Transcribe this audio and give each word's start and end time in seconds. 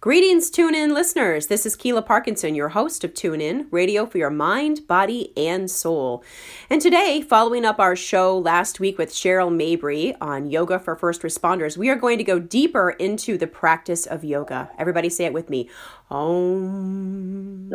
Greetings, 0.00 0.48
Tune 0.48 0.76
In 0.76 0.94
listeners. 0.94 1.48
This 1.48 1.66
is 1.66 1.74
Keela 1.74 2.02
Parkinson, 2.02 2.54
your 2.54 2.68
host 2.68 3.02
of 3.02 3.14
Tune 3.14 3.40
In, 3.40 3.66
radio 3.72 4.06
for 4.06 4.16
your 4.18 4.30
mind, 4.30 4.86
body, 4.86 5.32
and 5.36 5.68
soul. 5.68 6.22
And 6.70 6.80
today, 6.80 7.20
following 7.20 7.64
up 7.64 7.80
our 7.80 7.96
show 7.96 8.38
last 8.38 8.78
week 8.78 8.96
with 8.96 9.10
Cheryl 9.10 9.52
Mabry 9.52 10.14
on 10.20 10.48
yoga 10.48 10.78
for 10.78 10.94
first 10.94 11.22
responders, 11.22 11.76
we 11.76 11.88
are 11.88 11.96
going 11.96 12.16
to 12.18 12.22
go 12.22 12.38
deeper 12.38 12.90
into 12.90 13.36
the 13.36 13.48
practice 13.48 14.06
of 14.06 14.22
yoga. 14.22 14.70
Everybody 14.78 15.08
say 15.08 15.24
it 15.24 15.32
with 15.32 15.50
me. 15.50 15.68
Om. 16.12 17.72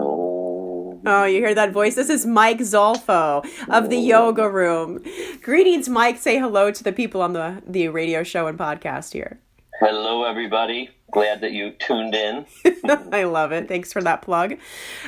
Oh, 1.06 1.26
you 1.26 1.40
hear 1.40 1.54
that 1.54 1.74
voice? 1.74 1.96
This 1.96 2.10
is 2.10 2.26
Mike 2.26 2.60
Zolfo 2.60 3.46
of 3.68 3.90
the 3.90 3.98
Yoga 3.98 4.50
Room. 4.50 5.04
Greetings, 5.42 5.90
Mike. 5.90 6.20
Say 6.20 6.40
hello 6.40 6.72
to 6.72 6.86
the 6.86 6.94
people 6.94 7.22
on 7.22 7.34
the, 7.34 7.62
the 7.68 7.90
radio 7.90 8.24
show 8.24 8.48
and 8.48 8.58
podcast 8.58 9.12
here. 9.12 9.42
Hello, 9.80 10.24
everybody. 10.24 10.92
Glad 11.12 11.42
that 11.42 11.52
you 11.52 11.72
tuned 11.72 12.14
in. 12.14 12.46
I 13.12 13.24
love 13.24 13.52
it. 13.52 13.68
Thanks 13.68 13.92
for 13.92 14.02
that 14.04 14.22
plug. 14.22 14.58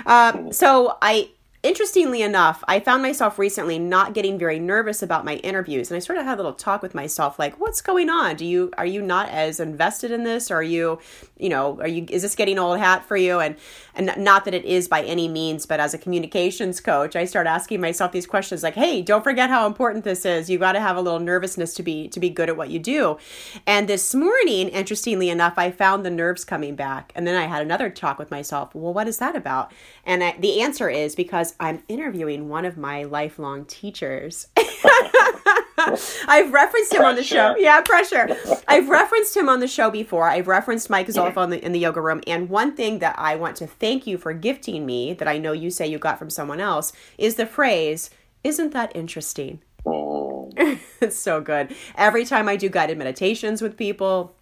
Um, 0.05 0.51
so 0.51 0.97
I 1.01 1.29
interestingly 1.61 2.21
enough, 2.21 2.63
I 2.67 2.79
found 2.79 3.01
myself 3.01 3.39
recently 3.39 3.79
not 3.79 4.13
getting 4.13 4.37
very 4.37 4.59
nervous 4.59 5.01
about 5.01 5.25
my 5.25 5.35
interviews, 5.37 5.89
and 5.89 5.95
I 5.95 5.99
sort 5.99 6.19
of 6.19 6.25
had 6.25 6.35
a 6.35 6.37
little 6.37 6.53
talk 6.53 6.81
with 6.81 6.93
myself, 6.95 7.39
like, 7.39 7.59
"What's 7.59 7.81
going 7.81 8.09
on? 8.09 8.35
Do 8.35 8.45
you 8.45 8.71
are 8.77 8.85
you 8.85 9.01
not 9.01 9.29
as 9.29 9.59
invested 9.59 10.11
in 10.11 10.23
this? 10.23 10.49
Are 10.49 10.63
you, 10.63 10.99
you 11.37 11.49
know, 11.49 11.79
are 11.81 11.87
you 11.87 12.05
is 12.09 12.21
this 12.21 12.35
getting 12.35 12.59
old 12.59 12.79
hat 12.79 13.05
for 13.05 13.17
you?" 13.17 13.39
And 13.39 13.55
and 13.93 14.11
not 14.17 14.45
that 14.45 14.53
it 14.53 14.65
is 14.65 14.87
by 14.87 15.03
any 15.03 15.27
means, 15.27 15.65
but 15.65 15.79
as 15.79 15.93
a 15.93 15.97
communications 15.97 16.79
coach, 16.81 17.15
I 17.15 17.25
start 17.25 17.47
asking 17.47 17.81
myself 17.81 18.11
these 18.11 18.27
questions, 18.27 18.63
like, 18.63 18.75
"Hey, 18.75 19.01
don't 19.01 19.23
forget 19.23 19.49
how 19.49 19.67
important 19.67 20.03
this 20.03 20.25
is. 20.25 20.49
You 20.49 20.57
got 20.57 20.73
to 20.73 20.79
have 20.79 20.97
a 20.97 21.01
little 21.01 21.19
nervousness 21.19 21.73
to 21.75 21.83
be 21.83 22.07
to 22.09 22.19
be 22.19 22.29
good 22.29 22.49
at 22.49 22.57
what 22.57 22.69
you 22.69 22.79
do." 22.79 23.17
And 23.65 23.87
this 23.87 24.13
morning, 24.13 24.69
interestingly 24.69 25.29
enough, 25.29 25.53
I 25.57 25.71
found 25.71 26.05
the 26.05 26.11
nerves 26.11 26.45
coming 26.45 26.75
back, 26.75 27.11
and 27.15 27.27
then 27.27 27.35
I 27.35 27.45
had 27.45 27.61
another 27.61 27.89
talk 27.89 28.19
with 28.19 28.31
myself. 28.31 28.73
Well, 28.75 28.93
what 28.93 29.07
is 29.07 29.17
that 29.17 29.35
about? 29.35 29.71
And 30.05 30.23
I, 30.23 30.35
the 30.39 30.61
answer 30.61 30.89
is 30.89 31.15
because 31.15 31.55
I'm 31.59 31.83
interviewing 31.87 32.49
one 32.49 32.65
of 32.65 32.77
my 32.77 33.03
lifelong 33.03 33.65
teachers. 33.65 34.47
I've 36.27 36.53
referenced 36.53 36.93
him 36.93 37.03
on 37.03 37.15
the 37.15 37.23
show. 37.23 37.55
Yeah, 37.57 37.81
pressure. 37.81 38.37
I've 38.67 38.87
referenced 38.87 39.35
him 39.35 39.49
on 39.49 39.59
the 39.59 39.67
show 39.67 39.89
before. 39.89 40.29
I've 40.29 40.47
referenced 40.47 40.89
Mike 40.89 41.07
Zolf 41.07 41.37
on 41.37 41.49
the, 41.49 41.63
in 41.63 41.73
the 41.73 41.79
yoga 41.79 42.01
room. 42.01 42.21
And 42.27 42.49
one 42.49 42.75
thing 42.75 42.99
that 42.99 43.15
I 43.17 43.35
want 43.35 43.57
to 43.57 43.67
thank 43.67 44.07
you 44.07 44.17
for 44.17 44.33
gifting 44.33 44.85
me, 44.85 45.13
that 45.13 45.27
I 45.27 45.37
know 45.37 45.51
you 45.51 45.69
say 45.69 45.87
you 45.87 45.97
got 45.97 46.19
from 46.19 46.29
someone 46.29 46.61
else, 46.61 46.93
is 47.17 47.35
the 47.35 47.45
phrase, 47.45 48.09
Isn't 48.43 48.73
that 48.73 48.95
interesting? 48.95 49.61
Mm, 49.85 50.79
it's 51.01 51.17
so 51.17 51.41
good. 51.41 51.75
Every 51.95 52.25
time 52.25 52.47
I 52.47 52.55
do 52.55 52.69
guided 52.69 52.97
meditations 52.97 53.61
with 53.61 53.77
people, 53.77 54.34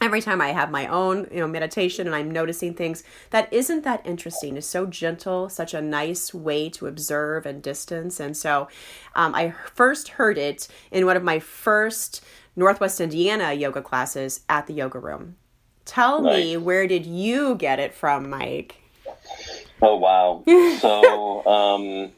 every 0.00 0.20
time 0.20 0.40
I 0.40 0.48
have 0.48 0.70
my 0.70 0.86
own, 0.86 1.26
you 1.30 1.38
know, 1.38 1.46
meditation 1.46 2.06
and 2.06 2.14
I'm 2.14 2.30
noticing 2.30 2.74
things 2.74 3.02
that 3.30 3.52
isn't 3.52 3.84
that 3.84 4.06
interesting 4.06 4.56
is 4.56 4.68
so 4.68 4.86
gentle, 4.86 5.48
such 5.48 5.72
a 5.74 5.80
nice 5.80 6.34
way 6.34 6.68
to 6.70 6.86
observe 6.86 7.46
and 7.46 7.62
distance. 7.62 8.20
And 8.20 8.36
so 8.36 8.68
um, 9.14 9.34
I 9.34 9.54
first 9.74 10.10
heard 10.10 10.38
it 10.38 10.68
in 10.90 11.06
one 11.06 11.16
of 11.16 11.22
my 11.22 11.38
first 11.38 12.24
Northwest 12.56 13.00
Indiana 13.00 13.52
yoga 13.52 13.82
classes 13.82 14.40
at 14.48 14.66
the 14.66 14.74
yoga 14.74 14.98
room. 14.98 15.36
Tell 15.84 16.20
me, 16.20 16.56
where 16.56 16.86
did 16.86 17.06
you 17.06 17.54
get 17.54 17.78
it 17.78 17.94
from, 17.94 18.28
Mike? 18.28 18.76
Oh, 19.80 19.96
wow. 19.96 20.42
So, 20.80 21.46
um, 21.46 22.12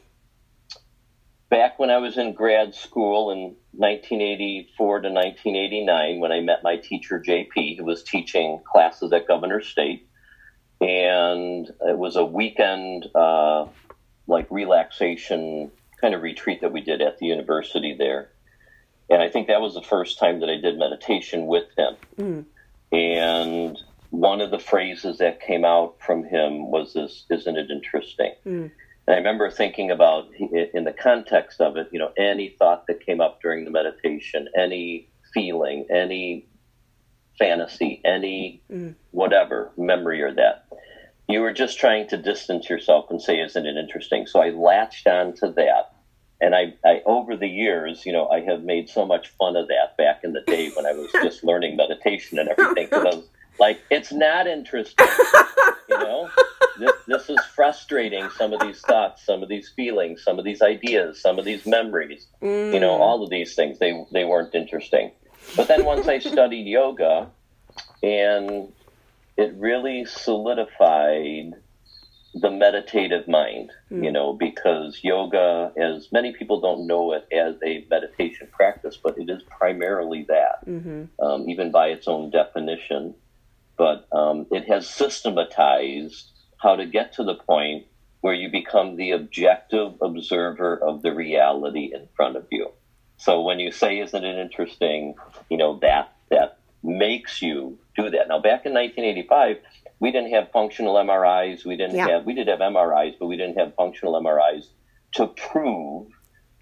back 1.49 1.79
when 1.79 1.89
I 1.89 1.97
was 1.97 2.17
in 2.17 2.33
grad 2.33 2.75
school 2.75 3.31
in 3.31 3.55
1984 3.71 5.01
to 5.01 5.09
1989, 5.09 6.19
when 6.19 6.31
I 6.31 6.39
met 6.41 6.63
my 6.63 6.77
teacher, 6.77 7.19
JP, 7.19 7.77
who 7.77 7.85
was 7.85 8.03
teaching 8.03 8.61
classes 8.71 9.11
at 9.11 9.27
Governor 9.27 9.61
State, 9.61 10.07
and 10.81 11.67
it 11.81 11.97
was 11.97 12.15
a 12.15 12.25
weekend, 12.25 13.07
uh, 13.15 13.65
like, 14.27 14.49
relaxation 14.49 15.71
kind 15.99 16.13
of 16.13 16.21
retreat 16.21 16.61
that 16.61 16.71
we 16.71 16.81
did 16.81 17.01
at 17.01 17.17
the 17.17 17.25
university 17.25 17.95
there. 17.97 18.29
And 19.09 19.21
I 19.21 19.29
think 19.29 19.47
that 19.47 19.59
was 19.59 19.73
the 19.73 19.81
first 19.81 20.19
time 20.19 20.39
that 20.39 20.49
I 20.49 20.55
did 20.55 20.77
meditation 20.77 21.47
with 21.47 21.65
him. 21.77 21.95
Mm. 22.17 22.45
And 22.91 23.77
one 24.11 24.39
of 24.39 24.51
the 24.51 24.59
phrases 24.59 25.17
that 25.17 25.41
came 25.41 25.65
out 25.65 25.95
from 25.99 26.23
him 26.23 26.71
was 26.71 26.93
this, 26.93 27.25
isn't 27.29 27.57
it 27.57 27.69
interesting? 27.69 28.33
Mm. 28.45 28.71
And 29.09 29.15
I 29.15 29.17
remember 29.17 29.49
thinking 29.49 29.89
about, 29.89 30.27
in 30.35 30.83
the 30.83 30.93
context 30.93 31.61
of 31.61 31.77
it, 31.77 31.89
you 31.91 31.97
know, 31.97 32.11
any 32.15 32.49
thought 32.59 32.85
that 32.87 33.03
came 33.03 33.21
up 33.21 33.41
during 33.41 33.65
the 33.65 33.71
meditation, 33.71 34.47
any 34.55 35.09
feeling, 35.33 35.87
any 35.89 36.45
fantasy, 37.39 38.01
any 38.05 38.61
Mm. 38.71 38.93
whatever 39.09 39.71
memory 39.77 40.21
or 40.21 40.31
that. 40.33 40.65
You 41.27 41.41
were 41.41 41.53
just 41.53 41.79
trying 41.79 42.05
to 42.09 42.17
distance 42.17 42.69
yourself 42.69 43.09
and 43.09 43.19
say, 43.19 43.39
isn't 43.39 43.65
it 43.65 43.77
interesting? 43.77 44.27
So 44.27 44.41
I 44.41 44.51
latched 44.51 45.07
on 45.07 45.33
to 45.37 45.49
that. 45.53 45.91
And 46.39 46.53
I, 46.53 46.75
I, 46.85 47.01
over 47.07 47.35
the 47.35 47.47
years, 47.49 48.05
you 48.05 48.13
know, 48.13 48.27
I 48.29 48.41
have 48.41 48.61
made 48.61 48.89
so 48.89 49.07
much 49.07 49.29
fun 49.39 49.55
of 49.55 49.69
that 49.69 49.97
back 49.97 50.23
in 50.23 50.33
the 50.33 50.41
day 50.41 50.69
when 50.75 50.85
I 50.85 50.91
was 50.91 51.11
just 51.13 51.43
learning 51.49 51.77
meditation 51.77 52.37
and 52.37 52.47
everything. 52.47 52.85
Because 52.85 53.05
I 53.05 53.17
was 53.17 53.27
like, 53.59 53.79
it's 53.89 54.11
not 54.11 54.45
interesting, 54.45 55.07
you 55.89 55.97
know? 55.97 56.29
This, 56.79 56.91
this 57.07 57.29
is 57.29 57.39
frustrating, 57.55 58.29
some 58.37 58.53
of 58.53 58.61
these 58.61 58.79
thoughts, 58.81 59.25
some 59.25 59.43
of 59.43 59.49
these 59.49 59.69
feelings, 59.75 60.23
some 60.23 60.39
of 60.39 60.45
these 60.45 60.61
ideas, 60.61 61.21
some 61.21 61.37
of 61.39 61.45
these 61.45 61.65
memories 61.65 62.27
you 62.73 62.79
know 62.79 62.91
all 62.91 63.23
of 63.23 63.29
these 63.29 63.53
things 63.55 63.79
they 63.79 63.93
they 64.13 64.23
weren't 64.23 64.53
interesting 64.55 65.11
but 65.55 65.67
then 65.67 65.83
once 65.85 66.07
i 66.07 66.17
studied 66.19 66.65
yoga 66.67 67.29
and 68.01 68.71
it 69.37 69.53
really 69.57 70.05
solidified 70.05 71.53
the 72.35 72.51
meditative 72.51 73.27
mind 73.27 73.71
you 74.03 74.11
know 74.11 74.33
because 74.33 74.99
yoga 75.03 75.71
as 75.77 76.07
many 76.11 76.31
people 76.33 76.61
don't 76.61 76.85
know 76.87 77.11
it 77.13 77.27
as 77.33 77.55
a 77.65 77.85
meditation 77.89 78.47
practice 78.51 78.97
but 79.01 79.17
it 79.17 79.29
is 79.29 79.41
primarily 79.49 80.25
that 80.27 80.63
Mm-hmm. 80.67 81.25
um, 81.25 81.49
even 81.49 81.71
by 81.71 81.87
its 81.87 82.07
own 82.07 82.29
definition. 82.29 83.15
But 83.77 84.07
um, 84.11 84.45
it 84.51 84.67
has 84.67 84.87
systematized 84.89 86.31
how 86.59 86.75
to 86.75 86.85
get 86.85 87.13
to 87.13 87.23
the 87.23 87.35
point 87.35 87.85
where 88.21 88.33
you 88.33 88.49
become 88.49 88.95
the 88.97 89.11
objective 89.11 89.93
observer 90.01 90.77
of 90.77 91.01
the 91.01 91.13
reality 91.13 91.91
in 91.93 92.07
front 92.15 92.35
of 92.35 92.45
you. 92.51 92.71
So 93.17 93.41
when 93.41 93.59
you 93.59 93.71
say, 93.71 93.99
"Isn't 93.99 94.23
it 94.23 94.37
interesting?" 94.37 95.15
You 95.49 95.57
know 95.57 95.79
that 95.79 96.11
that 96.29 96.57
makes 96.83 97.41
you 97.41 97.77
do 97.97 98.09
that. 98.09 98.27
Now, 98.27 98.39
back 98.39 98.65
in 98.65 98.73
1985, 98.73 99.57
we 99.99 100.11
didn't 100.11 100.31
have 100.31 100.51
functional 100.51 100.95
MRIs. 100.95 101.65
We 101.65 101.75
didn't 101.75 101.95
Yeah. 101.97 102.07
have 102.09 102.25
we 102.25 102.33
did 102.33 102.47
have 102.47 102.59
MRIs, 102.61 103.15
but 103.19 103.27
we 103.27 103.35
didn't 103.35 103.57
have 103.57 103.73
functional 103.75 104.15
MRIs 104.15 104.67
to 105.13 105.27
prove 105.27 106.07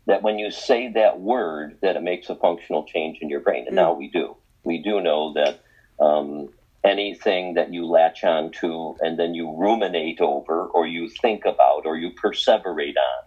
that 0.05 0.21
when 0.23 0.39
you 0.39 0.49
say 0.49 0.87
that 0.89 1.19
word, 1.19 1.77
that 1.81 1.95
it 1.95 2.01
makes 2.01 2.29
a 2.29 2.35
functional 2.35 2.83
change 2.83 3.17
in 3.21 3.29
your 3.29 3.41
brain. 3.41 3.65
And 3.67 3.75
now 3.75 3.93
we 3.93 4.07
do. 4.07 4.37
We 4.63 4.77
do 4.81 5.01
know 5.01 5.33
that 5.33 5.59
um, 5.99 6.49
anything 6.83 7.55
that 7.55 7.73
you 7.73 7.85
latch 7.85 8.23
on 8.23 8.51
to 8.51 8.95
and 9.01 9.17
then 9.17 9.33
you 9.33 9.55
ruminate 9.57 10.21
over, 10.21 10.67
or 10.67 10.87
you 10.87 11.09
think 11.09 11.45
about, 11.45 11.85
or 11.85 11.97
you 11.97 12.11
perseverate 12.11 12.95
on, 12.97 13.23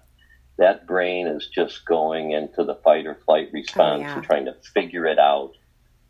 that 0.59 0.87
brain 0.87 1.27
is 1.27 1.49
just 1.49 1.85
going 1.85 2.33
into 2.33 2.65
the 2.65 2.75
fight 2.77 3.07
or 3.07 3.15
flight 3.27 3.49
response 3.53 4.03
yeah. 4.03 4.15
and 4.15 4.25
trying 4.25 4.45
to 4.45 4.55
figure 4.75 5.07
it 5.07 5.19
out, 5.19 5.53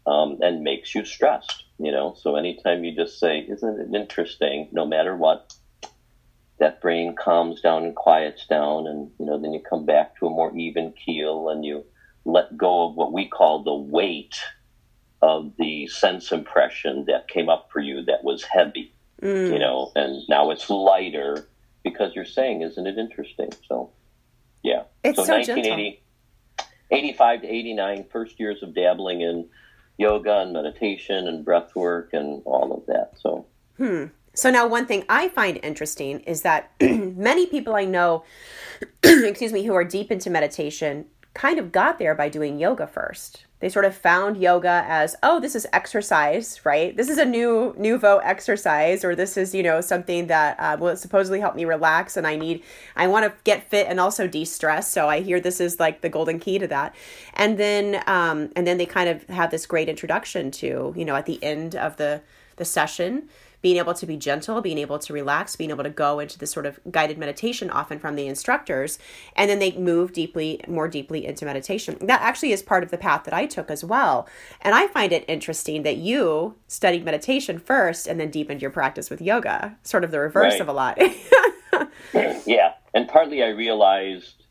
um, 0.07 0.39
and 0.43 0.63
makes 0.63 0.95
you 0.95 1.05
stressed. 1.05 1.65
You 1.79 1.93
know, 1.93 2.15
so 2.21 2.37
anytime 2.37 2.85
you 2.85 2.95
just 2.95 3.19
say, 3.19 3.39
"Isn't 3.41 3.81
it 3.81 3.95
interesting?" 3.95 4.69
No 4.73 4.87
matter 4.87 5.17
what, 5.17 5.55
that 6.61 6.81
brain 6.81 7.17
calms 7.17 7.61
down 7.63 7.85
and 7.85 7.97
quiets 7.97 8.47
down 8.47 8.87
and 8.87 9.11
you 9.19 9.27
know 9.27 9.41
then 9.41 9.53
you 9.53 9.61
come 9.61 9.85
back 9.85 10.17
to 10.19 10.27
a 10.27 10.31
more 10.31 10.55
even 10.57 10.93
keel 10.93 11.49
and 11.49 11.65
you 11.65 11.85
let 12.25 12.57
go 12.57 12.89
of 12.89 12.95
what 12.95 13.13
we 13.13 13.27
call 13.27 13.63
the 13.63 13.75
weight 13.75 14.39
of 15.23 15.53
the 15.59 15.87
sense 15.89 16.33
impression 16.33 17.05
that 17.07 17.29
came 17.29 17.49
up 17.49 17.69
for 17.73 17.81
you 17.81 18.03
that 18.05 18.25
was 18.25 18.43
heavy 18.45 18.93
Mm. 19.23 19.53
you 19.53 19.59
know 19.59 19.93
and 19.95 20.23
now 20.31 20.51
it's 20.51 20.71
lighter 20.71 21.47
because 21.85 22.15
you're 22.15 22.25
saying 22.25 22.63
isn't 22.63 22.87
it 22.87 22.97
interesting 22.97 23.51
so 23.69 23.91
yeah 24.63 24.85
It's 25.05 25.19
so, 25.19 25.27
gentle. 25.27 25.57
1980 25.57 26.03
85 26.91 27.43
to 27.43 27.47
89 27.47 28.05
first 28.11 28.41
years 28.41 28.63
of 28.63 28.75
dabbling 28.75 29.21
in 29.21 29.47
yoga 29.99 30.39
and 30.39 30.55
meditation 30.55 31.29
and 31.29 31.45
breath 31.45 31.77
work 31.77 32.15
and 32.15 32.41
all 32.47 32.73
of 32.73 32.87
that 32.87 33.13
so 33.21 33.45
Hmm. 33.77 34.05
So 34.35 34.51
now 34.51 34.67
one 34.67 34.87
thing 34.87 35.05
I 35.09 35.29
find 35.29 35.59
interesting 35.63 36.21
is 36.21 36.43
that 36.43 36.71
many 36.81 37.47
people 37.47 37.75
I 37.75 37.85
know, 37.85 38.25
excuse 39.03 39.53
me, 39.53 39.65
who 39.65 39.75
are 39.75 39.85
deep 39.85 40.13
into 40.13 40.31
meditation 40.31 41.07
kind 41.35 41.59
of 41.59 41.73
got 41.73 41.99
there 41.99 42.15
by 42.15 42.29
doing 42.29 42.59
yoga 42.59 42.87
first. 42.87 43.45
They 43.61 43.69
sort 43.69 43.85
of 43.85 43.95
found 43.95 44.37
yoga 44.37 44.85
as, 44.89 45.17
oh, 45.23 45.39
this 45.39 45.55
is 45.55 45.67
exercise, 45.73 46.61
right? 46.65 46.97
This 46.97 47.09
is 47.09 47.19
a 47.19 47.25
new 47.25 47.75
nouveau 47.79 48.19
exercise, 48.19 49.05
or 49.05 49.15
this 49.15 49.37
is, 49.37 49.55
you 49.55 49.63
know, 49.63 49.81
something 49.81 50.27
that 50.27 50.59
uh, 50.59 50.77
will 50.81 50.97
supposedly 50.97 51.41
help 51.41 51.55
me 51.55 51.65
relax, 51.65 52.17
and 52.17 52.27
I 52.27 52.37
need, 52.37 52.63
I 52.97 53.07
want 53.07 53.27
to 53.27 53.35
get 53.45 53.69
fit 53.71 53.87
and 53.87 54.01
also 54.01 54.27
de-stress. 54.27 54.91
So 54.91 55.09
I 55.09 55.21
hear 55.21 55.41
this 55.41 55.61
is 55.61 55.79
like 55.79 56.01
the 56.01 56.09
golden 56.09 56.39
key 56.41 56.59
to 56.59 56.67
that. 56.69 56.95
And 57.35 57.59
then, 57.59 58.03
um, 58.07 58.51
and 58.57 58.67
then 58.67 58.79
they 58.79 58.87
kind 58.87 59.09
of 59.09 59.25
have 59.29 59.51
this 59.51 59.67
great 59.67 59.89
introduction 59.89 60.51
to, 60.53 60.95
you 60.97 61.05
know, 61.05 61.15
at 61.15 61.27
the 61.27 61.43
end 61.43 61.77
of 61.77 61.97
the 61.97 62.23
the 62.57 62.65
session, 62.67 63.27
being 63.63 63.77
able 63.77 63.95
to 63.95 64.07
be 64.07 64.17
gentle, 64.17 64.61
being 64.61 64.79
able 64.79 64.99
to 64.99 65.13
relax, 65.13 65.57
being 65.57 65.71
able 65.71 65.85
to 65.85 65.91
go 65.91 66.19
into 66.19 66.39
this 66.39 66.51
sort 66.51 66.67
of 66.67 66.81
guided 66.91 67.19
meditation, 67.19 67.71
often 67.71 67.99
from 67.99 68.17
the 68.17 68.27
instructors, 68.27 68.99
and 69.37 69.51
then 69.51 69.59
they 69.59 69.73
move 69.73 70.13
deeply, 70.13 70.61
more 70.67 70.89
deeply 70.89 71.27
into 71.27 71.45
meditation. 71.45 71.97
That 72.01 72.23
actually 72.23 72.53
is 72.53 72.63
part 72.63 72.83
of 72.83 72.91
the 72.91 72.99
path 72.99 73.25
that 73.25 73.35
I 73.35 73.47
took 73.47 73.71
as 73.71 73.85
well. 73.85 74.29
And 74.63 74.75
I 74.75 74.87
find 74.87 75.13
it 75.13 75.25
interesting 75.29 75.83
that 75.83 75.97
you 75.99 76.55
studied 76.69 77.05
meditation 77.05 77.59
first 77.59 78.07
and 78.07 78.19
then 78.19 78.31
deepened 78.31 78.63
your 78.63 78.71
practice 78.71 79.11
with 79.11 79.21
yoga, 79.21 79.77
sort 79.83 80.05
of 80.05 80.11
the 80.11 80.21
reverse 80.21 80.55
Right. 80.55 80.61
of 80.61 80.69
a 80.69 80.73
lot. 80.73 80.99
yeah, 82.47 82.73
and 82.95 83.09
partly 83.09 83.43
I 83.43 83.49
realized 83.49 84.45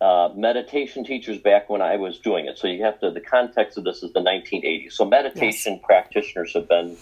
uh, 0.00 0.28
meditation 0.34 1.04
teachers 1.04 1.38
back 1.38 1.70
when 1.70 1.80
I 1.80 1.96
was 1.96 2.18
doing 2.18 2.46
it. 2.46 2.58
So 2.58 2.66
you 2.66 2.82
have 2.84 3.00
to. 3.00 3.10
The 3.10 3.20
context 3.20 3.78
of 3.78 3.84
this 3.84 4.02
is 4.02 4.12
the 4.12 4.20
1980s. 4.20 4.92
So 4.92 5.04
meditation 5.04 5.80
practitioners 5.82 6.52
have 6.54 6.68
been 6.68 6.96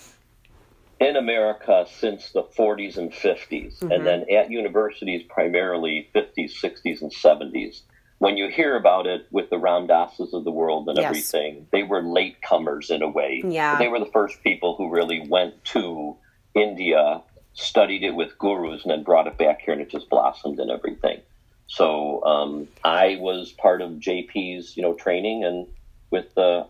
in 1.00 1.17
America 1.17 1.87
since 1.88 2.31
the 2.32 2.43
40s 2.43 2.96
and 2.96 3.12
50s, 3.12 3.82
and 3.82 4.06
then 4.06 4.25
at 4.31 4.50
universities 4.50 5.23
primarily 5.29 6.08
50s, 6.14 6.52
60s, 6.61 7.02
and 7.02 7.12
70s. 7.12 7.82
When 8.19 8.37
you 8.37 8.49
hear 8.49 8.76
about 8.76 9.06
it 9.06 9.26
with 9.31 9.50
the 9.50 9.58
Ram 9.58 9.88
Dassas 9.88 10.32
of 10.32 10.44
the 10.44 10.50
world 10.50 10.88
and 10.88 10.96
Yes. 10.96 11.06
everything, 11.06 11.67
they 11.73 11.82
were 11.82 12.02
latecomers 12.02 12.91
in 12.91 13.02
a 13.02 13.08
way. 13.08 13.43
Yeah. 13.44 13.76
They 13.79 13.88
were 13.88 13.99
the 13.99 14.11
first 14.12 14.43
people 14.43 14.76
who 14.76 14.88
really 14.88 15.26
went 15.29 15.62
to 15.67 16.17
India, 16.55 17.23
studied 17.55 18.05
it 18.05 18.14
with 18.14 18.38
gurus, 18.38 18.82
and 18.82 18.90
then 18.93 19.02
brought 19.02 19.26
it 19.26 19.37
back 19.37 19.62
here, 19.62 19.73
and 19.73 19.82
it 19.82 19.90
just 19.90 20.08
blossomed 20.08 20.61
and 20.61 20.70
everything. 20.70 21.20
So 21.67 22.23
um, 22.25 22.69
I 22.85 23.17
was 23.20 23.52
part 23.52 23.82
of 23.82 23.93
JP's, 23.93 24.76
you 24.76 24.82
know, 24.82 24.94
training, 24.94 25.44
and 25.44 25.67
with 26.11 26.32
the 26.35 26.67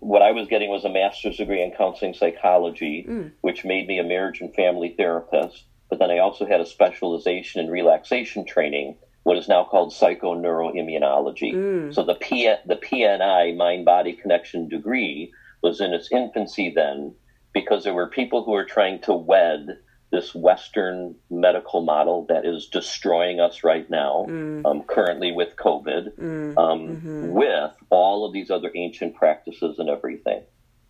what 0.00 0.22
I 0.22 0.32
was 0.32 0.48
getting 0.48 0.70
was 0.70 0.84
a 0.84 0.88
master's 0.88 1.36
degree 1.36 1.62
in 1.62 1.70
counseling 1.70 2.14
psychology, 2.14 3.06
mm. 3.08 3.30
which 3.40 3.64
made 3.64 3.86
me 3.86 3.98
a 3.98 4.04
marriage 4.04 4.40
and 4.40 4.52
family 4.54 4.94
therapist. 4.96 5.64
But 5.88 6.00
then 6.00 6.10
I 6.10 6.18
also 6.18 6.44
had 6.44 6.60
a 6.60 6.66
specialization 6.66 7.60
in 7.60 7.70
relaxation 7.70 8.44
training, 8.44 8.96
what 9.22 9.36
is 9.36 9.48
now 9.48 9.64
called 9.64 9.92
psychoneuroimmunology. 9.92 11.54
Mm. 11.54 11.94
So 11.94 12.02
the 12.02 12.16
P- 12.16 12.52
the 12.66 12.76
PNI 12.76 13.56
mind 13.56 13.84
body 13.84 14.12
connection 14.12 14.68
degree 14.68 15.32
was 15.62 15.80
in 15.80 15.92
its 15.92 16.10
infancy 16.10 16.72
then, 16.74 17.14
because 17.52 17.84
there 17.84 17.94
were 17.94 18.08
people 18.08 18.42
who 18.44 18.50
were 18.50 18.64
trying 18.64 19.00
to 19.02 19.14
wed 19.14 19.78
this 20.10 20.34
Western 20.34 21.16
medical 21.30 21.82
model 21.82 22.26
that 22.28 22.44
is 22.44 22.66
destroying 22.66 23.40
us 23.40 23.64
right 23.64 23.88
now, 23.90 24.24
um, 24.64 24.82
currently 24.86 25.32
with 25.32 25.56
COVID, 25.56 26.56
um, 26.56 27.32
with 27.32 27.72
all 27.90 28.24
of 28.24 28.32
these 28.32 28.50
other 28.50 28.70
ancient 28.74 29.14
practices 29.16 29.78
and 29.78 29.88
everything. 29.88 30.42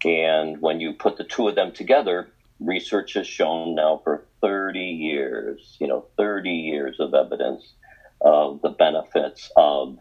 And 0.04 0.60
when 0.60 0.80
you 0.80 0.92
put 0.92 1.16
the 1.16 1.24
two 1.24 1.48
of 1.48 1.54
them 1.54 1.72
together, 1.72 2.28
research 2.60 3.14
has 3.14 3.26
shown 3.26 3.74
now 3.74 4.00
for 4.04 4.26
30 4.42 4.78
years, 4.80 5.76
you 5.80 5.86
know, 5.86 6.06
30 6.16 6.50
years 6.50 7.00
of 7.00 7.14
evidence 7.14 7.72
of 8.20 8.60
the 8.62 8.70
benefits 8.70 9.50
of 9.56 9.98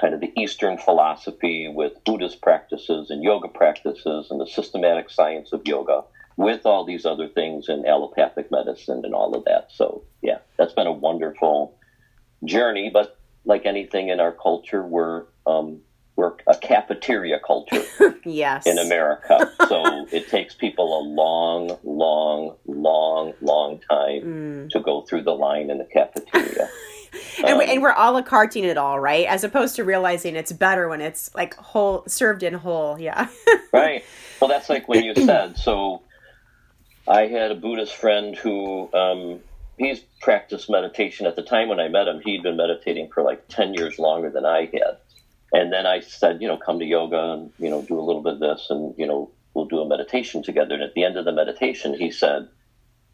kind 0.00 0.14
of 0.14 0.20
the 0.20 0.32
Eastern 0.36 0.78
philosophy 0.78 1.68
with 1.68 2.04
Buddhist 2.04 2.40
practices 2.40 3.10
and 3.10 3.22
yoga 3.22 3.48
practices 3.48 4.30
and 4.30 4.40
the 4.40 4.46
systematic 4.46 5.10
science 5.10 5.52
of 5.52 5.62
yoga 5.66 6.04
with 6.38 6.64
all 6.64 6.84
these 6.84 7.04
other 7.04 7.28
things 7.28 7.68
in 7.68 7.84
allopathic 7.84 8.48
medicine 8.50 9.02
and 9.04 9.12
all 9.12 9.34
of 9.34 9.44
that. 9.44 9.66
So, 9.72 10.04
yeah, 10.22 10.38
that's 10.56 10.72
been 10.72 10.86
a 10.86 10.92
wonderful 10.92 11.76
journey. 12.44 12.90
But 12.90 13.18
like 13.44 13.66
anything 13.66 14.08
in 14.08 14.20
our 14.20 14.30
culture, 14.30 14.86
we're, 14.86 15.24
um, 15.48 15.80
we're 16.14 16.34
a 16.46 16.56
cafeteria 16.56 17.40
culture 17.44 17.84
yes. 18.24 18.68
in 18.68 18.78
America. 18.78 19.50
so 19.66 20.06
it 20.12 20.28
takes 20.28 20.54
people 20.54 21.00
a 21.00 21.02
long, 21.02 21.76
long, 21.82 22.54
long, 22.66 23.32
long 23.40 23.80
time 23.90 24.68
to 24.70 24.78
go 24.78 25.02
through 25.02 25.22
the 25.22 25.34
line 25.34 25.70
in 25.70 25.78
the 25.78 25.88
cafeteria. 25.92 26.68
and, 27.44 27.58
we, 27.58 27.64
and 27.64 27.82
we're 27.82 27.94
a 27.96 28.12
la 28.12 28.22
carting 28.22 28.62
it 28.62 28.78
all, 28.78 29.00
right? 29.00 29.26
As 29.26 29.42
opposed 29.42 29.74
to 29.74 29.82
realizing 29.82 30.36
it's 30.36 30.52
better 30.52 30.88
when 30.88 31.00
it's 31.00 31.34
like 31.34 31.56
whole, 31.56 32.04
served 32.06 32.44
in 32.44 32.54
whole. 32.54 32.96
Yeah. 33.00 33.28
right. 33.72 34.04
Well, 34.40 34.48
that's 34.48 34.68
like 34.68 34.88
when 34.88 35.02
you 35.02 35.16
said. 35.16 35.58
So, 35.58 36.02
I 37.08 37.26
had 37.26 37.50
a 37.50 37.54
Buddhist 37.54 37.94
friend 37.94 38.36
who 38.36 38.92
um, 38.92 39.40
he's 39.78 40.00
practiced 40.20 40.68
meditation 40.68 41.26
at 41.26 41.36
the 41.36 41.42
time 41.42 41.68
when 41.68 41.80
I 41.80 41.88
met 41.88 42.08
him. 42.08 42.20
He'd 42.22 42.42
been 42.42 42.56
meditating 42.56 43.10
for 43.12 43.22
like 43.22 43.48
ten 43.48 43.74
years 43.74 43.98
longer 43.98 44.30
than 44.30 44.44
I 44.44 44.66
had. 44.72 44.98
And 45.52 45.72
then 45.72 45.86
I 45.86 46.00
said, 46.00 46.42
you 46.42 46.48
know, 46.48 46.58
come 46.58 46.78
to 46.78 46.84
yoga 46.84 47.32
and 47.32 47.50
you 47.58 47.70
know 47.70 47.82
do 47.82 47.98
a 47.98 48.02
little 48.02 48.22
bit 48.22 48.34
of 48.34 48.40
this, 48.40 48.66
and 48.68 48.94
you 48.98 49.06
know 49.06 49.30
we'll 49.54 49.64
do 49.64 49.80
a 49.80 49.88
meditation 49.88 50.42
together. 50.42 50.74
And 50.74 50.82
at 50.82 50.94
the 50.94 51.04
end 51.04 51.16
of 51.16 51.24
the 51.24 51.32
meditation, 51.32 51.94
he 51.94 52.10
said, 52.10 52.48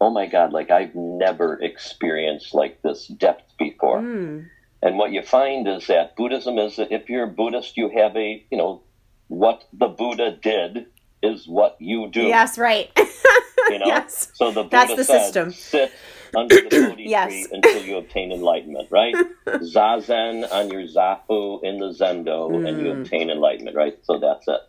"Oh 0.00 0.10
my 0.10 0.26
God, 0.26 0.52
like 0.52 0.70
I've 0.70 0.94
never 0.94 1.62
experienced 1.62 2.54
like 2.54 2.82
this 2.82 3.06
depth 3.06 3.56
before." 3.58 4.00
Mm. 4.00 4.48
And 4.82 4.98
what 4.98 5.12
you 5.12 5.22
find 5.22 5.66
is 5.66 5.86
that 5.86 6.14
Buddhism 6.16 6.58
is 6.58 6.76
that 6.76 6.92
if 6.92 7.08
you're 7.08 7.24
a 7.24 7.28
Buddhist, 7.28 7.76
you 7.76 7.88
have 7.96 8.14
a, 8.16 8.44
you 8.50 8.58
know, 8.58 8.82
what 9.28 9.64
the 9.72 9.88
Buddha 9.88 10.36
did 10.42 10.86
is 11.22 11.48
what 11.48 11.76
you 11.80 12.10
do. 12.10 12.24
Yes, 12.24 12.58
right. 12.58 12.90
You 13.70 13.78
know? 13.78 13.86
yes. 13.86 14.28
So 14.34 14.50
the 14.52 14.62
Buddha 14.64 14.70
That's 14.70 14.94
the 14.96 15.04
said, 15.04 15.20
system. 15.24 15.52
sit 15.52 15.92
under 16.36 16.54
the 16.62 16.70
Bodhi 16.88 17.04
Yes. 17.04 17.28
tree 17.28 17.46
until 17.52 17.82
you 17.82 17.96
obtain 17.98 18.32
enlightenment, 18.32 18.88
right? 18.90 19.14
Zazen 19.48 20.50
on 20.52 20.70
your 20.70 20.82
Zafu 20.82 21.60
in 21.64 21.78
the 21.78 21.90
Zendo 21.98 22.66
and 22.66 22.78
you 22.80 22.86
Mm. 22.86 23.02
obtain 23.02 23.30
enlightenment, 23.30 23.76
right? 23.76 23.94
So 24.02 24.18
that's 24.18 24.46
it. 24.48 24.60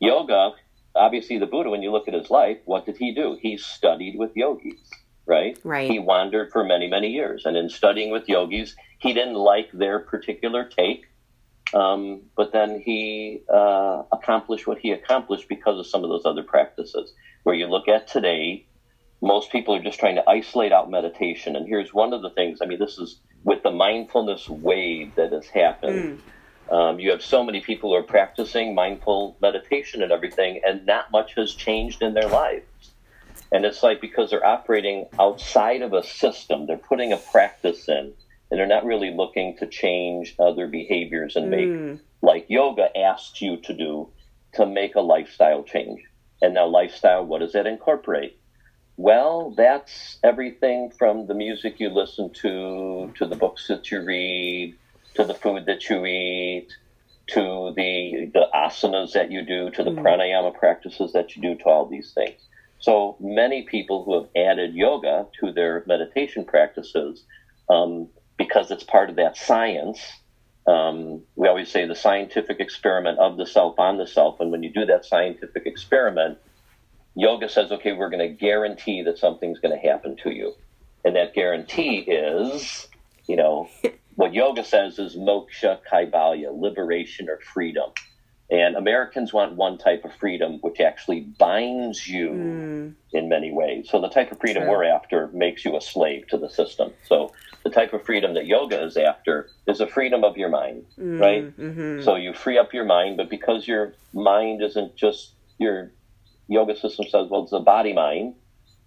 Yoga, 0.00 0.52
obviously 0.94 1.38
the 1.38 1.46
Buddha, 1.46 1.70
when 1.70 1.82
you 1.82 1.92
look 1.92 2.08
at 2.08 2.14
his 2.14 2.30
life, 2.30 2.58
what 2.64 2.86
did 2.86 2.96
he 2.96 3.14
do? 3.14 3.38
He 3.40 3.56
studied 3.56 4.16
with 4.18 4.30
yogis, 4.36 4.88
right? 5.26 5.58
Right. 5.64 5.90
He 5.90 5.98
wandered 5.98 6.50
for 6.52 6.64
many, 6.64 6.88
many 6.88 7.08
years. 7.08 7.44
And 7.46 7.56
in 7.56 7.68
studying 7.68 8.10
with 8.10 8.28
yogis, 8.28 8.74
he 9.00 9.12
didn't 9.12 9.34
like 9.34 9.70
their 9.72 9.98
particular 10.00 10.64
take. 10.64 11.04
Um, 11.72 12.22
but 12.36 12.52
then 12.52 12.80
he 12.80 13.42
uh, 13.52 14.02
accomplished 14.12 14.66
what 14.66 14.78
he 14.78 14.90
accomplished 14.90 15.48
because 15.48 15.78
of 15.78 15.86
some 15.86 16.02
of 16.02 16.10
those 16.10 16.26
other 16.26 16.42
practices. 16.42 17.12
Where 17.44 17.54
you 17.54 17.66
look 17.66 17.88
at 17.88 18.08
today, 18.08 18.66
most 19.22 19.52
people 19.52 19.74
are 19.74 19.82
just 19.82 19.98
trying 19.98 20.16
to 20.16 20.28
isolate 20.28 20.72
out 20.72 20.90
meditation. 20.90 21.56
And 21.56 21.66
here's 21.66 21.94
one 21.94 22.12
of 22.12 22.22
the 22.22 22.30
things 22.30 22.58
I 22.60 22.66
mean, 22.66 22.78
this 22.78 22.98
is 22.98 23.20
with 23.44 23.62
the 23.62 23.70
mindfulness 23.70 24.48
wave 24.48 25.14
that 25.14 25.32
has 25.32 25.46
happened. 25.46 26.20
Um, 26.70 27.00
you 27.00 27.10
have 27.10 27.22
so 27.22 27.42
many 27.42 27.60
people 27.60 27.90
who 27.90 27.96
are 27.96 28.02
practicing 28.02 28.74
mindful 28.74 29.36
meditation 29.42 30.02
and 30.02 30.12
everything, 30.12 30.60
and 30.64 30.86
not 30.86 31.10
much 31.10 31.34
has 31.34 31.54
changed 31.54 32.02
in 32.02 32.14
their 32.14 32.28
lives. 32.28 32.64
And 33.52 33.64
it's 33.64 33.82
like 33.82 34.00
because 34.00 34.30
they're 34.30 34.46
operating 34.46 35.06
outside 35.18 35.82
of 35.82 35.92
a 35.92 36.04
system, 36.04 36.66
they're 36.66 36.76
putting 36.76 37.12
a 37.12 37.16
practice 37.16 37.88
in, 37.88 38.12
and 38.50 38.58
they're 38.58 38.66
not 38.66 38.84
really 38.84 39.10
looking 39.10 39.56
to 39.58 39.66
change 39.66 40.34
other 40.38 40.66
behaviors 40.66 41.36
and 41.36 41.50
make, 41.50 42.00
like 42.22 42.46
yoga 42.48 42.96
asks 42.96 43.40
you 43.40 43.56
to 43.58 43.72
do, 43.72 44.08
to 44.54 44.66
make 44.66 44.94
a 44.96 45.00
lifestyle 45.00 45.62
change. 45.62 46.00
And 46.42 46.54
now, 46.54 46.66
lifestyle, 46.66 47.24
what 47.24 47.40
does 47.40 47.52
that 47.52 47.66
incorporate? 47.66 48.38
Well, 48.96 49.54
that's 49.56 50.18
everything 50.22 50.90
from 50.90 51.26
the 51.26 51.34
music 51.34 51.80
you 51.80 51.90
listen 51.90 52.30
to, 52.42 53.12
to 53.16 53.26
the 53.26 53.36
books 53.36 53.68
that 53.68 53.90
you 53.90 54.02
read, 54.02 54.76
to 55.14 55.24
the 55.24 55.34
food 55.34 55.66
that 55.66 55.88
you 55.88 56.04
eat, 56.04 56.68
to 57.28 57.72
the 57.76 58.30
the 58.34 58.46
asanas 58.54 59.12
that 59.12 59.30
you 59.30 59.42
do, 59.42 59.70
to 59.70 59.84
the 59.84 59.90
pranayama 59.90 60.52
practices 60.54 61.12
that 61.12 61.36
you 61.36 61.42
do, 61.42 61.54
to 61.56 61.64
all 61.64 61.86
these 61.86 62.12
things. 62.12 62.40
So 62.78 63.16
many 63.20 63.62
people 63.62 64.04
who 64.04 64.14
have 64.14 64.28
added 64.34 64.74
yoga 64.74 65.26
to 65.40 65.52
their 65.52 65.84
meditation 65.86 66.44
practices, 66.44 67.24
um, 67.68 68.08
because 68.40 68.70
it's 68.70 68.82
part 68.84 69.10
of 69.10 69.16
that 69.16 69.36
science. 69.36 70.00
Um, 70.66 71.24
we 71.36 71.46
always 71.46 71.70
say 71.70 71.86
the 71.86 71.94
scientific 71.94 72.58
experiment 72.58 73.18
of 73.18 73.36
the 73.36 73.44
self 73.44 73.78
on 73.78 73.98
the 73.98 74.06
self, 74.06 74.40
and 74.40 74.50
when 74.50 74.62
you 74.62 74.72
do 74.72 74.86
that 74.86 75.04
scientific 75.04 75.64
experiment, 75.66 76.38
yoga 77.14 77.50
says, 77.50 77.70
okay, 77.70 77.92
we're 77.92 78.08
going 78.08 78.26
to 78.26 78.34
guarantee 78.34 79.02
that 79.02 79.18
something's 79.18 79.60
going 79.60 79.78
to 79.78 79.88
happen 79.88 80.16
to 80.24 80.34
you. 80.34 80.54
And 81.04 81.16
that 81.16 81.34
guarantee 81.34 81.98
is, 81.98 82.88
you 83.28 83.36
know, 83.36 83.68
what 84.14 84.32
yoga 84.32 84.64
says 84.64 84.98
is 84.98 85.16
moksha 85.18 85.80
kaivalya, 85.92 86.48
liberation 86.58 87.28
or 87.28 87.40
freedom. 87.52 87.90
And 88.50 88.74
Americans 88.74 89.34
want 89.34 89.56
one 89.56 89.76
type 89.78 90.04
of 90.06 90.12
freedom 90.14 90.58
which 90.62 90.80
actually 90.80 91.20
binds 91.38 92.06
you 92.08 92.30
in 93.12 93.28
many 93.28 93.52
ways. 93.52 93.88
So 93.90 94.00
the 94.00 94.08
type 94.08 94.32
of 94.32 94.40
freedom 94.40 94.62
Sure. 94.64 94.70
we're 94.70 94.84
after 94.84 95.28
makes 95.34 95.64
you 95.64 95.76
a 95.76 95.80
slave 95.82 96.26
to 96.30 96.38
the 96.38 96.48
system. 96.48 96.94
So 97.02 97.34
the 97.62 97.70
type 97.70 97.92
of 97.92 98.04
freedom 98.04 98.34
that 98.34 98.46
yoga 98.46 98.82
is 98.82 98.96
after 98.96 99.48
is 99.66 99.80
a 99.80 99.86
freedom 99.86 100.24
of 100.24 100.36
your 100.36 100.48
mind, 100.48 100.84
right? 100.96 101.56
Mm-hmm. 101.58 102.02
So 102.02 102.16
you 102.16 102.32
free 102.32 102.58
up 102.58 102.72
your 102.72 102.84
mind, 102.84 103.16
but 103.16 103.28
because 103.28 103.68
your 103.68 103.94
mind 104.14 104.62
isn't 104.62 104.96
just 104.96 105.32
your 105.58 105.90
yoga 106.48 106.76
system 106.76 107.06
says, 107.06 107.28
well, 107.28 107.44
it's 107.44 107.52
a 107.52 107.60
body 107.60 107.92
mind 107.92 108.34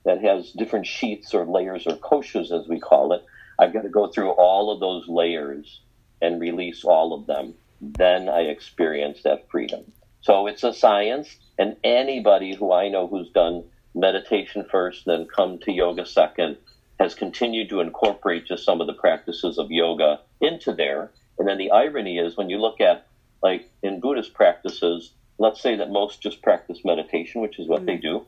that 0.06 0.22
has 0.22 0.51
different 0.51 0.86
sheets 0.86 1.34
or 1.34 1.46
layers 1.46 1.88
or 1.88 1.96
koshas, 1.96 2.51
as 2.51 2.68
we 2.68 2.80
call 2.80 3.13
it. 3.13 3.24
I've 3.60 3.74
got 3.74 3.84
to 3.84 3.89
go 3.89 4.08
through 4.08 4.32
all 4.32 4.72
of 4.72 4.80
those 4.80 5.08
layers 5.08 5.82
and 6.22 6.42
release 6.42 6.84
all 6.84 7.13
of 7.13 7.27
them. 7.27 7.53
Then 7.80 8.27
I 8.27 8.42
experience 8.42 9.24
that 9.24 9.50
freedom. 9.50 9.84
So 10.22 10.48
it's 10.48 10.63
a 10.63 10.74
science, 10.74 11.38
and 11.60 11.75
anybody 11.84 12.56
who 12.56 12.72
I 12.74 12.89
know 12.89 13.08
who's 13.08 13.30
done 13.30 13.63
meditation 13.94 14.65
first, 14.70 15.06
then 15.06 15.27
come 15.34 15.60
to 15.60 15.72
yoga 15.72 16.06
second, 16.06 16.58
has 17.03 17.13
continued 17.13 17.67
to 17.67 17.81
incorporate 17.81 18.45
just 18.45 18.63
some 18.63 18.79
of 18.79 18.88
the 18.88 18.93
practices 18.93 19.57
of 19.57 19.69
yoga 19.69 20.22
into 20.39 20.74
there. 20.74 21.12
And 21.38 21.45
then 21.45 21.57
the 21.57 21.72
irony 21.72 22.17
is 22.17 22.38
when 22.38 22.50
you 22.50 22.57
look 22.57 22.79
at, 22.79 23.07
like 23.41 23.69
in 23.81 24.00
Buddhist 24.00 24.33
practices, 24.33 25.12
let's 25.38 25.62
say 25.62 25.75
that 25.75 25.91
most 25.91 26.22
just 26.22 26.41
practice 26.41 26.86
meditation, 26.86 27.41
which 27.41 27.60
is 27.60 27.67
what 27.67 27.79
mm-hmm. 27.79 27.88
they 27.88 27.98
do. 27.98 28.25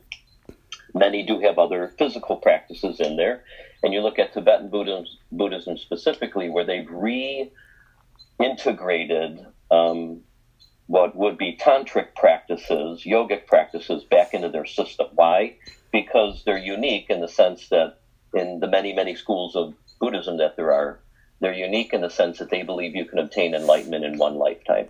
Many 0.92 1.22
do 1.22 1.40
have 1.40 1.58
other 1.58 1.94
physical 1.98 2.36
practices 2.36 3.00
in 3.00 3.16
there. 3.16 3.44
And 3.82 3.94
you 3.94 4.02
look 4.02 4.18
at 4.18 4.34
Tibetan 4.34 4.68
Buddhism, 4.68 5.06
Buddhism 5.32 5.78
specifically, 5.78 6.50
where 6.50 6.64
they've 6.64 6.86
reintegrated 6.86 9.46
um, 9.70 10.20
what 10.86 11.16
would 11.16 11.38
be 11.38 11.56
tantric 11.56 12.14
practices, 12.14 13.04
yogic 13.04 13.46
practices, 13.46 14.04
back 14.04 14.34
into 14.34 14.50
their 14.50 14.66
system. 14.66 15.06
Why? 15.14 15.56
Because 15.92 16.42
they're 16.44 16.58
unique 16.58 17.08
in 17.08 17.22
the 17.22 17.28
sense 17.28 17.70
that 17.70 18.00
in 18.36 18.60
the 18.60 18.68
many, 18.68 18.92
many 18.92 19.14
schools 19.14 19.56
of 19.56 19.74
Buddhism 20.00 20.38
that 20.38 20.56
there 20.56 20.72
are, 20.72 21.00
they're 21.40 21.54
unique 21.54 21.92
in 21.92 22.02
the 22.02 22.10
sense 22.10 22.38
that 22.38 22.50
they 22.50 22.62
believe 22.62 22.94
you 22.94 23.04
can 23.04 23.18
obtain 23.18 23.54
enlightenment 23.54 24.04
in 24.04 24.18
one 24.18 24.36
lifetime. 24.36 24.88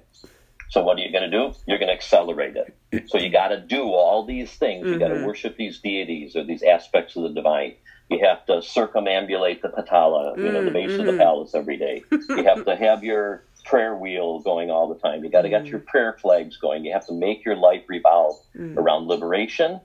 So 0.68 0.82
what 0.82 0.98
are 0.98 1.00
you 1.00 1.12
going 1.12 1.30
to 1.30 1.30
do? 1.30 1.54
You're 1.66 1.78
going 1.78 1.88
to 1.88 1.94
accelerate 1.94 2.56
it. 2.56 3.08
So 3.08 3.18
you 3.18 3.30
got 3.30 3.48
to 3.48 3.60
do 3.60 3.84
all 3.84 4.26
these 4.26 4.50
things. 4.50 4.84
You 4.84 4.94
mm-hmm. 4.94 5.00
got 5.00 5.08
to 5.08 5.24
worship 5.24 5.56
these 5.56 5.78
deities 5.78 6.34
or 6.34 6.44
these 6.44 6.62
aspects 6.62 7.14
of 7.16 7.22
the 7.22 7.28
divine. 7.28 7.74
You 8.10 8.24
have 8.24 8.44
to 8.46 8.54
circumambulate 8.54 9.62
the 9.62 9.68
Potala, 9.68 10.36
you 10.36 10.50
know, 10.50 10.64
the 10.64 10.70
base 10.70 10.90
mm-hmm. 10.90 11.00
of 11.00 11.06
the 11.06 11.12
mm-hmm. 11.12 11.20
palace 11.20 11.54
every 11.54 11.76
day. 11.76 12.02
You 12.10 12.44
have 12.44 12.64
to 12.64 12.76
have 12.76 13.04
your 13.04 13.44
prayer 13.64 13.96
wheel 13.96 14.40
going 14.40 14.70
all 14.70 14.88
the 14.88 14.98
time. 14.98 15.24
You 15.24 15.30
got 15.30 15.42
to 15.42 15.48
get 15.48 15.66
your 15.66 15.80
prayer 15.80 16.16
flags 16.20 16.56
going. 16.56 16.84
You 16.84 16.92
have 16.92 17.06
to 17.06 17.12
make 17.12 17.44
your 17.44 17.56
life 17.56 17.82
revolve 17.88 18.36
mm. 18.56 18.76
around 18.76 19.08
liberation. 19.08 19.80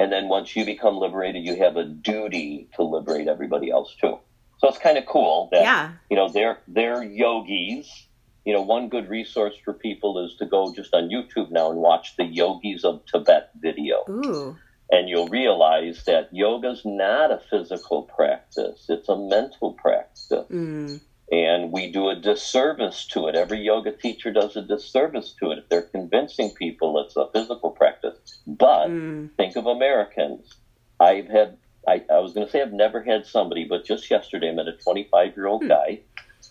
And 0.00 0.10
then 0.10 0.28
once 0.28 0.56
you 0.56 0.64
become 0.64 0.96
liberated, 0.96 1.44
you 1.44 1.56
have 1.56 1.76
a 1.76 1.84
duty 1.84 2.70
to 2.76 2.82
liberate 2.82 3.28
everybody 3.28 3.70
else 3.70 3.94
too. 4.00 4.18
So 4.56 4.68
it's 4.68 4.78
kind 4.78 4.96
of 4.96 5.04
cool 5.04 5.50
that 5.52 5.60
yeah. 5.60 5.92
you 6.08 6.16
know 6.16 6.30
they're 6.30 6.58
they're 6.66 7.02
yogis. 7.02 8.06
You 8.46 8.54
know, 8.54 8.62
one 8.62 8.88
good 8.88 9.10
resource 9.10 9.54
for 9.62 9.74
people 9.74 10.24
is 10.24 10.36
to 10.38 10.46
go 10.46 10.72
just 10.74 10.94
on 10.94 11.10
YouTube 11.10 11.50
now 11.50 11.70
and 11.70 11.80
watch 11.80 12.16
the 12.16 12.24
Yogis 12.24 12.84
of 12.84 13.04
Tibet 13.04 13.50
video. 13.60 14.02
Ooh. 14.08 14.56
And 14.90 15.10
you'll 15.10 15.28
realize 15.28 16.04
that 16.06 16.30
yoga's 16.32 16.80
not 16.86 17.30
a 17.30 17.42
physical 17.50 18.04
practice; 18.04 18.86
it's 18.88 19.10
a 19.10 19.16
mental 19.16 19.74
practice. 19.74 20.46
Mm. 20.50 21.00
And 21.30 21.72
we 21.72 21.92
do 21.92 22.08
a 22.08 22.16
disservice 22.16 23.06
to 23.08 23.28
it. 23.28 23.36
Every 23.36 23.60
yoga 23.60 23.92
teacher 23.92 24.32
does 24.32 24.56
a 24.56 24.62
disservice 24.62 25.34
to 25.40 25.50
it 25.50 25.58
if 25.58 25.68
they're 25.68 25.82
convincing 25.82 26.52
people 26.52 26.98
it's 27.04 27.16
a 27.16 27.28
physical 27.34 27.70
practice. 27.70 27.99
But 28.46 28.88
mm. 28.88 29.30
think 29.36 29.56
of 29.56 29.66
Americans. 29.66 30.54
I've 30.98 31.28
had, 31.28 31.56
I, 31.88 32.02
I 32.10 32.18
was 32.18 32.32
going 32.32 32.46
to 32.46 32.52
say 32.52 32.60
I've 32.60 32.72
never 32.72 33.02
had 33.02 33.26
somebody, 33.26 33.64
but 33.64 33.84
just 33.84 34.10
yesterday 34.10 34.50
I 34.50 34.52
met 34.52 34.68
a 34.68 34.72
25 34.72 35.36
year 35.36 35.46
old 35.46 35.62
mm. 35.62 35.68
guy 35.68 36.00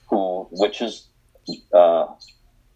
who, 0.09 0.47
which 0.51 0.81
is 0.81 1.07
uh, 1.73 2.07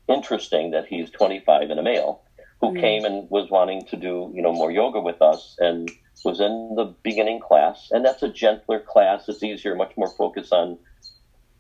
interesting 0.08 0.72
that 0.72 0.86
he's 0.86 1.10
25 1.10 1.70
and 1.70 1.80
a 1.80 1.84
male, 1.84 2.22
who 2.62 2.72
mm. 2.72 2.80
came 2.80 3.06
and 3.06 3.30
was 3.30 3.50
wanting 3.50 3.86
to 3.88 3.98
do, 3.98 4.32
you 4.34 4.42
know, 4.42 4.54
more 4.54 4.72
yoga 4.72 5.00
with 5.00 5.22
us 5.22 5.56
and 5.60 5.90
was 6.24 6.40
in 6.40 6.74
the 6.76 6.94
beginning 7.04 7.40
class. 7.40 7.90
And 7.92 8.06
that's 8.06 8.24
a 8.24 8.30
gentler 8.30 8.80
class. 8.80 9.28
It's 9.28 9.44
easier, 9.44 9.76
much 9.76 9.94
more 9.98 10.10
focused 10.16 10.54
on 10.54 10.78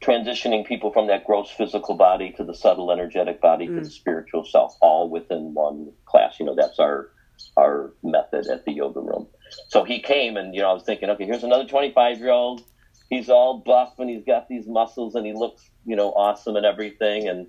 transitioning 0.01 0.65
people 0.65 0.91
from 0.91 1.07
that 1.07 1.25
gross 1.25 1.50
physical 1.50 1.95
body 1.95 2.31
to 2.33 2.43
the 2.43 2.53
subtle 2.53 2.91
energetic 2.91 3.41
body 3.41 3.67
mm. 3.67 3.75
to 3.75 3.83
the 3.83 3.89
spiritual 3.89 4.45
self, 4.45 4.75
all 4.81 5.09
within 5.09 5.53
one 5.53 5.91
class. 6.05 6.39
You 6.39 6.45
know, 6.45 6.55
that's 6.55 6.79
our 6.79 7.09
our 7.57 7.93
method 8.03 8.47
at 8.47 8.65
the 8.65 8.71
yoga 8.73 8.99
room. 8.99 9.27
So 9.67 9.83
he 9.83 9.99
came, 9.99 10.37
and 10.37 10.55
you 10.55 10.61
know, 10.61 10.69
I 10.69 10.73
was 10.73 10.83
thinking, 10.83 11.09
okay, 11.11 11.25
here's 11.25 11.43
another 11.43 11.65
25 11.65 12.19
year 12.19 12.31
old. 12.31 12.63
He's 13.09 13.29
all 13.29 13.59
buff 13.59 13.93
and 13.99 14.09
he's 14.09 14.23
got 14.25 14.47
these 14.47 14.65
muscles 14.65 15.13
and 15.13 15.25
he 15.25 15.33
looks, 15.33 15.69
you 15.85 15.95
know, 15.95 16.09
awesome 16.11 16.55
and 16.55 16.65
everything. 16.65 17.27
And 17.27 17.47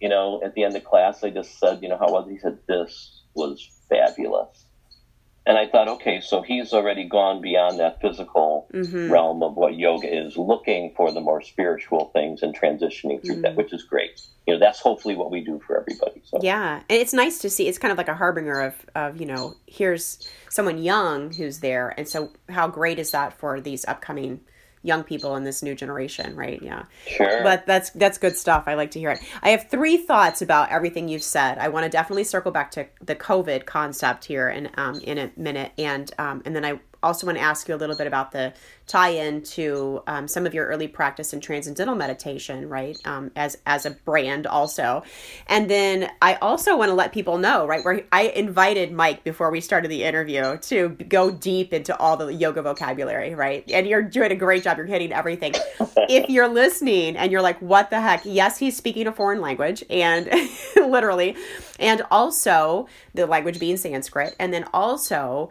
you 0.00 0.08
know, 0.08 0.40
at 0.44 0.54
the 0.54 0.64
end 0.64 0.76
of 0.76 0.84
class, 0.84 1.22
I 1.22 1.30
just 1.30 1.58
said, 1.58 1.82
you 1.82 1.88
know, 1.88 1.96
how 1.96 2.10
was 2.10 2.26
he? 2.26 2.34
He 2.34 2.38
said, 2.40 2.58
this 2.66 3.22
was 3.34 3.68
fabulous. 3.88 4.64
And 5.46 5.58
I 5.58 5.66
thought, 5.66 5.88
okay, 5.88 6.20
so 6.20 6.40
he's 6.40 6.72
already 6.72 7.04
gone 7.04 7.42
beyond 7.42 7.78
that 7.78 8.00
physical 8.00 8.66
mm-hmm. 8.72 9.12
realm 9.12 9.42
of 9.42 9.56
what 9.56 9.74
yoga 9.74 10.08
is, 10.08 10.38
looking 10.38 10.94
for 10.96 11.12
the 11.12 11.20
more 11.20 11.42
spiritual 11.42 12.10
things 12.14 12.42
and 12.42 12.58
transitioning 12.58 13.22
through 13.22 13.34
mm-hmm. 13.34 13.42
that, 13.42 13.56
which 13.56 13.72
is 13.74 13.82
great. 13.82 14.22
You 14.46 14.54
know, 14.54 14.60
that's 14.60 14.80
hopefully 14.80 15.16
what 15.16 15.30
we 15.30 15.42
do 15.42 15.60
for 15.66 15.78
everybody. 15.78 16.22
So. 16.24 16.38
Yeah, 16.42 16.76
and 16.88 17.00
it's 17.00 17.12
nice 17.12 17.40
to 17.40 17.50
see. 17.50 17.68
It's 17.68 17.76
kind 17.76 17.92
of 17.92 17.98
like 17.98 18.08
a 18.08 18.14
harbinger 18.14 18.60
of, 18.60 18.74
of 18.94 19.20
you 19.20 19.26
know, 19.26 19.54
here's 19.66 20.26
someone 20.48 20.78
young 20.78 21.32
who's 21.32 21.60
there, 21.60 21.92
and 21.98 22.08
so 22.08 22.30
how 22.48 22.66
great 22.66 22.98
is 22.98 23.10
that 23.10 23.38
for 23.38 23.60
these 23.60 23.84
upcoming 23.84 24.40
young 24.84 25.02
people 25.02 25.34
in 25.34 25.44
this 25.44 25.62
new 25.62 25.74
generation, 25.74 26.36
right? 26.36 26.62
Yeah. 26.62 26.84
Sure. 27.06 27.42
But 27.42 27.66
that's 27.66 27.90
that's 27.90 28.18
good 28.18 28.36
stuff. 28.36 28.64
I 28.66 28.74
like 28.74 28.92
to 28.92 29.00
hear 29.00 29.10
it. 29.10 29.20
I 29.42 29.48
have 29.50 29.68
three 29.68 29.96
thoughts 29.96 30.42
about 30.42 30.70
everything 30.70 31.08
you've 31.08 31.22
said. 31.22 31.58
I 31.58 31.68
want 31.68 31.84
to 31.84 31.90
definitely 31.90 32.24
circle 32.24 32.52
back 32.52 32.70
to 32.72 32.86
the 33.02 33.16
COVID 33.16 33.64
concept 33.64 34.26
here 34.26 34.48
in 34.48 34.70
um, 34.76 35.00
in 35.00 35.18
a 35.18 35.32
minute, 35.36 35.72
and 35.78 36.12
um, 36.18 36.42
and 36.44 36.54
then 36.54 36.64
I 36.64 36.78
also 37.02 37.26
want 37.26 37.38
to 37.38 37.44
ask 37.44 37.68
you 37.68 37.74
a 37.74 37.76
little 37.76 37.96
bit 37.96 38.06
about 38.06 38.32
the 38.32 38.52
tie 38.86 39.10
into 39.10 40.02
um, 40.06 40.28
some 40.28 40.46
of 40.46 40.52
your 40.52 40.66
early 40.66 40.88
practice 40.88 41.32
in 41.32 41.40
transcendental 41.40 41.94
meditation, 41.94 42.68
right? 42.68 42.98
Um, 43.06 43.30
as 43.34 43.56
as 43.66 43.86
a 43.86 43.92
brand 43.92 44.46
also, 44.46 45.02
and 45.46 45.70
then 45.70 46.10
I 46.20 46.34
also 46.36 46.76
want 46.76 46.90
to 46.90 46.94
let 46.94 47.12
people 47.12 47.38
know, 47.38 47.66
right? 47.66 47.84
Where 47.84 48.02
I 48.12 48.24
invited 48.28 48.92
Mike 48.92 49.24
before 49.24 49.50
we 49.50 49.60
started 49.60 49.90
the 49.90 50.04
interview 50.04 50.58
to 50.58 50.90
go 50.90 51.30
deep 51.30 51.72
into 51.72 51.96
all 51.96 52.16
the 52.16 52.32
yoga 52.32 52.62
vocabulary, 52.62 53.34
right? 53.34 53.64
And 53.70 53.86
you're 53.86 54.02
doing 54.02 54.32
a 54.32 54.36
great 54.36 54.62
job. 54.64 54.76
You're 54.76 54.86
hitting 54.86 55.12
everything. 55.12 55.54
if 56.08 56.28
you're 56.28 56.48
listening 56.48 57.16
and 57.16 57.32
you're 57.32 57.42
like, 57.42 57.60
"What 57.60 57.90
the 57.90 58.00
heck?" 58.00 58.22
Yes, 58.24 58.58
he's 58.58 58.76
speaking 58.76 59.06
a 59.06 59.12
foreign 59.12 59.40
language, 59.40 59.82
and 59.88 60.30
literally, 60.76 61.36
and 61.80 62.02
also 62.10 62.86
the 63.14 63.26
language 63.26 63.58
being 63.58 63.76
Sanskrit, 63.76 64.36
and 64.38 64.52
then 64.52 64.66
also 64.74 65.48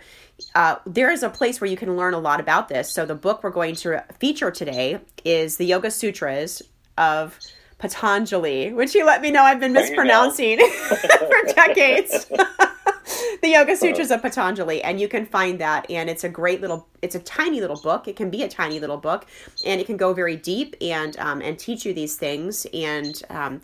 uh, 0.55 0.75
there 0.85 1.11
is 1.11 1.23
a 1.23 1.29
place 1.29 1.59
where 1.61 1.69
you 1.69 1.77
can 1.77 1.95
learn 1.95 2.13
a 2.13 2.19
lot 2.19 2.39
about 2.39 2.69
this. 2.69 2.91
So 2.91 3.05
the 3.05 3.15
book 3.23 3.41
we're 3.41 3.49
going 3.49 3.73
to 3.73 4.03
feature 4.19 4.51
today 4.51 4.99
is 5.23 5.55
the 5.55 5.65
Yoga 5.65 5.89
Sutras 5.89 6.61
of 6.97 7.39
Patanjali, 7.77 8.73
which 8.73 8.93
you 8.93 9.05
let 9.05 9.21
me 9.21 9.31
know 9.31 9.41
I've 9.41 9.61
been 9.61 9.71
mispronouncing 9.71 10.59
for 10.89 11.53
decades. 11.55 12.25
the 13.41 13.47
Yoga 13.47 13.77
Sutras 13.77 14.11
of 14.11 14.21
Patanjali, 14.21 14.83
and 14.83 14.99
you 14.99 15.07
can 15.07 15.25
find 15.25 15.57
that, 15.61 15.89
and 15.89 16.09
it's 16.09 16.25
a 16.25 16.29
great 16.29 16.59
little, 16.59 16.85
it's 17.01 17.15
a 17.15 17.19
tiny 17.19 17.61
little 17.61 17.79
book. 17.79 18.09
It 18.09 18.17
can 18.17 18.29
be 18.29 18.43
a 18.43 18.49
tiny 18.49 18.81
little 18.81 18.97
book, 18.97 19.25
and 19.65 19.79
it 19.79 19.87
can 19.87 19.95
go 19.95 20.13
very 20.13 20.35
deep 20.35 20.75
and 20.81 21.17
um, 21.17 21.41
and 21.41 21.57
teach 21.57 21.85
you 21.85 21.93
these 21.93 22.17
things. 22.17 22.67
And 22.73 23.21
um, 23.29 23.61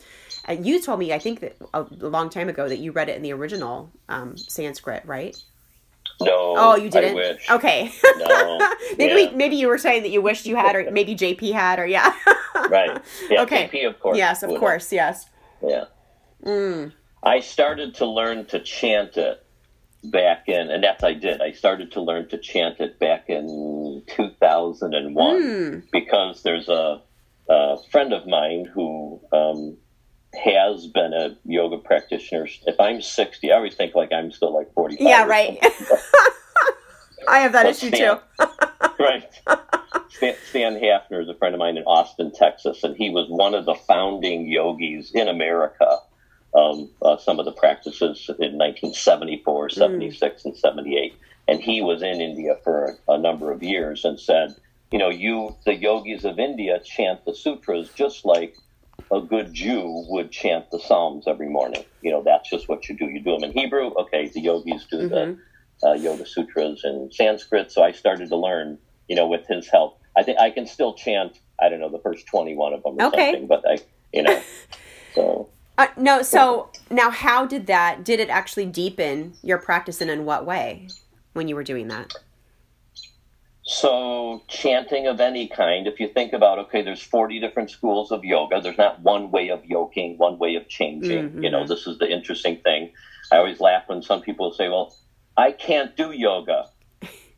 you 0.58 0.82
told 0.82 1.00
me, 1.00 1.12
I 1.12 1.20
think 1.20 1.42
that 1.42 1.58
a 1.74 1.82
long 2.00 2.30
time 2.30 2.48
ago, 2.48 2.70
that 2.70 2.80
you 2.80 2.94
read 2.94 3.10
it 3.10 3.18
in 3.18 3.24
the 3.24 3.34
original 3.34 3.92
um, 4.08 4.38
Sanskrit, 4.38 5.06
right? 5.06 5.36
No. 6.22 6.56
Oh, 6.58 6.76
you 6.76 6.90
didn't. 6.90 7.40
Okay. 7.50 7.92
No. 8.18 8.76
maybe 8.98 9.22
yeah. 9.24 9.32
maybe 9.36 9.56
you 9.56 9.68
were 9.68 9.78
saying 9.78 10.04
that 10.04 10.10
you 10.10 10.22
wished 10.22 10.46
you 10.46 10.56
had, 10.56 10.76
or 10.76 10.92
maybe 10.92 11.16
JP 11.16 11.54
had, 11.54 11.80
or 11.80 11.86
yeah. 11.86 12.14
right. 12.70 13.02
Yeah. 13.30 13.42
Okay. 13.50 13.70
JP, 13.72 13.88
of 13.88 14.00
course. 14.00 14.18
Yes, 14.18 14.44
of 14.44 14.50
course. 14.60 14.92
Yes. 14.92 15.30
Yeah. 15.66 15.86
Mm. 16.44 16.94
I 17.24 17.40
started 17.40 17.96
to 17.96 18.06
learn 18.06 18.46
to 18.48 18.60
chant 18.60 19.18
it 19.18 19.46
back 20.04 20.48
in, 20.48 20.70
and 20.70 20.84
that's 20.84 21.04
I 21.04 21.14
did. 21.14 21.42
I 21.42 21.52
started 21.52 21.92
to 21.94 22.02
learn 22.02 22.30
to 22.30 22.38
chant 22.38 22.80
it 22.80 23.00
back 23.00 23.26
in 23.28 24.04
2001 24.08 25.44
mm. 25.44 25.84
because 25.92 26.44
there's 26.44 26.70
a, 26.70 27.02
a, 27.50 27.78
friend 27.92 28.14
of 28.14 28.26
mine 28.26 28.66
who 28.74 29.20
um, 29.34 29.78
has 30.34 30.88
been 30.88 31.14
a 31.14 31.36
yoga 31.46 31.78
practitioner. 31.78 32.48
If 32.68 32.80
I'm 32.80 33.02
60, 33.02 33.52
I 33.52 33.56
always 33.56 33.76
think 33.76 33.96
like 33.96 34.12
I'm 34.12 34.32
still 34.32 34.54
like 34.54 34.74
45. 34.74 35.06
Yeah, 35.06 35.26
right. 35.26 35.58
I 37.28 37.40
have 37.40 37.52
that 37.54 37.64
but 37.64 37.70
issue 37.72 37.90
Stan, 37.90 38.18
too. 38.18 38.46
right. 39.00 39.30
Stan, 40.10 40.36
Stan 40.50 40.74
Hafner 40.76 41.22
is 41.22 41.30
a 41.30 41.36
friend 41.36 41.54
of 41.54 41.60
mine 41.60 41.78
in 41.78 41.84
Austin, 41.84 42.32
Texas, 42.32 42.84
and 42.84 42.96
he 42.96 43.10
was 43.10 43.28
one 43.30 43.54
of 43.54 43.66
the 43.66 43.76
founding 43.76 44.48
yogis 44.48 45.12
in 45.14 45.28
America. 45.28 46.00
Um, 46.56 46.90
uh, 47.04 47.18
some 47.18 47.38
of 47.38 47.46
the 47.46 47.52
practices 47.52 48.26
in 48.28 48.58
1974, 48.58 49.70
76, 49.70 50.42
mm. 50.42 50.46
and 50.46 50.58
78. 50.58 51.16
And 51.48 51.62
he 51.62 51.82
was 51.82 52.02
in 52.02 52.22
India 52.22 52.56
for 52.64 52.98
a, 53.08 53.14
a 53.14 53.18
number 53.20 53.52
of 53.52 53.62
years 53.62 54.04
and 54.04 54.20
said, 54.20 54.56
you 54.92 54.98
know, 54.98 55.10
you, 55.10 55.56
the 55.66 55.76
yogis 55.76 56.26
of 56.26 56.40
India, 56.40 56.80
chant 56.84 57.24
the 57.26 57.36
sutras 57.36 57.90
just 57.96 58.26
like 58.26 58.56
a 59.12 59.22
good 59.22 59.54
Jew 59.54 60.06
would 60.10 60.32
chant 60.32 60.70
the 60.72 60.80
Psalms 60.80 61.26
every 61.28 61.50
morning. 61.50 61.84
You 62.02 62.12
know, 62.12 62.24
that's 62.24 62.50
just 62.50 62.70
what 62.70 62.88
you 62.88 62.98
do. 62.98 63.06
You 63.06 63.22
do 63.22 63.38
them 63.38 63.44
in 63.44 63.54
Hebrew. 63.54 63.92
Okay, 63.98 64.28
the 64.28 64.42
yogis 64.42 64.86
do 64.90 65.10
mm-hmm. 65.10 65.40
the 65.82 65.88
uh, 65.88 65.94
Yoga 65.94 66.26
Sutras 66.26 66.82
in 66.84 67.10
Sanskrit. 67.12 67.72
So 67.72 67.84
I 67.84 67.92
started 67.92 68.30
to 68.30 68.36
learn, 68.36 68.78
you 69.08 69.16
know, 69.16 69.28
with 69.28 69.48
his 69.48 69.68
help. 69.68 70.00
I 70.18 70.24
think 70.24 70.40
I 70.40 70.50
can 70.52 70.68
still 70.68 70.94
chant, 70.94 71.40
I 71.62 71.70
don't 71.70 71.80
know, 71.80 71.90
the 71.90 72.00
first 72.00 72.28
21 72.28 72.74
of 72.74 72.84
them 72.84 73.00
or 73.00 73.06
okay. 73.08 73.32
something, 73.32 73.48
but 73.48 73.64
I, 73.68 73.80
you 74.14 74.24
know, 74.24 74.42
so. 75.16 75.50
Uh, 75.78 75.88
no, 75.96 76.22
so 76.22 76.70
now 76.92 77.10
how 77.10 77.46
did 77.46 77.68
that, 77.68 78.04
did 78.04 78.20
it 78.20 78.30
actually 78.30 78.66
deepen 78.66 79.34
your 79.42 79.58
practice 79.58 80.02
and 80.02 80.12
in 80.12 80.26
what 80.26 80.46
way? 80.46 80.88
when 81.34 81.48
you 81.48 81.56
were 81.56 81.64
doing 81.64 81.88
that? 81.88 82.14
So, 83.72 84.42
chanting 84.48 85.06
of 85.06 85.20
any 85.20 85.48
kind, 85.48 85.86
if 85.86 86.00
you 86.00 86.08
think 86.08 86.34
about, 86.34 86.58
okay, 86.58 86.82
there's 86.82 87.04
40 87.04 87.40
different 87.40 87.70
schools 87.70 88.12
of 88.12 88.26
yoga. 88.26 88.60
There's 88.62 88.80
not 88.80 89.00
one 89.02 89.30
way 89.30 89.50
of 89.50 89.64
yoking, 89.64 90.18
one 90.18 90.40
way 90.40 90.56
of 90.56 90.68
changing. 90.68 91.30
Mm-hmm. 91.30 91.44
You 91.44 91.52
know, 91.52 91.68
this 91.68 91.86
is 91.86 92.00
the 92.00 92.12
interesting 92.12 92.58
thing. 92.62 92.92
I 93.32 93.38
always 93.38 93.60
laugh 93.60 93.84
when 93.86 94.02
some 94.02 94.22
people 94.22 94.52
say, 94.54 94.70
well, 94.70 94.98
I 95.38 95.52
can't 95.52 95.96
do 95.96 96.12
yoga. 96.12 96.66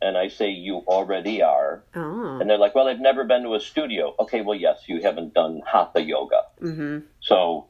And 0.00 0.16
I 0.16 0.28
say, 0.28 0.48
you 0.48 0.78
already 0.78 1.42
are. 1.42 1.84
Oh. 1.94 2.38
And 2.40 2.48
they're 2.48 2.56
like, 2.56 2.74
well, 2.74 2.88
I've 2.88 2.98
never 2.98 3.24
been 3.24 3.42
to 3.42 3.54
a 3.54 3.60
studio. 3.60 4.14
Okay, 4.18 4.40
well, 4.40 4.58
yes, 4.58 4.84
you 4.86 5.02
haven't 5.02 5.34
done 5.34 5.60
hatha 5.70 6.00
yoga. 6.00 6.44
Mm-hmm. 6.62 7.00
So 7.20 7.66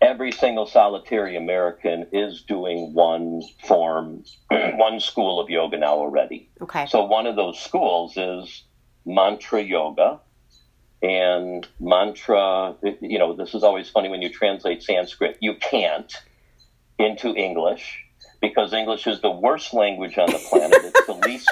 every 0.00 0.32
single 0.32 0.66
solitary 0.66 1.36
American 1.36 2.06
is 2.12 2.42
doing 2.42 2.92
one 2.94 3.42
form, 3.66 4.24
one 4.50 5.00
school 5.00 5.40
of 5.40 5.48
yoga 5.50 5.78
now 5.78 5.94
already. 5.94 6.48
Okay. 6.60 6.86
So 6.86 7.04
one 7.04 7.26
of 7.26 7.36
those 7.36 7.58
schools 7.58 8.16
is 8.16 8.64
mantra 9.06 9.62
yoga. 9.62 10.20
And 11.02 11.66
mantra, 11.78 12.76
you 13.02 13.18
know, 13.18 13.34
this 13.34 13.54
is 13.54 13.62
always 13.62 13.90
funny 13.90 14.08
when 14.08 14.22
you 14.22 14.30
translate 14.30 14.82
Sanskrit. 14.82 15.36
You 15.40 15.54
can't 15.56 16.10
into 16.98 17.34
English 17.34 18.04
because 18.40 18.72
English 18.72 19.06
is 19.06 19.20
the 19.20 19.30
worst 19.30 19.74
language 19.74 20.16
on 20.16 20.26
the 20.26 20.38
planet. 20.48 20.78
It's 20.82 21.06
the 21.06 21.12
least. 21.12 21.50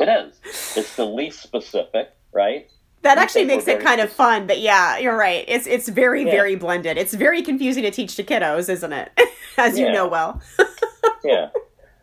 It 0.00 0.08
is. 0.08 0.40
It's 0.76 0.96
the 0.96 1.04
least 1.04 1.42
specific, 1.42 2.12
right? 2.32 2.70
That 3.04 3.18
actually 3.18 3.44
makes 3.44 3.68
it 3.68 3.80
kind 3.80 4.00
of 4.00 4.10
fun, 4.10 4.46
but 4.46 4.60
yeah, 4.60 4.98
you're 4.98 5.16
right. 5.16 5.44
It's 5.46 5.66
it's 5.66 5.88
very 5.88 6.24
Yeah. 6.24 6.30
very 6.32 6.56
blended. 6.56 6.98
It's 6.98 7.14
very 7.14 7.42
confusing 7.42 7.82
to 7.84 7.90
teach 7.90 8.16
to 8.16 8.24
kiddos, 8.24 8.68
isn't 8.68 8.92
it? 8.92 9.12
As 9.58 9.78
you 9.78 9.90
know 9.92 10.08
well. 10.08 10.40
Yeah. 11.22 11.48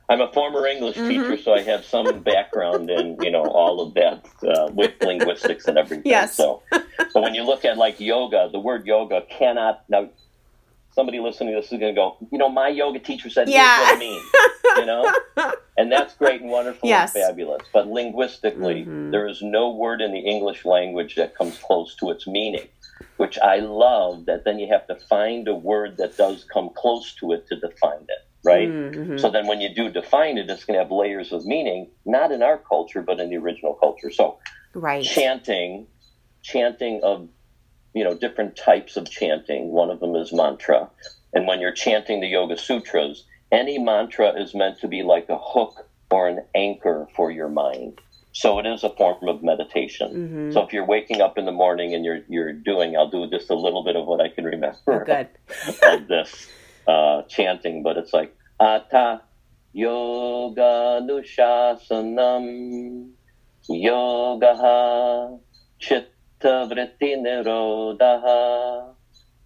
I'm 0.10 0.20
a 0.22 0.32
former 0.34 0.66
English 0.68 0.98
Mm-hmm. 0.98 1.10
teacher, 1.10 1.38
so 1.42 1.54
I 1.54 1.62
have 1.62 1.86
some 1.86 2.22
background 2.22 2.90
in, 2.90 3.18
you 3.22 3.30
know, 3.32 3.44
all 3.46 3.80
of 3.82 3.94
that 3.94 4.26
uh, 4.48 4.70
with 4.74 4.94
linguistics 5.02 5.68
and 5.68 5.78
everything. 5.78 6.04
Yes. 6.06 6.36
So, 6.36 6.64
but 6.72 7.22
when 7.22 7.34
you 7.36 7.44
look 7.44 7.64
at 7.66 7.78
like 7.78 8.00
yoga, 8.00 8.50
the 8.52 8.60
word 8.60 8.86
yoga 8.88 9.22
cannot 9.30 9.84
now. 9.90 10.10
Somebody 10.94 11.20
listening 11.20 11.54
to 11.54 11.62
this 11.62 11.72
is 11.72 11.80
going 11.80 11.96
to 11.96 12.00
go, 12.00 12.18
you 12.32 12.38
know, 12.38 12.50
my 12.50 12.68
yoga 12.68 13.00
teacher 13.00 13.30
said 13.30 13.48
Yeah. 13.48 13.80
what 13.80 13.96
it 13.96 14.00
means, 14.00 14.24
you 14.78 14.86
know, 14.86 15.10
and 15.78 15.90
that's 15.92 16.14
great 16.16 16.42
and 16.42 16.50
wonderful 16.50 16.90
Yes. 16.90 17.16
and 17.16 17.24
fabulous. 17.24 17.62
But 17.74 17.88
linguistically, 17.88 18.86
Mhm. 18.86 19.12
there 19.12 19.26
is 19.28 19.42
no 19.42 19.70
word 19.72 20.02
in 20.02 20.12
the 20.12 20.20
English 20.20 20.66
language 20.66 21.16
that 21.16 21.34
comes 21.36 21.58
close 21.60 21.96
to 21.98 22.10
its 22.10 22.28
meaning, 22.28 22.68
which 23.16 23.40
I 23.40 23.58
love. 23.60 24.26
That 24.26 24.44
then 24.44 24.60
you 24.60 24.68
have 24.68 24.86
to 24.88 24.96
find 24.96 25.48
a 25.48 25.56
word 25.56 25.96
that 25.98 26.18
does 26.18 26.44
come 26.54 26.70
close 26.76 27.16
to 27.22 27.32
it 27.32 27.48
to 27.48 27.56
define 27.56 28.02
it, 28.10 28.20
right? 28.44 28.70
Mhm. 28.70 29.18
So 29.18 29.30
then 29.30 29.48
when 29.48 29.62
you 29.62 29.74
do 29.74 29.90
define 29.90 30.38
it, 30.38 30.50
it's 30.50 30.66
going 30.66 30.78
to 30.78 30.84
have 30.84 30.92
layers 30.92 31.32
of 31.32 31.46
meaning, 31.46 31.90
not 32.06 32.34
in 32.34 32.44
our 32.44 32.58
culture, 32.58 33.02
but 33.02 33.22
in 33.22 33.30
the 33.30 33.38
original 33.38 33.76
culture. 33.76 34.12
So 34.12 34.40
Right. 34.76 35.04
chanting, 35.04 35.88
chanting 36.42 37.02
of, 37.02 37.30
you 37.94 38.04
know, 38.04 38.16
different 38.16 38.56
types 38.56 38.98
of 38.98 39.10
chanting. 39.10 39.72
One 39.72 39.90
of 39.90 40.00
them 40.00 40.16
is 40.16 40.32
mantra. 40.34 40.90
And 41.34 41.48
when 41.48 41.60
you're 41.60 41.74
chanting 41.74 42.22
the 42.22 42.28
Yoga 42.28 42.58
Sutras, 42.58 43.26
any 43.52 43.78
mantra 43.78 44.34
is 44.42 44.54
meant 44.54 44.80
to 44.80 44.88
be 44.88 45.04
like 45.04 45.28
a 45.30 45.38
hook 45.38 45.88
or 46.10 46.28
an 46.28 46.44
anchor 46.56 47.08
for 47.16 47.32
your 47.32 47.50
mind. 47.50 48.00
So 48.34 48.60
it 48.60 48.66
is 48.66 48.84
a 48.86 48.90
form 48.90 49.28
of 49.28 49.44
meditation. 49.44 50.14
Mhm. 50.14 50.54
So 50.54 50.62
if 50.64 50.72
you're 50.72 50.86
waking 50.86 51.22
up 51.22 51.38
in 51.38 51.46
the 51.46 51.52
morning 51.52 51.94
and 51.94 52.06
you're 52.06 52.22
you're 52.30 52.54
doing, 52.54 52.96
I'll 52.96 53.10
do 53.10 53.30
just 53.30 53.50
a 53.50 53.56
little 53.56 53.84
bit 53.84 53.98
of 53.98 54.06
what 54.08 54.22
I 54.22 54.30
can 54.30 54.46
remember 54.46 54.78
Oh, 54.88 55.00
good. 55.06 55.28
of 55.84 56.08
this 56.08 56.48
uh, 56.88 57.24
chanting, 57.24 57.84
but 57.84 57.98
it's 57.98 58.14
like 58.14 58.34
Ata 58.60 59.22
Yoga 59.74 61.02
Nushasanam 61.04 63.12
Yoga 63.68 65.38
Chitta 65.80 66.08
Nirodha 66.44 68.14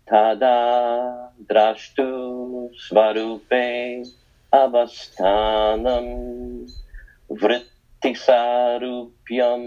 Tada 0.10 1.30
Drashtu 1.46 2.70
Svarupe 2.78 4.06
Avastanam 4.54 6.08
Vritti 7.32 8.14
Sarupyam 8.16 9.64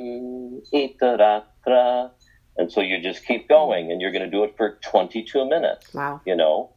Itaratra 0.72 2.10
and 2.56 2.72
so 2.72 2.80
you 2.80 3.00
just 3.00 3.24
keep 3.26 3.48
going 3.48 3.90
and 3.92 4.00
you're 4.00 4.10
going 4.12 4.24
to 4.24 4.30
do 4.30 4.44
it 4.44 4.54
for 4.56 4.78
22 4.82 5.48
minutes 5.48 5.92
Wow. 5.94 6.20
you 6.24 6.34
know 6.36 6.70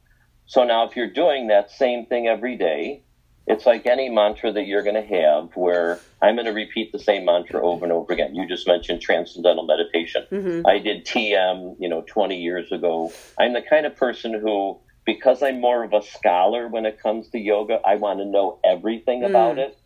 so 0.45 0.63
now 0.63 0.85
if 0.87 0.95
you're 0.95 1.09
doing 1.11 1.47
that 1.47 1.71
same 1.71 2.05
thing 2.05 2.27
every 2.27 2.55
day 2.57 3.03
it's 3.47 3.65
like 3.65 3.86
any 3.86 4.10
mantra 4.10 4.51
that 4.51 4.65
you're 4.65 4.84
going 4.84 4.95
to 4.95 5.15
have 5.21 5.49
where 5.56 5.99
i'm 6.21 6.36
going 6.36 6.45
to 6.45 6.51
repeat 6.54 6.91
the 6.91 6.99
same 6.99 7.25
mantra 7.25 7.62
over 7.65 7.84
and 7.86 7.91
over 7.91 8.13
again. 8.13 8.36
You 8.36 8.47
just 8.47 8.67
mentioned 8.67 9.01
transcendental 9.01 9.65
meditation. 9.65 10.25
Hmm 10.30 10.62
i 10.65 10.77
did 10.80 11.06
tm 11.06 11.75
you 11.80 11.89
know 11.89 12.01
20 12.08 12.38
years 12.39 12.71
ago. 12.71 13.12
I'm 13.39 13.54
the 13.54 13.62
kind 13.62 13.86
of 13.86 13.95
person 13.95 14.34
who 14.34 14.77
because 15.06 15.41
i'm 15.41 15.60
more 15.60 15.84
of 15.84 15.93
a 15.93 16.01
scholar 16.01 16.67
when 16.67 16.86
it 16.86 16.99
comes 17.01 17.30
to 17.30 17.39
yoga 17.39 17.80
i 17.86 17.95
want 17.95 18.19
to 18.19 18.25
know 18.25 18.60
everything 18.63 19.23
about 19.23 19.56
Mm. 19.56 19.65
it. 19.67 19.77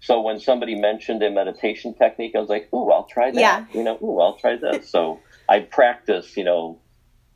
So 0.00 0.20
when 0.20 0.38
somebody 0.40 0.74
mentioned 0.74 1.22
a 1.22 1.30
meditation 1.30 1.94
technique 1.94 2.34
i 2.34 2.40
was 2.40 2.48
like 2.48 2.68
ooh 2.74 2.90
i'll 2.90 3.04
try 3.04 3.30
that. 3.30 3.40
Yeah. 3.40 3.64
you 3.72 3.84
know 3.84 3.96
ooh 4.02 4.20
i'll 4.20 4.36
try 4.36 4.56
this. 4.56 4.90
So 4.90 5.20
i 5.48 5.60
practice 5.60 6.36
you 6.36 6.44
know 6.44 6.78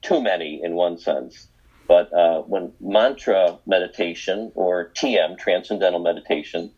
too 0.02 0.20
many 0.20 0.60
in 0.62 0.74
one 0.74 0.98
sense 0.98 1.48
but 1.88 2.12
uh, 2.12 2.42
when 2.42 2.70
mantra 2.80 3.58
meditation 3.66 4.52
or 4.54 4.92
TM, 4.94 5.38
transcendental 5.38 5.98
meditation, 6.00 6.70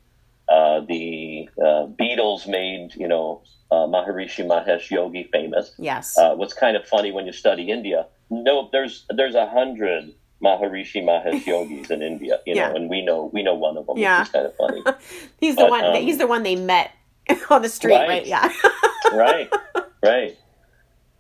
uh, 0.49 0.81
the 0.89 1.49
uh, 1.59 1.87
Beatles 2.01 2.47
made, 2.47 2.95
you 2.95 3.09
know, 3.09 3.43
uh, 3.73 3.87
Maharishi 3.87 4.47
Mahesh 4.47 4.91
Yogi 4.91 5.29
famous. 5.33 5.73
Yes. 5.79 6.17
Uh, 6.17 6.35
what's 6.37 6.55
kind 6.55 6.77
of 6.77 6.87
funny 6.87 7.11
when 7.13 7.27
you 7.27 7.33
study 7.33 7.71
India, 7.71 8.07
no, 8.31 8.69
there's 8.73 9.05
there's 9.11 9.35
a 9.35 9.47
hundred 9.49 10.15
Maharishi 10.43 11.05
Mahesh 11.05 11.45
yogis 11.45 11.91
in 11.91 12.01
India, 12.03 12.39
you 12.47 12.55
know, 12.55 12.61
Yeah. 12.61 12.75
and 12.75 12.89
we 12.89 13.05
know 13.05 13.31
we 13.33 13.43
know 13.43 13.55
one 13.55 13.77
of 13.77 13.87
them, 13.87 13.99
Yeah. 13.99 14.21
which 14.21 14.29
is 14.29 14.33
kind 14.33 14.47
of 14.47 14.57
funny, 14.57 14.83
he's 15.41 15.57
the 15.57 15.67
one. 15.67 15.85
um, 15.85 15.95
he's 15.97 16.19
the 16.19 16.27
one 16.27 16.43
they 16.45 16.57
met 16.57 16.93
on 17.51 17.63
the 17.63 17.69
street, 17.69 17.95
right? 17.95 18.09
Right. 18.09 18.27
Yeah. 18.27 18.53
right? 19.13 19.53
Right. 20.03 20.39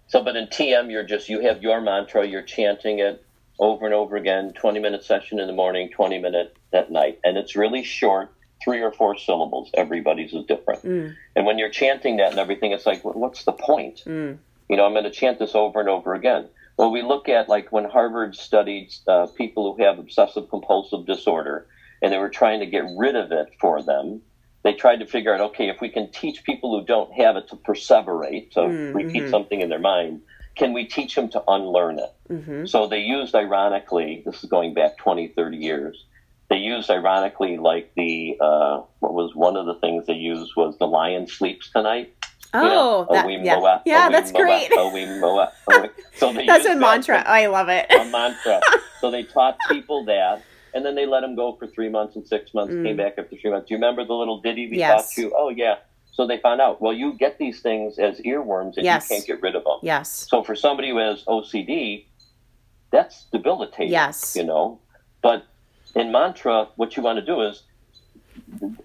So, 0.07 0.24
but 0.24 0.35
in 0.37 0.46
TM, 0.46 0.90
you're 0.90 1.05
just 1.05 1.29
you 1.29 1.40
have 1.40 1.62
your 1.62 1.81
mantra, 1.81 2.26
you're 2.26 2.42
chanting 2.42 3.00
it 3.00 3.24
over 3.61 3.85
and 3.85 3.94
over 3.94 4.16
again. 4.16 4.53
Twenty 4.55 4.81
minute 4.81 5.05
session 5.05 5.38
in 5.38 5.46
the 5.46 5.53
morning, 5.53 5.90
twenty 5.90 6.18
minute 6.18 6.57
at 6.73 6.90
night, 6.90 7.18
and 7.23 7.37
it's 7.37 7.55
really 7.55 7.85
short, 7.85 8.33
three 8.64 8.83
or 8.83 8.90
four 8.90 9.16
syllables. 9.16 9.70
Everybody's 9.75 10.33
is 10.33 10.44
different, 10.46 10.83
Mm, 10.83 11.14
and 11.37 11.46
when 11.46 11.59
you're 11.59 11.70
chanting 11.70 12.16
that 12.16 12.31
and 12.31 12.40
everything, 12.40 12.73
it's 12.73 12.87
like, 12.87 13.05
what's 13.05 13.44
the 13.44 13.53
point? 13.53 14.01
mm, 14.07 14.38
You 14.68 14.77
know, 14.77 14.85
I'm 14.87 14.92
going 14.92 15.05
to 15.05 15.11
chant 15.11 15.38
this 15.38 15.55
over 15.55 15.79
and 15.81 15.88
over 15.88 16.14
again. 16.14 16.49
Well, 16.79 16.90
we 16.90 17.03
look 17.03 17.29
at 17.29 17.49
like 17.49 17.70
when 17.70 17.85
Harvard 17.85 18.35
studied 18.35 18.88
uh, 19.07 19.27
people 19.37 19.75
who 19.77 19.85
have 19.85 19.99
obsessive 19.99 20.49
compulsive 20.49 21.07
disorder, 21.07 21.66
and 22.03 22.11
they 22.12 22.18
were 22.18 22.31
trying 22.31 22.61
to 22.61 22.66
get 22.66 22.85
rid 22.96 23.14
of 23.16 23.31
it 23.33 23.49
for 23.61 23.83
them. 23.83 24.23
They 24.62 24.75
tried 24.75 25.01
to 25.01 25.07
figure 25.07 25.35
out, 25.35 25.40
okay, 25.40 25.68
if 25.70 25.81
we 25.81 25.88
can 25.88 26.11
teach 26.11 26.44
people 26.44 26.79
who 26.79 26.85
don't 26.87 27.12
have 27.14 27.37
it 27.37 27.49
to 27.49 27.57
perseverate, 27.57 28.51
to 28.53 28.61
Mm, 28.61 28.94
repeat 28.94 29.25
mhm. 29.25 29.31
something 29.31 29.61
in 29.61 29.68
their 29.70 29.79
mind, 29.79 30.20
can 30.61 30.75
we 30.75 30.85
teach 30.85 31.14
them 31.14 31.29
to 31.31 31.42
unlearn 31.49 31.99
it? 31.99 32.12
hmm 32.29 32.66
So 32.66 32.87
they 32.87 33.01
used, 33.01 33.35
ironically, 33.35 34.23
this 34.27 34.44
is 34.44 34.51
going 34.51 34.75
back 34.75 34.99
20, 34.99 35.29
30 35.29 35.57
years, 35.57 36.05
they 36.51 36.57
used, 36.59 36.90
ironically, 36.90 37.57
like 37.57 37.92
the, 37.96 38.37
uh, 38.40 38.83
what 38.99 39.14
was 39.14 39.35
one 39.35 39.57
of 39.57 39.64
the 39.66 39.77
things 39.77 40.07
they 40.07 40.14
used 40.35 40.53
was 40.57 40.77
the 40.79 40.87
lion 40.87 41.27
sleeps 41.27 41.70
tonight. 41.70 42.12
Oh, 42.53 42.62
You 42.62 42.68
know, 42.68 43.07
that, 43.12 43.31
yeah, 43.31 43.55
moa, 43.57 43.83
yeah, 43.87 44.09
that's 44.11 44.33
moa, 44.33 44.42
great. 44.42 44.68
moa. 45.20 45.53
So 46.20 46.33
they 46.35 46.44
That's 46.46 46.66
a 46.66 46.70
that 46.70 46.79
mantra. 46.79 47.18
to- 47.23 47.31
I 47.31 47.46
love 47.46 47.68
it. 47.70 47.87
a 47.90 48.05
mantra. 48.05 48.61
So 49.01 49.11
they 49.11 49.23
taught 49.23 49.57
people 49.70 50.05
that, 50.07 50.44
and 50.75 50.85
then 50.85 50.94
they 50.94 51.07
let 51.07 51.20
them 51.23 51.35
go 51.37 51.57
for 51.59 51.66
three 51.68 51.88
months 51.88 52.16
and 52.16 52.27
six 52.27 52.53
months. 52.53 52.75
Mm. 52.75 52.85
Came 52.85 52.96
back 52.96 53.14
after 53.16 53.37
three 53.40 53.51
months. 53.53 53.68
Do 53.68 53.75
you 53.75 53.79
remember 53.79 54.05
the 54.05 54.12
little 54.14 54.40
ditty 54.42 54.68
we 54.68 54.79
Yes. 54.79 55.14
taught 55.14 55.23
you? 55.23 55.33
Oh 55.42 55.49
yeah. 55.49 55.77
So 56.12 56.27
they 56.27 56.38
found 56.38 56.61
out. 56.61 56.81
Well, 56.81 56.92
you 56.92 57.14
get 57.14 57.38
these 57.38 57.61
things 57.61 57.99
as 57.99 58.20
earworms, 58.20 58.77
and 58.77 58.85
Yes. 58.85 59.09
you 59.09 59.16
can't 59.16 59.27
get 59.27 59.42
rid 59.42 59.55
of 59.55 59.64
them. 59.64 59.79
Yes. 59.83 60.27
So 60.29 60.42
for 60.42 60.55
somebody 60.55 60.90
who 60.90 60.99
has 60.99 61.25
OCD, 61.25 62.07
that's 62.90 63.25
debilitating. 63.33 63.92
Yes. 63.92 64.35
You 64.37 64.44
know, 64.44 64.81
but 65.23 65.44
in 65.94 66.12
mantra, 66.12 66.68
what 66.77 66.96
you 66.96 67.03
want 67.03 67.18
to 67.18 67.25
do 67.25 67.40
is 67.42 67.62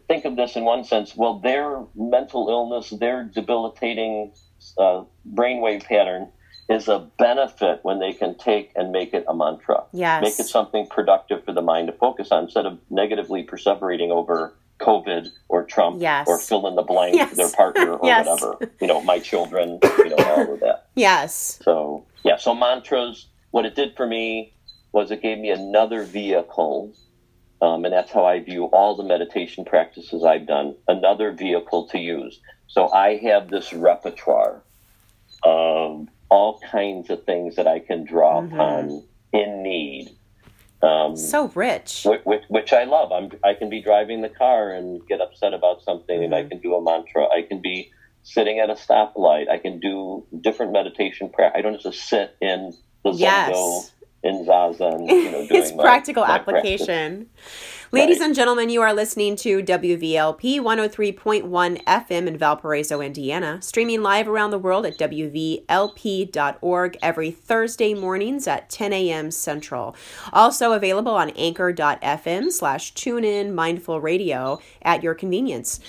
think 0.07 0.25
of 0.25 0.35
this 0.35 0.55
in 0.55 0.63
one 0.63 0.83
sense. 0.83 1.15
Well, 1.15 1.39
their 1.39 1.81
mental 1.95 2.49
illness, 2.49 2.89
their 2.91 3.23
debilitating 3.23 4.31
uh, 4.77 5.03
brainwave 5.33 5.83
pattern 5.83 6.29
is 6.67 6.87
a 6.87 6.99
benefit 7.17 7.79
when 7.83 7.99
they 7.99 8.11
can 8.13 8.35
take 8.37 8.71
and 8.75 8.91
make 8.91 9.13
it 9.13 9.23
a 9.27 9.35
mantra. 9.35 9.83
Yes. 9.91 10.21
Make 10.23 10.39
it 10.39 10.47
something 10.49 10.87
productive 10.87 11.43
for 11.45 11.53
the 11.53 11.61
mind 11.61 11.87
to 11.87 11.93
focus 11.93 12.31
on 12.31 12.45
instead 12.45 12.65
of 12.65 12.79
negatively 12.89 13.43
perseverating 13.43 14.09
over 14.09 14.55
COVID 14.79 15.29
or 15.49 15.63
Trump 15.63 16.01
Yes. 16.01 16.27
or 16.27 16.37
fill 16.37 16.67
in 16.67 16.75
the 16.75 16.81
blank, 16.83 17.15
Yes. 17.15 17.35
their 17.35 17.49
partner 17.49 17.93
or 17.95 18.07
Yes. 18.07 18.27
whatever. 18.27 18.71
You 18.81 18.87
know, 18.87 19.01
my 19.01 19.19
children, 19.19 19.79
you 19.99 20.09
know, 20.09 20.15
all 20.17 20.53
of 20.53 20.59
that. 20.61 20.87
yes. 20.95 21.59
So 21.63 22.05
yeah, 22.23 22.37
so 22.37 22.53
mantras. 22.55 23.27
What 23.51 23.65
it 23.65 23.75
did 23.75 23.95
for 23.95 24.05
me 24.05 24.53
was 24.91 25.11
it 25.11 25.21
gave 25.21 25.37
me 25.39 25.49
another 25.49 26.03
vehicle 26.03 26.91
Um, 27.61 27.85
and 27.85 27.93
that's 27.93 28.11
how 28.11 28.25
I 28.25 28.41
view 28.41 28.65
all 28.65 28.95
the 28.97 29.03
meditation 29.03 29.63
practices 29.63 30.23
I've 30.25 30.45
done. 30.45 30.75
Another 30.89 31.31
vehicle 31.31 31.87
to 31.87 31.97
use. 31.97 32.39
So 32.67 32.89
I 32.91 33.15
have 33.17 33.49
this 33.49 33.71
repertoire 33.73 34.61
of 35.43 36.07
all 36.29 36.59
kinds 36.71 37.09
of 37.09 37.23
things 37.23 37.55
that 37.55 37.67
I 37.67 37.79
can 37.79 38.03
draw 38.03 38.41
Mm-hmm. 38.41 38.55
upon 38.55 39.03
in 39.31 39.63
need. 39.63 40.09
Um, 40.85 41.15
So 41.17 41.47
rich. 41.55 42.03
which, 42.05 42.21
which, 42.23 42.43
which 42.47 42.73
I 42.73 42.83
love. 42.83 43.11
I'm, 43.11 43.31
I 43.43 43.53
can 43.53 43.69
be 43.69 43.81
driving 43.81 44.21
the 44.21 44.29
car 44.29 44.71
and 44.71 45.05
get 45.07 45.19
upset 45.21 45.53
about 45.53 45.81
something, 45.83 46.23
and 46.23 46.33
I 46.33 46.41
Mm-hmm. 46.41 46.49
can 46.49 46.59
do 46.59 46.75
a 46.75 46.81
mantra. 46.81 47.25
I 47.27 47.41
can 47.41 47.61
be 47.61 47.91
sitting 48.23 48.59
at 48.59 48.69
a 48.69 48.73
stoplight. 48.75 49.49
I 49.49 49.57
can 49.57 49.79
do 49.79 50.25
different 50.41 50.71
meditation 50.71 51.29
practice. 51.29 51.57
I 51.59 51.61
don't 51.61 51.81
just 51.81 52.07
sit 52.09 52.35
in 52.41 52.73
the 53.03 53.11
Yes. 53.11 53.91
In 54.23 54.43
Zazen, 54.43 55.07
you 55.07 55.31
know, 55.31 55.47
doing 55.47 55.61
It's 55.61 55.71
my- 55.73 55.83
practical 55.83 56.23
my 56.25 56.39
practice. 56.39 56.81
Ladies 57.91 58.19
and 58.19 58.33
gentlemen, 58.33 58.69
you 58.69 58.81
are 58.81 58.95
listening 58.95 59.35
to 59.37 59.61
WVLP 59.61 60.59
103.1 60.59 61.83
FM 61.83 62.27
in 62.27 62.35
Valparaiso, 62.35 62.99
Indiana, 62.99 63.61
streaming 63.61 64.01
live 64.01 64.27
around 64.27 64.49
the 64.49 64.57
world 64.57 64.87
at 64.87 64.97
WVLP.org 64.97 66.97
every 67.01 67.31
Thursday 67.31 67.93
mornings 67.93 68.47
at 68.47 68.71
10 68.71 68.91
a.m. 68.91 69.29
Central. 69.29 69.95
Also 70.33 70.73
available 70.73 71.13
on 71.13 71.29
anchor.fm 71.31 72.51
slash 72.51 72.93
tunein 72.95 73.53
mindful 73.53 74.01
radio 74.01 74.59
at 74.81 75.03
your 75.03 75.13
convenience. 75.13 75.79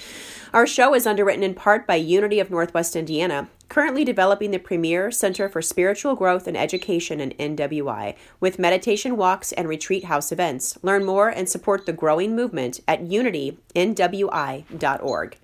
Our 0.53 0.67
show 0.67 0.95
is 0.95 1.07
underwritten 1.07 1.43
in 1.43 1.55
part 1.55 1.87
by 1.87 1.97
Unity 1.97 2.41
of 2.41 2.51
Northwest 2.51 2.95
Indiana, 2.95 3.49
currently 3.77 4.05
developing 4.07 4.53
the 4.53 4.59
premier 4.59 5.11
Center 5.11 5.51
for 5.51 5.61
Spiritual 5.61 6.15
Growth 6.15 6.47
and 6.47 6.57
Education 6.57 7.21
in 7.21 7.33
NWI, 7.33 8.17
with 8.41 8.59
meditation 8.59 9.19
walks 9.19 9.53
and 9.53 9.69
retreat 9.69 10.05
house 10.05 10.33
events. 10.33 10.79
Learn 10.83 11.05
more 11.05 11.29
and 11.29 11.47
support 11.47 11.85
the 11.85 11.93
growing 11.93 12.35
movement 12.35 12.81
at 12.89 13.05
unitynwi.org. 13.05 15.37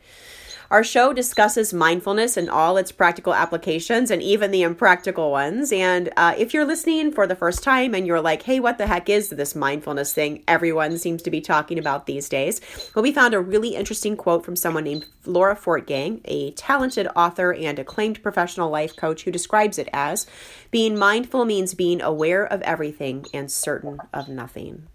Our 0.72 0.82
show 0.82 1.12
discusses 1.12 1.74
mindfulness 1.74 2.38
and 2.38 2.48
all 2.48 2.78
its 2.78 2.92
practical 2.92 3.34
applications 3.34 4.10
and 4.10 4.22
even 4.22 4.52
the 4.52 4.62
impractical 4.62 5.30
ones. 5.30 5.70
And 5.70 6.08
uh, 6.16 6.34
if 6.38 6.54
you're 6.54 6.64
listening 6.64 7.12
for 7.12 7.26
the 7.26 7.36
first 7.36 7.62
time 7.62 7.94
and 7.94 8.06
you're 8.06 8.22
like, 8.22 8.44
hey, 8.44 8.58
what 8.58 8.78
the 8.78 8.86
heck 8.86 9.10
is 9.10 9.28
this 9.28 9.54
mindfulness 9.54 10.14
thing 10.14 10.42
everyone 10.48 10.96
seems 10.96 11.20
to 11.24 11.30
be 11.30 11.42
talking 11.42 11.78
about 11.78 12.06
these 12.06 12.26
days? 12.26 12.62
Well, 12.94 13.02
we 13.02 13.12
found 13.12 13.34
a 13.34 13.40
really 13.40 13.76
interesting 13.76 14.16
quote 14.16 14.46
from 14.46 14.56
someone 14.56 14.84
named 14.84 15.04
Laura 15.26 15.56
Fortgang, 15.56 16.22
a 16.24 16.52
talented 16.52 17.06
author 17.14 17.52
and 17.52 17.78
acclaimed 17.78 18.22
professional 18.22 18.70
life 18.70 18.96
coach 18.96 19.24
who 19.24 19.30
describes 19.30 19.76
it 19.76 19.90
as 19.92 20.26
being 20.70 20.98
mindful 20.98 21.44
means 21.44 21.74
being 21.74 22.00
aware 22.00 22.46
of 22.46 22.62
everything 22.62 23.26
and 23.34 23.52
certain 23.52 23.98
of 24.14 24.26
nothing. 24.26 24.88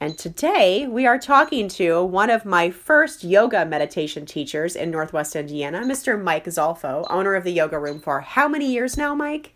And 0.00 0.18
today 0.18 0.86
we 0.86 1.06
are 1.06 1.18
talking 1.18 1.68
to 1.68 2.04
one 2.04 2.28
of 2.28 2.44
my 2.44 2.70
first 2.70 3.24
yoga 3.24 3.64
meditation 3.64 4.26
teachers 4.26 4.76
in 4.76 4.90
Northwest 4.90 5.36
Indiana, 5.36 5.80
Mr. 5.80 6.20
Mike 6.20 6.46
Zolfo, 6.46 7.06
owner 7.08 7.34
of 7.34 7.44
the 7.44 7.52
yoga 7.52 7.78
room 7.78 8.00
for 8.00 8.20
how 8.20 8.48
many 8.48 8.70
years 8.70 8.98
now, 8.98 9.14
Mike? 9.14 9.53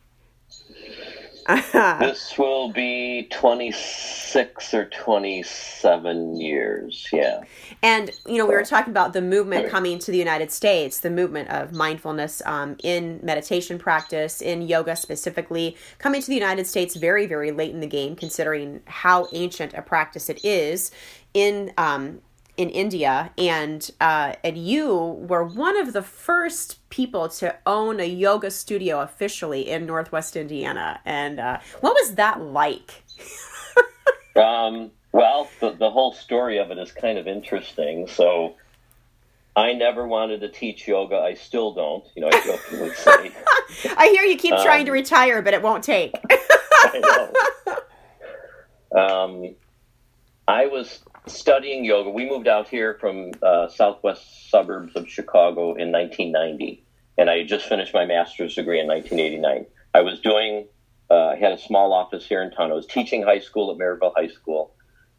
This 1.73 2.37
will 2.37 2.71
be 2.73 3.27
26 3.33 4.75
or 4.75 4.85
27 4.87 6.37
years. 6.37 7.09
Yeah. 7.11 7.43
And 7.83 8.11
you 8.27 8.37
know, 8.37 8.47
we 8.47 8.55
were 8.55 8.65
talking 8.65 8.91
about 8.91 9.15
the 9.15 9.23
movement 9.23 9.71
coming 9.71 9.99
to 10.01 10.11
the 10.11 10.19
United 10.19 10.53
States, 10.53 11.01
the 11.01 11.11
movement 11.11 11.49
of 11.49 11.73
mindfulness 11.73 12.43
um, 12.45 12.77
in 12.83 13.21
meditation 13.23 13.79
practice, 13.79 14.43
in 14.43 14.63
yoga 14.63 14.95
specifically, 14.95 15.77
coming 15.99 16.21
to 16.21 16.27
the 16.27 16.35
United 16.35 16.67
States 16.67 16.97
very, 16.97 17.27
very 17.27 17.51
late 17.51 17.73
in 17.73 17.81
the 17.81 17.87
game, 17.87 18.15
considering 18.15 18.81
how 18.87 19.29
ancient 19.33 19.73
a 19.73 19.81
practice 19.81 20.29
it 20.29 20.45
is 20.45 20.91
in 21.33 21.73
um, 21.79 22.21
in 22.59 22.69
India. 22.71 23.31
And 23.39 23.91
uh, 24.01 24.35
and 24.45 24.59
you 24.59 24.95
were 24.97 25.45
one 25.45 25.79
of 25.81 25.95
the 25.95 26.03
first 26.03 26.87
people 26.91 27.29
to 27.31 27.57
own 27.67 28.01
a 28.01 28.05
yoga 28.07 28.51
studio 28.51 29.01
officially 29.01 29.69
in 29.71 29.87
Northwest 29.87 30.37
Indiana. 30.37 31.01
And 31.07 31.41
uh, 31.41 31.61
what 31.81 31.95
was 31.95 32.17
that 32.17 32.41
like? 32.43 33.05
Um, 34.37 34.93
well, 35.11 35.49
the, 35.59 35.73
the 35.73 35.91
whole 35.91 36.13
story 36.13 36.59
of 36.59 36.71
it 36.71 36.79
is 36.79 36.93
kind 36.93 37.19
of 37.19 37.27
interesting. 37.27 38.07
So, 38.07 38.55
I 39.57 39.73
never 39.73 40.07
wanted 40.07 40.43
to 40.43 40.49
teach 40.49 40.87
yoga. 40.87 41.17
I 41.17 41.35
still 41.35 41.75
don't. 41.75 42.05
You 42.15 42.23
know, 42.23 42.29
I 42.33 42.41
jokingly 42.47 42.91
say. 42.95 43.33
I 43.97 44.07
hear 44.11 44.23
you 44.23 44.37
keep 44.37 44.55
trying 44.59 44.83
Um, 44.83 44.87
to 44.87 44.93
retire, 44.93 45.43
but 45.43 45.55
it 45.55 45.63
won't 45.63 45.83
take. 45.83 46.15
I 46.31 47.33
know. 48.95 49.03
Um, 49.03 49.55
I 50.47 50.67
was 50.67 51.01
studying 51.27 51.85
yoga. 51.85 52.11
We 52.11 52.29
moved 52.29 52.49
out 52.49 52.69
here 52.69 52.97
from 53.01 53.33
uh, 53.43 53.69
southwest 53.69 54.51
suburbs 54.51 54.95
of 54.97 55.09
Chicago 55.09 55.75
in 55.75 55.93
1990, 55.93 56.85
and 57.17 57.31
I 57.31 57.39
had 57.39 57.49
just 57.49 57.67
finished 57.67 57.95
my 57.95 58.05
master's 58.05 58.55
degree 58.55 58.81
in 58.81 58.87
1989. 58.87 59.67
I 59.95 60.01
was 60.01 60.21
doing. 60.21 60.67
Uh, 61.11 61.29
I 61.29 61.37
had 61.37 61.53
a 61.53 61.59
small 61.59 61.95
office 61.95 62.27
here 62.27 62.43
in 62.43 62.51
town. 62.51 62.71
I 62.71 62.75
was 62.75 62.87
teaching 62.87 63.23
high 63.23 63.39
school 63.39 63.71
at 63.71 63.79
Merrillville 63.79 64.13
High 64.15 64.29
School, 64.29 64.75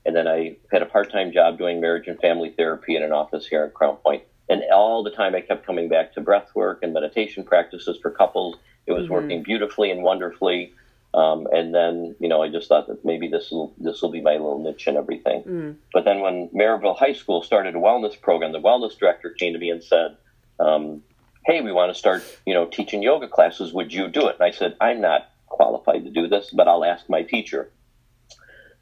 and 0.06 0.16
then 0.16 0.28
I 0.28 0.58
had 0.72 0.84
a 0.84 0.86
part-time 0.86 1.32
job 1.32 1.58
doing 1.58 1.82
marriage 1.82 2.08
and 2.08 2.20
family 2.20 2.54
therapy 2.56 2.96
in 2.96 3.02
an 3.02 3.12
office 3.12 3.48
here 3.48 3.64
at 3.64 3.74
Crown 3.74 3.98
Point. 3.98 4.24
And 4.50 4.64
all 4.74 5.04
the 5.04 5.12
time, 5.12 5.36
I 5.36 5.42
kept 5.42 5.66
coming 5.66 5.90
back 5.90 6.14
to 6.14 6.22
breath 6.22 6.50
work 6.56 6.80
and 6.82 6.94
meditation 6.94 7.44
practices 7.44 7.98
for 8.02 8.12
couples. 8.12 8.58
It 8.88 8.94
was 8.94 9.08
working 9.08 9.44
beautifully 9.44 9.92
and 9.92 10.02
wonderfully. 10.02 10.74
Um, 11.14 11.48
and 11.52 11.74
then, 11.74 12.16
you 12.20 12.30
know, 12.30 12.44
I 12.44 12.50
just 12.50 12.68
thought 12.68 12.88
that 12.88 13.04
maybe 13.04 13.28
this 13.28 13.50
will 13.50 13.74
this 13.80 14.02
will 14.02 14.12
be 14.12 14.22
my 14.22 14.34
little 14.34 14.60
niche 14.60 14.86
and 14.88 14.96
everything. 14.98 15.44
But 15.92 16.06
then, 16.06 16.22
when 16.22 16.50
Merrillville 16.50 16.98
High 16.98 17.14
School 17.14 17.42
started 17.42 17.76
a 17.76 17.80
wellness 17.80 18.20
program, 18.20 18.52
the 18.52 18.60
wellness 18.60 18.98
director 18.98 19.32
came 19.32 19.54
to 19.54 19.60
me 19.60 19.72
and 19.72 19.84
said, 19.84 20.18
um, 20.60 21.02
"Hey, 21.46 21.62
we 21.62 21.72
want 21.72 21.92
to 21.92 21.98
start, 21.98 22.24
you 22.46 22.54
know, 22.54 22.68
teaching 22.68 23.02
yoga 23.02 23.28
classes. 23.28 23.74
Would 23.74 23.92
you 23.92 24.08
do 24.08 24.28
it?" 24.28 24.36
And 24.40 24.44
I 24.44 24.52
said, 24.52 24.76
"I'm 24.80 25.02
not 25.02 25.32
qualified 25.48 26.04
to 26.04 26.12
do 26.12 26.28
this, 26.28 26.52
but 26.52 26.68
I'll 26.68 26.86
ask 26.86 27.10
my 27.10 27.24
teacher." 27.24 27.72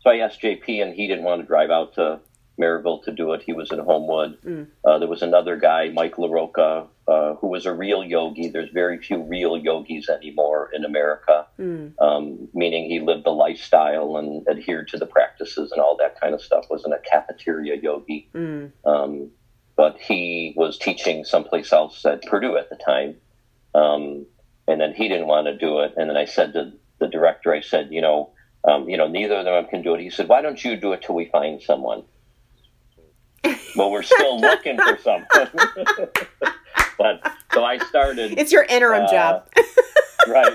So 0.01 0.09
I 0.09 0.17
asked 0.17 0.41
JP, 0.41 0.81
and 0.81 0.93
he 0.93 1.07
didn't 1.07 1.23
want 1.23 1.41
to 1.41 1.47
drive 1.47 1.69
out 1.69 1.93
to 1.95 2.19
Merrillville 2.59 3.03
to 3.03 3.11
do 3.11 3.33
it. 3.33 3.43
He 3.43 3.53
was 3.53 3.71
in 3.71 3.79
Homewood. 3.79 4.37
Uh, 4.83 4.97
there 4.99 5.07
was 5.07 5.21
another 5.21 5.55
guy, 5.57 5.89
Mike 5.89 6.15
LaRocca, 6.15 6.87
uh, 7.07 7.33
who 7.35 7.47
was 7.47 7.65
a 7.65 7.73
real 7.73 8.03
yogi. 8.03 8.49
There's 8.49 8.69
very 8.71 8.97
few 9.01 9.21
real 9.23 9.57
yogis 9.57 10.09
anymore 10.09 10.71
in 10.73 10.83
America, 10.83 11.45
um, 11.99 12.47
meaning 12.53 12.89
he 12.89 12.99
lived 12.99 13.25
the 13.25 13.31
lifestyle 13.31 14.17
and 14.17 14.47
adhered 14.47 14.87
to 14.89 14.97
the 14.97 15.05
practices 15.05 15.71
and 15.71 15.79
all 15.81 15.95
that 15.97 16.19
kind 16.19 16.33
of 16.33 16.41
stuff. 16.41 16.65
Wasn't 16.69 16.93
a 16.93 16.99
cafeteria 16.99 17.75
yogi. 17.77 18.29
Um, 18.85 19.29
but 19.75 19.99
he 19.99 20.53
was 20.57 20.77
teaching 20.79 21.23
someplace 21.23 21.71
else 21.71 22.03
at 22.05 22.23
Purdue 22.23 22.57
at 22.57 22.69
the 22.71 22.75
time. 22.75 23.15
Um, 23.75 24.25
and 24.67 24.81
then 24.81 24.93
he 24.93 25.07
didn't 25.07 25.27
want 25.27 25.45
to 25.45 25.55
do 25.55 25.79
it. 25.81 25.93
And 25.95 26.09
then 26.09 26.17
I 26.17 26.25
said 26.25 26.53
to 26.53 26.73
the 26.99 27.07
director, 27.07 27.53
I 27.53 27.61
said, 27.61 27.89
you 27.91 28.01
know, 28.01 28.31
um, 28.67 28.89
you 28.89 28.97
know, 28.97 29.07
neither 29.07 29.35
of 29.35 29.45
them 29.45 29.65
can 29.67 29.83
do 29.83 29.93
it. 29.93 30.01
He 30.01 30.09
said, 30.09 30.27
why 30.27 30.41
don't 30.41 30.61
you 30.65 30.75
do 30.75 30.93
it 30.93 31.03
till 31.03 31.13
we 31.15 31.25
find 31.25 31.61
someone? 31.61 32.03
Well, 33.75 33.91
we're 33.91 34.03
still 34.03 34.39
looking 34.39 34.77
for 34.77 34.97
something. 34.97 35.47
but 36.97 37.33
so 37.53 37.63
I 37.63 37.77
started. 37.79 38.37
It's 38.37 38.51
your 38.51 38.63
interim 38.63 39.03
uh, 39.05 39.11
job. 39.11 39.47
right. 40.27 40.53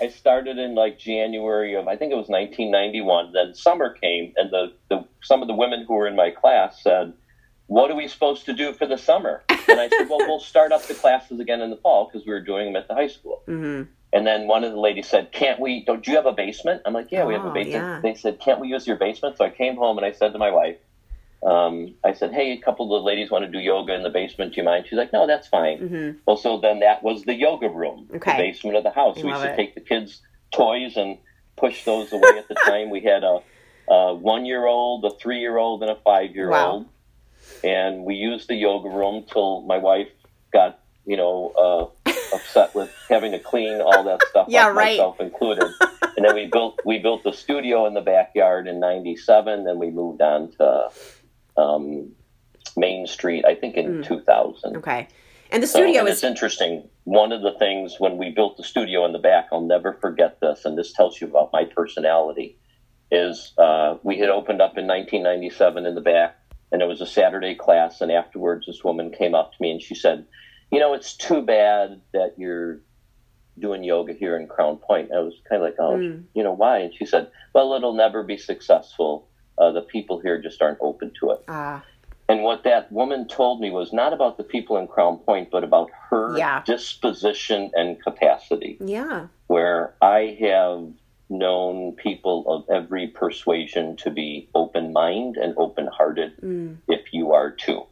I 0.00 0.08
started 0.08 0.58
in 0.58 0.74
like 0.74 0.98
January 0.98 1.74
of 1.74 1.86
I 1.88 1.96
think 1.96 2.12
it 2.12 2.16
was 2.16 2.28
1991. 2.28 3.32
Then 3.32 3.54
summer 3.54 3.90
came, 3.94 4.32
and 4.36 4.50
the, 4.50 4.72
the 4.88 5.04
some 5.22 5.42
of 5.42 5.48
the 5.48 5.54
women 5.54 5.84
who 5.86 5.94
were 5.94 6.08
in 6.08 6.16
my 6.16 6.30
class 6.30 6.82
said, 6.82 7.12
"What 7.66 7.90
are 7.90 7.94
we 7.96 8.08
supposed 8.08 8.44
to 8.46 8.52
do 8.52 8.72
for 8.72 8.86
the 8.86 8.98
summer?" 8.98 9.42
And 9.48 9.78
I 9.80 9.88
said, 9.88 10.08
"Well, 10.08 10.18
we'll 10.18 10.40
start 10.40 10.72
up 10.72 10.82
the 10.86 10.94
classes 10.94 11.38
again 11.38 11.60
in 11.60 11.70
the 11.70 11.76
fall 11.76 12.10
because 12.10 12.26
we 12.26 12.32
were 12.32 12.40
doing 12.40 12.66
them 12.72 12.76
at 12.82 12.88
the 12.88 12.94
high 12.94 13.06
school." 13.08 13.42
hmm 13.46 13.82
And 14.12 14.26
then 14.26 14.48
one 14.48 14.64
of 14.64 14.72
the 14.72 14.80
ladies 14.80 15.08
said, 15.08 15.30
"Can't 15.30 15.60
we? 15.60 15.84
Don't 15.84 16.04
you 16.06 16.16
have 16.16 16.26
a 16.26 16.32
basement?" 16.32 16.82
I'm 16.84 16.92
like, 16.94 17.12
"Yeah, 17.12 17.24
we 17.24 17.34
have 17.34 17.44
Oh, 17.44 17.50
a 17.50 17.54
basement." 17.54 17.84
yeah. 17.84 18.00
They 18.02 18.14
said, 18.14 18.40
"Can't 18.40 18.58
we 18.58 18.68
use 18.68 18.86
your 18.88 18.96
basement?" 18.96 19.38
So 19.38 19.44
I 19.44 19.50
came 19.50 19.76
home 19.76 19.98
and 19.98 20.04
I 20.04 20.10
said 20.12 20.32
to 20.32 20.38
my 20.38 20.50
wife, 20.50 20.76
um, 21.44 21.94
"I 22.04 22.12
said, 22.12 22.32
hey, 22.32 22.52
a 22.52 22.60
couple 22.60 22.94
of 22.94 23.00
the 23.02 23.06
ladies 23.06 23.30
want 23.30 23.44
to 23.44 23.50
do 23.50 23.58
yoga 23.58 23.94
in 23.94 24.02
the 24.02 24.10
basement. 24.10 24.54
Do 24.54 24.60
you 24.60 24.64
mind?" 24.64 24.86
She's 24.88 24.98
like, 24.98 25.12
"No, 25.12 25.26
that's 25.26 25.46
fine." 25.48 25.78
hmm 25.78 26.10
Well, 26.26 26.36
so 26.36 26.58
then 26.58 26.80
that 26.80 27.02
was 27.02 27.22
the 27.24 27.34
yoga 27.34 27.68
room, 27.68 28.08
Okay. 28.14 28.32
the 28.32 28.36
basement 28.38 28.76
of 28.76 28.84
the 28.84 28.90
house. 28.90 29.18
I 29.18 29.22
we 29.22 29.28
used 29.30 29.42
to 29.42 29.56
take 29.56 29.74
the 29.74 29.80
kids' 29.80 30.20
toys 30.54 30.96
and 30.96 31.18
push 31.56 31.84
those 31.84 32.12
away 32.12 32.38
at 32.38 32.48
the 32.48 32.54
time. 32.66 32.90
We 32.90 33.00
had 33.02 33.24
a, 33.24 33.40
a 33.88 34.14
one-year-old, 34.14 35.04
a 35.04 35.10
three-year-old, 35.20 35.82
and 35.82 35.90
a 35.90 35.96
five-year-old, 36.04 36.86
and 37.64 38.04
we 38.04 38.14
used 38.14 38.48
the 38.48 38.54
yoga 38.56 38.88
room 38.88 39.24
till 39.30 39.62
my 39.62 39.78
wife 39.78 40.08
got, 40.52 40.80
you 41.06 41.16
know, 41.16 41.92
uh, 42.06 42.10
upset 42.34 42.74
with 42.74 42.90
having 43.10 43.32
to 43.32 43.38
clean 43.38 43.80
all 43.80 44.04
that 44.04 44.20
stuff 44.30 44.46
Yeah, 44.48 44.68
up, 44.68 44.76
right. 44.76 44.96
myself 44.98 45.20
included. 45.20 45.66
and 46.16 46.24
then 46.24 46.34
we 46.34 46.46
built 46.46 46.78
we 46.84 46.98
built 46.98 47.24
the 47.24 47.32
studio 47.32 47.86
in 47.86 47.94
the 47.94 48.00
backyard 48.00 48.66
in 48.68 48.80
'97. 48.80 49.64
Then 49.64 49.78
we 49.78 49.90
moved 49.90 50.20
on 50.22 50.50
to 50.58 50.88
um, 51.56 52.10
Main 52.76 53.06
Street, 53.06 53.44
I 53.44 53.54
think 53.54 53.76
in 53.76 54.02
2000. 54.02 54.76
Okay. 54.76 55.08
And 55.50 55.62
the 55.62 55.66
So, 55.66 55.80
studio 55.80 56.00
and 56.00 56.08
is 56.08 56.16
it's 56.16 56.24
interesting. 56.24 56.88
One 57.04 57.32
of 57.32 57.42
the 57.42 57.52
things 57.58 57.96
when 57.98 58.16
we 58.16 58.30
built 58.30 58.56
the 58.56 58.62
studio 58.62 59.04
in 59.04 59.12
the 59.12 59.18
back, 59.18 59.48
I'll 59.52 59.60
never 59.60 59.92
forget 59.94 60.40
this, 60.40 60.64
and 60.64 60.78
this 60.78 60.92
tells 60.92 61.20
you 61.20 61.26
about 61.26 61.50
my 61.52 61.64
personality. 61.64 62.56
is 63.10 63.52
uh, 63.58 63.96
we 64.02 64.18
had 64.18 64.30
opened 64.30 64.62
up 64.62 64.78
in 64.78 64.86
1997 64.86 65.84
in 65.84 65.94
the 65.94 66.00
back, 66.00 66.38
and 66.70 66.80
it 66.80 66.86
was 66.86 67.02
a 67.02 67.06
Saturday 67.06 67.54
class. 67.54 68.00
And 68.00 68.10
afterwards, 68.10 68.64
this 68.66 68.82
woman 68.82 69.10
came 69.12 69.34
up 69.34 69.52
to 69.52 69.56
me 69.60 69.70
and 69.72 69.82
she 69.82 69.94
said, 69.94 70.24
"You 70.70 70.80
know, 70.80 70.94
it's 70.94 71.14
too 71.14 71.42
bad 71.42 72.00
that 72.14 72.34
you're 72.38 72.80
doing 73.58 73.84
yoga 73.84 74.14
here 74.14 74.34
in 74.38 74.46
Crown 74.46 74.78
Point." 74.78 75.10
I 75.14 75.18
was 75.20 75.34
kind 75.46 75.62
of 75.62 75.68
like, 75.68 75.76
"Oh, 75.78 75.96
mm. 75.98 76.24
you 76.32 76.42
know, 76.42 76.52
why?" 76.52 76.78
And 76.78 76.94
she 76.94 77.04
said, 77.04 77.30
"Well, 77.54 77.74
it'll 77.74 77.92
never 77.92 78.22
be 78.22 78.38
successful. 78.38 79.28
Uh, 79.58 79.70
the 79.70 79.82
people 79.82 80.18
here 80.18 80.40
just 80.40 80.60
aren't 80.62 80.78
open 80.80 81.12
to 81.20 81.30
it." 81.30 81.44
Ah. 81.48 81.84
And 82.28 82.42
what 82.42 82.64
that 82.64 82.90
woman 82.90 83.28
told 83.28 83.60
me 83.60 83.70
was 83.70 83.92
not 83.92 84.12
about 84.12 84.38
the 84.38 84.44
people 84.44 84.78
in 84.78 84.86
Crown 84.86 85.18
Point, 85.18 85.50
but 85.50 85.64
about 85.64 85.90
her 86.08 86.38
yeah. 86.38 86.62
disposition 86.64 87.70
and 87.74 88.02
capacity. 88.02 88.78
Yeah. 88.80 89.26
Where 89.48 89.94
I 90.00 90.38
have 90.40 90.88
known 91.28 91.92
people 91.92 92.44
of 92.46 92.74
every 92.74 93.08
persuasion 93.08 93.96
to 93.96 94.10
be 94.10 94.48
open 94.54 94.92
minded 94.92 95.42
and 95.42 95.54
open 95.56 95.88
hearted 95.88 96.32
mm. 96.40 96.76
if 96.88 97.12
you 97.12 97.32
are 97.32 97.50
too. 97.50 97.84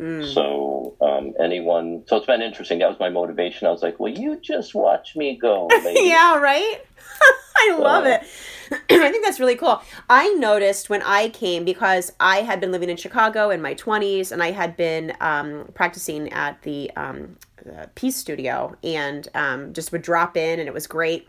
Mm. 0.00 0.32
So, 0.32 0.96
um, 1.02 1.34
anyone, 1.38 2.04
so 2.06 2.16
it's 2.16 2.26
been 2.26 2.40
interesting. 2.40 2.78
That 2.78 2.88
was 2.88 2.98
my 2.98 3.10
motivation. 3.10 3.66
I 3.66 3.70
was 3.70 3.82
like, 3.82 4.00
well, 4.00 4.10
you 4.10 4.40
just 4.40 4.74
watch 4.74 5.14
me 5.14 5.36
go. 5.36 5.68
yeah, 5.94 6.38
right? 6.38 6.78
I 7.56 7.76
love 7.78 8.06
uh, 8.06 8.08
it. 8.08 8.80
I 8.90 9.10
think 9.10 9.24
that's 9.24 9.38
really 9.38 9.56
cool. 9.56 9.82
I 10.08 10.32
noticed 10.34 10.88
when 10.88 11.02
I 11.02 11.28
came 11.28 11.66
because 11.66 12.12
I 12.18 12.38
had 12.38 12.60
been 12.60 12.72
living 12.72 12.88
in 12.88 12.96
Chicago 12.96 13.50
in 13.50 13.60
my 13.60 13.74
20s 13.74 14.32
and 14.32 14.42
I 14.42 14.52
had 14.52 14.74
been 14.74 15.12
um, 15.20 15.68
practicing 15.74 16.32
at 16.32 16.62
the 16.62 16.90
um, 16.96 17.36
uh, 17.70 17.86
Peace 17.94 18.16
Studio 18.16 18.74
and 18.82 19.28
um, 19.34 19.74
just 19.74 19.92
would 19.92 20.02
drop 20.02 20.34
in 20.34 20.60
and 20.60 20.66
it 20.66 20.72
was 20.72 20.86
great. 20.86 21.28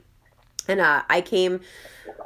And 0.67 0.79
uh, 0.79 1.03
I 1.09 1.21
came 1.21 1.61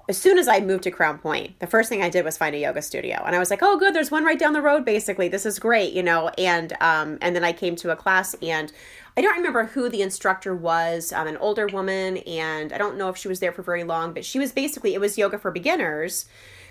as 0.07 0.17
soon 0.17 0.37
as 0.37 0.47
I 0.47 0.59
moved 0.59 0.83
to 0.83 0.91
Crown 0.91 1.17
Point, 1.17 1.59
the 1.59 1.67
first 1.67 1.89
thing 1.89 2.03
I 2.03 2.09
did 2.09 2.25
was 2.25 2.37
find 2.37 2.55
a 2.55 2.59
yoga 2.59 2.81
studio, 2.81 3.23
and 3.25 3.35
I 3.35 3.39
was 3.39 3.49
like, 3.49 3.63
"Oh, 3.63 3.77
good, 3.77 3.95
there's 3.95 4.11
one 4.11 4.23
right 4.23 4.37
down 4.37 4.53
the 4.53 4.61
road. 4.61 4.85
Basically, 4.85 5.27
this 5.27 5.45
is 5.45 5.57
great, 5.57 5.93
you 5.93 6.03
know." 6.03 6.29
And 6.37 6.73
um, 6.81 7.17
and 7.21 7.35
then 7.35 7.43
I 7.43 7.53
came 7.53 7.75
to 7.77 7.91
a 7.91 7.95
class, 7.95 8.35
and 8.41 8.71
I 9.17 9.21
don't 9.21 9.35
remember 9.35 9.65
who 9.65 9.89
the 9.89 10.01
instructor 10.01 10.55
was. 10.55 11.11
Um, 11.11 11.27
an 11.27 11.37
older 11.37 11.67
woman, 11.67 12.17
and 12.17 12.71
I 12.71 12.77
don't 12.77 12.97
know 12.97 13.09
if 13.09 13.17
she 13.17 13.27
was 13.27 13.39
there 13.39 13.51
for 13.51 13.63
very 13.63 13.83
long, 13.83 14.13
but 14.13 14.25
she 14.25 14.37
was 14.37 14.51
basically 14.51 14.93
it 14.93 15.01
was 15.01 15.17
yoga 15.17 15.39
for 15.39 15.51
beginners, 15.51 16.25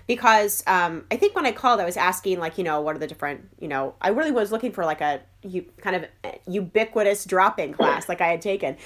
because 0.07 0.63
um, 0.67 1.05
I 1.09 1.17
think 1.17 1.35
when 1.35 1.45
I 1.45 1.51
called, 1.51 1.79
I 1.79 1.85
was 1.85 1.97
asking 1.97 2.39
like, 2.39 2.57
you 2.57 2.63
know, 2.63 2.81
what 2.81 2.95
are 2.95 2.99
the 2.99 3.07
different, 3.07 3.49
you 3.59 3.67
know, 3.67 3.95
I 4.01 4.09
really 4.09 4.31
was 4.31 4.51
looking 4.51 4.71
for 4.71 4.85
like 4.85 5.01
a 5.01 5.21
you 5.41 5.65
kind 5.77 5.95
of 5.95 6.05
ubiquitous 6.47 7.25
drop-in 7.25 7.73
class 7.73 8.09
like 8.09 8.21
I 8.21 8.27
had 8.27 8.41
taken, 8.41 8.77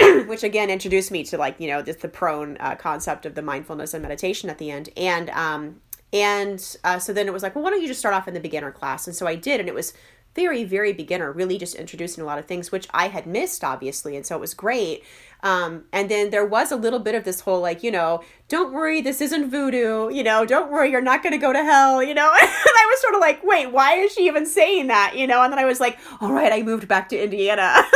which 0.26 0.42
again 0.42 0.70
introduced 0.70 1.10
me 1.10 1.24
to 1.24 1.38
like 1.38 1.60
you 1.60 1.68
know 1.68 1.82
just 1.82 2.00
the 2.00 2.08
prone 2.08 2.56
uh, 2.58 2.74
concept 2.74 3.26
of 3.26 3.34
the 3.34 3.42
mindfulness 3.42 3.94
and 3.94 4.02
meditation 4.02 4.50
at 4.50 4.58
the 4.58 4.70
end, 4.70 4.88
and 4.96 5.30
um, 5.30 5.80
and 6.12 6.76
uh, 6.84 6.98
so 6.98 7.12
then 7.12 7.26
it 7.26 7.32
was 7.32 7.42
like, 7.42 7.54
well, 7.54 7.64
why 7.64 7.70
don't 7.70 7.80
you 7.80 7.88
just 7.88 8.00
start 8.00 8.14
off 8.14 8.28
in 8.28 8.34
the 8.34 8.40
beginner 8.40 8.72
class? 8.72 9.06
And 9.06 9.16
so 9.16 9.26
I 9.26 9.36
did, 9.36 9.60
and 9.60 9.68
it 9.68 9.74
was 9.74 9.94
very 10.34 10.64
very 10.64 10.92
beginner 10.92 11.30
really 11.32 11.58
just 11.58 11.74
introducing 11.74 12.22
a 12.22 12.26
lot 12.26 12.38
of 12.38 12.46
things 12.46 12.72
which 12.72 12.88
i 12.92 13.08
had 13.08 13.26
missed 13.26 13.62
obviously 13.62 14.16
and 14.16 14.26
so 14.26 14.36
it 14.36 14.40
was 14.40 14.54
great. 14.54 15.04
Um, 15.44 15.86
and 15.92 16.08
then 16.08 16.30
there 16.30 16.46
was 16.46 16.70
a 16.70 16.76
little 16.76 17.00
bit 17.00 17.16
of 17.16 17.24
this 17.24 17.40
whole 17.40 17.60
like 17.60 17.82
you 17.82 17.90
know 17.90 18.22
don't 18.46 18.72
worry 18.72 19.00
this 19.00 19.20
isn't 19.20 19.50
voodoo 19.50 20.08
you 20.08 20.22
know 20.22 20.46
don't 20.46 20.70
worry 20.70 20.92
you're 20.92 21.00
not 21.00 21.24
going 21.24 21.32
to 21.32 21.38
go 21.38 21.52
to 21.52 21.64
hell 21.64 22.00
you 22.00 22.14
know? 22.14 22.30
And 22.40 22.48
i 22.48 22.86
was 22.88 23.00
sort 23.00 23.14
of 23.14 23.20
like 23.20 23.42
wait 23.42 23.72
why 23.72 23.94
is 23.96 24.12
she 24.12 24.26
even 24.26 24.46
saying 24.46 24.86
that? 24.86 25.14
you 25.16 25.26
know? 25.26 25.42
And 25.42 25.52
then 25.52 25.58
i 25.58 25.64
was 25.64 25.80
like 25.80 25.98
all 26.20 26.32
right 26.32 26.52
i 26.52 26.62
moved 26.62 26.86
back 26.86 27.08
to 27.08 27.20
indiana. 27.20 27.82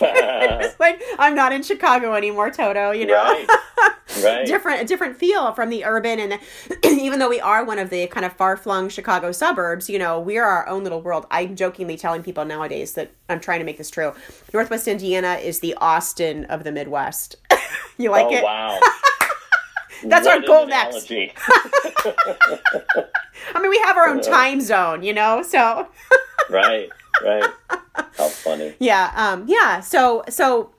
It's 0.00 0.80
like 0.80 1.02
I'm 1.18 1.34
not 1.34 1.52
in 1.52 1.62
Chicago 1.62 2.14
anymore, 2.14 2.50
Toto. 2.50 2.90
You 2.90 3.06
know, 3.06 3.14
right. 3.14 3.92
Right. 4.22 4.46
different 4.46 4.82
a 4.82 4.84
different 4.84 5.16
feel 5.16 5.52
from 5.52 5.70
the 5.70 5.84
urban, 5.84 6.20
and 6.20 6.38
even 6.84 7.18
though 7.18 7.28
we 7.28 7.40
are 7.40 7.64
one 7.64 7.78
of 7.78 7.90
the 7.90 8.06
kind 8.08 8.26
of 8.26 8.32
far 8.34 8.56
flung 8.56 8.88
Chicago 8.88 9.32
suburbs, 9.32 9.88
you 9.88 9.98
know, 9.98 10.20
we 10.20 10.38
are 10.38 10.44
our 10.44 10.68
own 10.68 10.84
little 10.84 11.00
world. 11.00 11.26
I'm 11.30 11.56
jokingly 11.56 11.96
telling 11.96 12.22
people 12.22 12.44
nowadays 12.44 12.92
that 12.92 13.10
I'm 13.28 13.40
trying 13.40 13.60
to 13.60 13.64
make 13.64 13.78
this 13.78 13.90
true. 13.90 14.12
Northwest 14.52 14.86
Indiana 14.86 15.34
is 15.34 15.60
the 15.60 15.74
Austin 15.74 16.44
of 16.46 16.64
the 16.64 16.72
Midwest. 16.72 17.36
you 17.98 18.10
like 18.10 18.26
oh, 18.26 18.34
it? 18.34 18.44
Wow. 18.44 18.78
That's 20.04 20.26
what 20.26 20.40
our 20.42 20.46
goal 20.46 20.66
next. 20.66 21.10
I 21.10 21.30
mean, 23.60 23.70
we 23.70 23.78
have 23.78 23.96
our 23.96 24.08
own 24.08 24.20
time 24.20 24.60
zone, 24.60 25.02
you 25.02 25.14
know, 25.14 25.42
so. 25.42 25.88
right 26.50 26.90
right. 27.22 27.50
How 28.16 28.28
funny. 28.28 28.74
Yeah. 28.78 29.12
Um, 29.14 29.44
yeah. 29.46 29.80
So, 29.80 30.24
so 30.28 30.73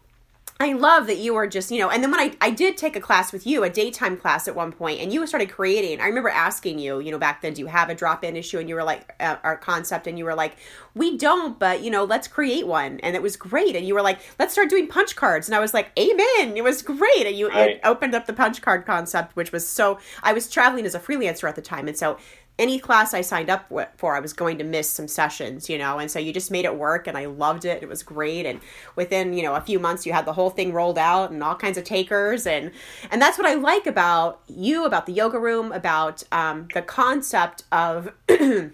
I 0.58 0.72
love 0.72 1.08
that 1.08 1.18
you 1.18 1.34
were 1.34 1.48
just, 1.48 1.70
you 1.70 1.80
know, 1.80 1.90
and 1.90 2.02
then 2.02 2.12
when 2.12 2.20
I, 2.22 2.32
I 2.40 2.50
did 2.50 2.78
take 2.78 2.96
a 2.96 3.02
class 3.02 3.34
with 3.34 3.46
you, 3.46 3.66
a 3.66 3.70
daytime 3.70 4.16
class 4.16 4.48
at 4.48 4.56
one 4.56 4.72
point, 4.72 5.02
and 5.02 5.12
you 5.12 5.28
started 5.28 5.50
creating. 5.50 6.00
I 6.00 6.06
remember 6.06 6.30
asking 6.30 6.80
you, 6.80 7.02
you 7.02 7.12
know, 7.12 7.18
back 7.18 7.42
then, 7.42 7.54
do 7.54 7.60
you 7.60 7.68
have 7.68 7.90
a 7.90 7.96
drop 7.96 8.24
in 8.24 8.38
issue? 8.38 8.60
And 8.60 8.70
you 8.70 8.76
were 8.76 8.84
like, 8.84 9.14
uh, 9.20 9.36
our 9.44 9.58
concept, 9.58 10.08
and 10.08 10.18
you 10.18 10.24
were 10.24 10.34
like, 10.34 10.56
we 10.94 11.18
don't, 11.18 11.60
but, 11.60 11.82
you 11.82 11.92
know, 11.92 12.06
let's 12.06 12.30
create 12.30 12.66
one. 12.66 13.02
And 13.02 13.18
it 13.18 13.22
was 13.22 13.36
great. 13.36 13.76
And 13.76 13.86
you 13.86 13.94
were 13.94 14.02
like, 14.02 14.20
let's 14.40 14.54
start 14.54 14.70
doing 14.70 14.88
punch 14.88 15.18
cards. 15.18 15.50
And 15.50 15.56
I 15.56 15.60
was 15.60 15.74
like, 15.74 15.92
amen. 16.00 16.56
It 16.56 16.64
was 16.64 16.82
great. 16.82 17.26
And 17.26 17.36
you 17.36 17.50
right. 17.50 17.82
opened 17.84 18.16
up 18.16 18.26
the 18.26 18.32
punch 18.34 18.62
card 18.62 18.86
concept, 18.86 19.36
which 19.36 19.52
was 19.52 19.68
so, 19.68 20.00
I 20.24 20.32
was 20.32 20.50
traveling 20.50 20.86
as 20.86 20.96
a 20.96 21.02
freelancer 21.02 21.50
at 21.50 21.56
the 21.56 21.62
time. 21.62 21.90
And 21.90 21.98
so 21.98 22.18
any 22.58 22.80
class 22.80 23.14
I 23.14 23.22
signed 23.22 23.50
up 23.50 23.70
for, 23.98 24.16
I 24.16 24.20
was 24.20 24.32
going 24.32 24.58
to 24.60 24.64
miss 24.64 24.90
some 24.90 25.10
sessions, 25.10 25.70
you 25.70 25.78
know, 25.78 26.00
and 26.00 26.10
so 26.10 26.20
you 26.20 26.32
just 26.32 26.52
made 26.52 26.64
it 26.64 26.76
work, 26.76 27.06
and 27.06 27.18
I 27.18 27.26
loved 27.26 27.66
it. 27.66 27.84
It 27.84 27.90
was 27.90 28.02
great, 28.02 28.46
and 28.46 28.62
within 28.96 29.34
you 29.34 29.44
know 29.44 29.56
a 29.56 29.62
few 29.62 29.78
months, 29.78 30.06
you 30.06 30.14
had 30.14 30.26
the 30.26 30.34
whole 30.34 30.50
thing 30.50 30.72
rolled 30.72 30.98
out 30.98 31.32
and 31.32 31.44
all 31.44 31.56
kinds 31.56 31.78
of 31.78 31.84
takers, 31.84 32.48
and 32.48 32.72
and 33.12 33.22
that's 33.22 33.38
what 33.38 33.48
I 33.48 33.56
like 33.56 33.86
about 33.86 34.42
you, 34.48 34.86
about 34.86 35.06
the 35.06 35.12
yoga 35.12 35.38
room, 35.38 35.72
about 35.72 36.24
um, 36.32 36.68
the 36.74 36.82
concept 36.82 37.64
of. 37.72 38.12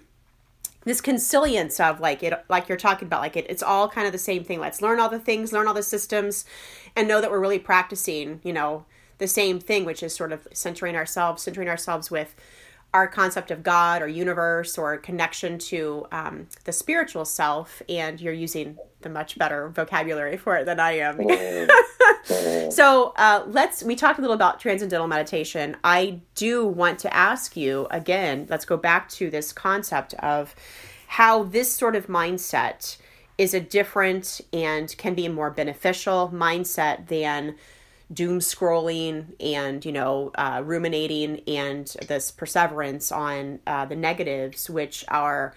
this 0.84 1.00
consilience 1.00 1.80
of 1.80 2.00
like 2.00 2.24
it 2.24 2.34
like 2.50 2.68
you're 2.68 2.76
talking 2.76 3.06
about 3.06 3.22
like 3.22 3.38
it 3.38 3.46
it's 3.48 3.62
all 3.62 3.88
kind 3.88 4.08
of 4.08 4.12
the 4.12 4.18
same 4.18 4.44
thing 4.44 4.60
let's 4.60 4.82
learn 4.82 5.00
all 5.00 5.10
the 5.10 5.20
things 5.20 5.54
learn 5.54 5.68
all 5.68 5.76
the 5.76 5.84
systems 5.84 6.44
and 6.96 7.08
know 7.08 7.22
that 7.22 7.30
we're 7.30 7.40
really 7.40 7.60
practicing 7.60 8.40
you 8.44 8.52
know 8.52 8.84
the 9.20 9.28
same 9.28 9.60
thing 9.60 9.86
which 9.86 10.02
is 10.02 10.16
sort 10.16 10.32
of 10.32 10.48
centering 10.54 10.96
ourselves 10.96 11.44
centering 11.44 11.68
ourselves 11.68 12.10
with 12.10 12.34
our 12.94 13.08
concept 13.08 13.52
of 13.52 13.64
God 13.64 14.02
or 14.02 14.08
universe 14.08 14.78
or 14.78 14.98
connection 14.98 15.58
to 15.58 16.06
um, 16.12 16.48
the 16.66 16.72
spiritual 16.72 17.24
self, 17.24 17.82
and 17.88 18.20
you're 18.20 18.34
using 18.34 18.78
the 19.02 19.10
much 19.10 19.38
better 19.38 19.70
vocabulary 19.70 20.38
for 20.38 20.58
it 20.58 20.66
than 20.66 20.80
I 20.80 20.98
am. 20.98 22.72
so 22.72 23.14
uh, 23.16 23.44
let's. 23.48 23.84
We 23.84 23.96
talked 23.96 24.20
a 24.20 24.22
little 24.22 24.36
about 24.36 24.60
transcendental 24.60 25.08
meditation. 25.08 25.78
I 25.84 26.22
do 26.36 26.66
want 26.66 27.00
to 27.00 27.14
ask 27.14 27.56
you 27.56 27.88
again. 27.92 28.48
Let's 28.50 28.66
go 28.66 28.78
back 28.78 29.10
to 29.12 29.30
this 29.30 29.54
concept 29.54 30.14
of 30.16 30.54
how 31.08 31.44
this 31.44 31.74
sort 31.74 31.96
of 31.96 32.08
mindset 32.08 32.98
is 33.38 33.54
a 33.54 33.60
different 33.60 34.42
and 34.54 34.96
can 34.98 35.16
be 35.16 35.26
a 35.26 35.30
more 35.30 35.50
beneficial 35.50 36.30
mindset 36.34 37.08
than 37.08 37.56
doom 38.14 38.40
scrolling 38.40 39.26
and 39.40 39.86
you 39.86 39.92
know 39.92 40.32
uh, 40.36 40.62
ruminating 40.64 41.42
and 41.48 41.96
this 42.08 42.32
perseverance 42.32 43.12
on 43.12 43.60
uh, 43.68 43.86
the 43.86 43.96
negatives 43.96 44.70
which 44.70 45.06
our 45.08 45.54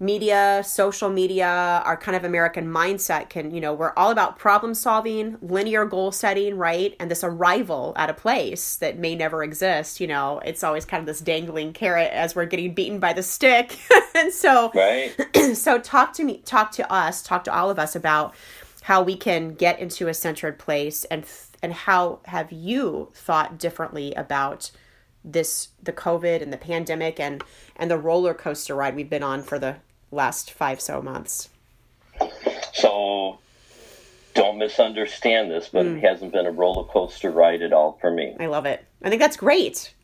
media 0.00 0.62
social 0.66 1.08
media 1.08 1.82
our 1.84 1.96
kind 1.96 2.16
of 2.16 2.24
american 2.24 2.66
mindset 2.66 3.28
can 3.28 3.52
you 3.52 3.60
know 3.60 3.72
we're 3.72 3.92
all 3.96 4.10
about 4.10 4.36
problem 4.36 4.74
solving 4.74 5.38
linear 5.40 5.84
goal 5.84 6.10
setting 6.10 6.56
right? 6.56 6.96
And 6.98 7.10
this 7.10 7.22
arrival 7.22 7.92
at 7.96 8.10
a 8.10 8.14
place 8.14 8.76
that 8.76 8.98
may 8.98 9.14
never 9.14 9.44
exist 9.44 10.00
you 10.00 10.06
know 10.06 10.40
it's 10.44 10.64
always 10.64 10.84
kind 10.84 11.00
of 11.00 11.06
this 11.06 11.20
dangling 11.20 11.72
carrot 11.72 12.10
as 12.12 12.34
we're 12.34 12.46
getting 12.46 12.74
beaten 12.74 12.98
by 12.98 13.12
the 13.12 13.22
stick. 13.22 13.78
And 14.14 14.30
so 14.32 14.70
right. 14.74 15.16
so 15.54 15.78
talk 15.78 16.12
to 16.14 16.24
me 16.24 16.42
talk 16.44 16.70
to 16.72 16.92
us 16.92 17.22
talk 17.22 17.44
to 17.44 17.52
all 17.52 17.70
of 17.70 17.78
us 17.78 17.96
about 17.96 18.34
how 18.82 19.02
we 19.02 19.16
can 19.16 19.54
get 19.54 19.78
into 19.80 20.06
a 20.08 20.14
centered 20.14 20.58
place 20.58 21.04
and 21.04 21.24
and 21.62 21.72
how 21.72 22.18
have 22.24 22.50
you 22.52 23.08
thought 23.14 23.58
differently 23.58 24.12
about 24.14 24.70
this 25.24 25.68
the 25.80 25.92
covid 25.92 26.42
and 26.42 26.52
the 26.52 26.58
pandemic 26.58 27.20
and 27.20 27.42
and 27.76 27.90
the 27.90 27.96
roller 27.96 28.34
coaster 28.34 28.74
ride 28.74 28.96
we've 28.96 29.08
been 29.08 29.22
on 29.22 29.42
for 29.42 29.58
the 29.58 29.76
last 30.10 30.50
five 30.50 30.80
so 30.80 31.00
months 31.00 31.48
so 32.72 33.38
don't 34.34 34.58
misunderstand 34.58 35.50
this 35.50 35.68
but 35.68 35.86
mm. 35.86 35.96
it 35.96 36.00
hasn't 36.04 36.32
been 36.32 36.46
a 36.46 36.50
roller 36.50 36.84
coaster 36.84 37.30
ride 37.30 37.62
at 37.62 37.72
all 37.72 37.96
for 38.00 38.10
me 38.10 38.34
i 38.40 38.46
love 38.46 38.66
it 38.66 38.84
i 39.02 39.08
think 39.08 39.20
that's 39.20 39.36
great 39.36 39.94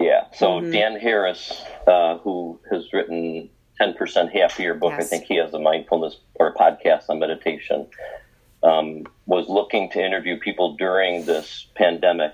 yeah 0.00 0.24
so 0.32 0.60
mm-hmm. 0.60 0.70
dan 0.70 0.98
harris 0.98 1.62
uh, 1.86 2.16
who 2.18 2.58
has 2.70 2.92
written 2.92 3.48
10% 3.80 4.32
happier 4.32 4.72
book 4.72 4.94
yes. 4.96 5.04
i 5.04 5.04
think 5.04 5.24
he 5.24 5.36
has 5.36 5.52
a 5.52 5.58
mindfulness 5.58 6.16
or 6.36 6.48
a 6.48 6.54
podcast 6.54 7.04
on 7.10 7.18
meditation 7.18 7.86
um, 8.66 9.04
was 9.26 9.48
looking 9.48 9.90
to 9.90 10.04
interview 10.04 10.38
people 10.38 10.76
during 10.76 11.24
this 11.24 11.68
pandemic. 11.76 12.32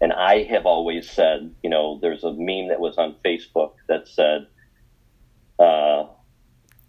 And 0.00 0.12
I 0.12 0.44
have 0.44 0.66
always 0.66 1.08
said, 1.08 1.54
you 1.62 1.70
know, 1.70 1.98
there's 2.00 2.24
a 2.24 2.32
meme 2.32 2.68
that 2.68 2.80
was 2.80 2.96
on 2.96 3.16
Facebook 3.24 3.72
that 3.88 4.08
said, 4.08 4.46
uh, 5.58 6.06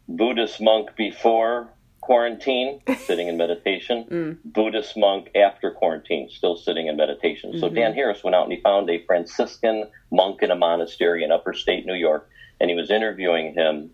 Buddhist 0.08 0.62
monk 0.62 0.96
before, 0.96 1.70
quarantine, 2.00 2.82
sitting 3.00 3.28
in 3.28 3.38
meditation. 3.38 4.06
Mm. 4.16 4.38
Buddhist 4.46 4.96
monk 4.96 5.30
after 5.36 5.72
quarantine, 5.72 6.30
still 6.30 6.56
sitting 6.56 6.88
in 6.88 6.96
meditation. 6.96 7.60
So 7.60 7.68
Mm-hmm. 7.68 7.76
Dan 7.76 7.94
Harris 7.94 8.24
went 8.24 8.36
out 8.36 8.44
and 8.44 8.54
he 8.54 8.62
found 8.62 8.90
a 8.90 9.04
Franciscan 9.06 9.90
monk 10.12 10.42
in 10.42 10.52
a 10.52 10.56
monastery 10.56 11.24
in 11.24 11.32
upper 11.32 11.54
state 11.54 11.86
New 11.86 11.96
York, 11.96 12.30
and 12.62 12.70
he 12.70 12.76
was 12.76 12.92
interviewing 12.92 13.54
him, 13.56 13.90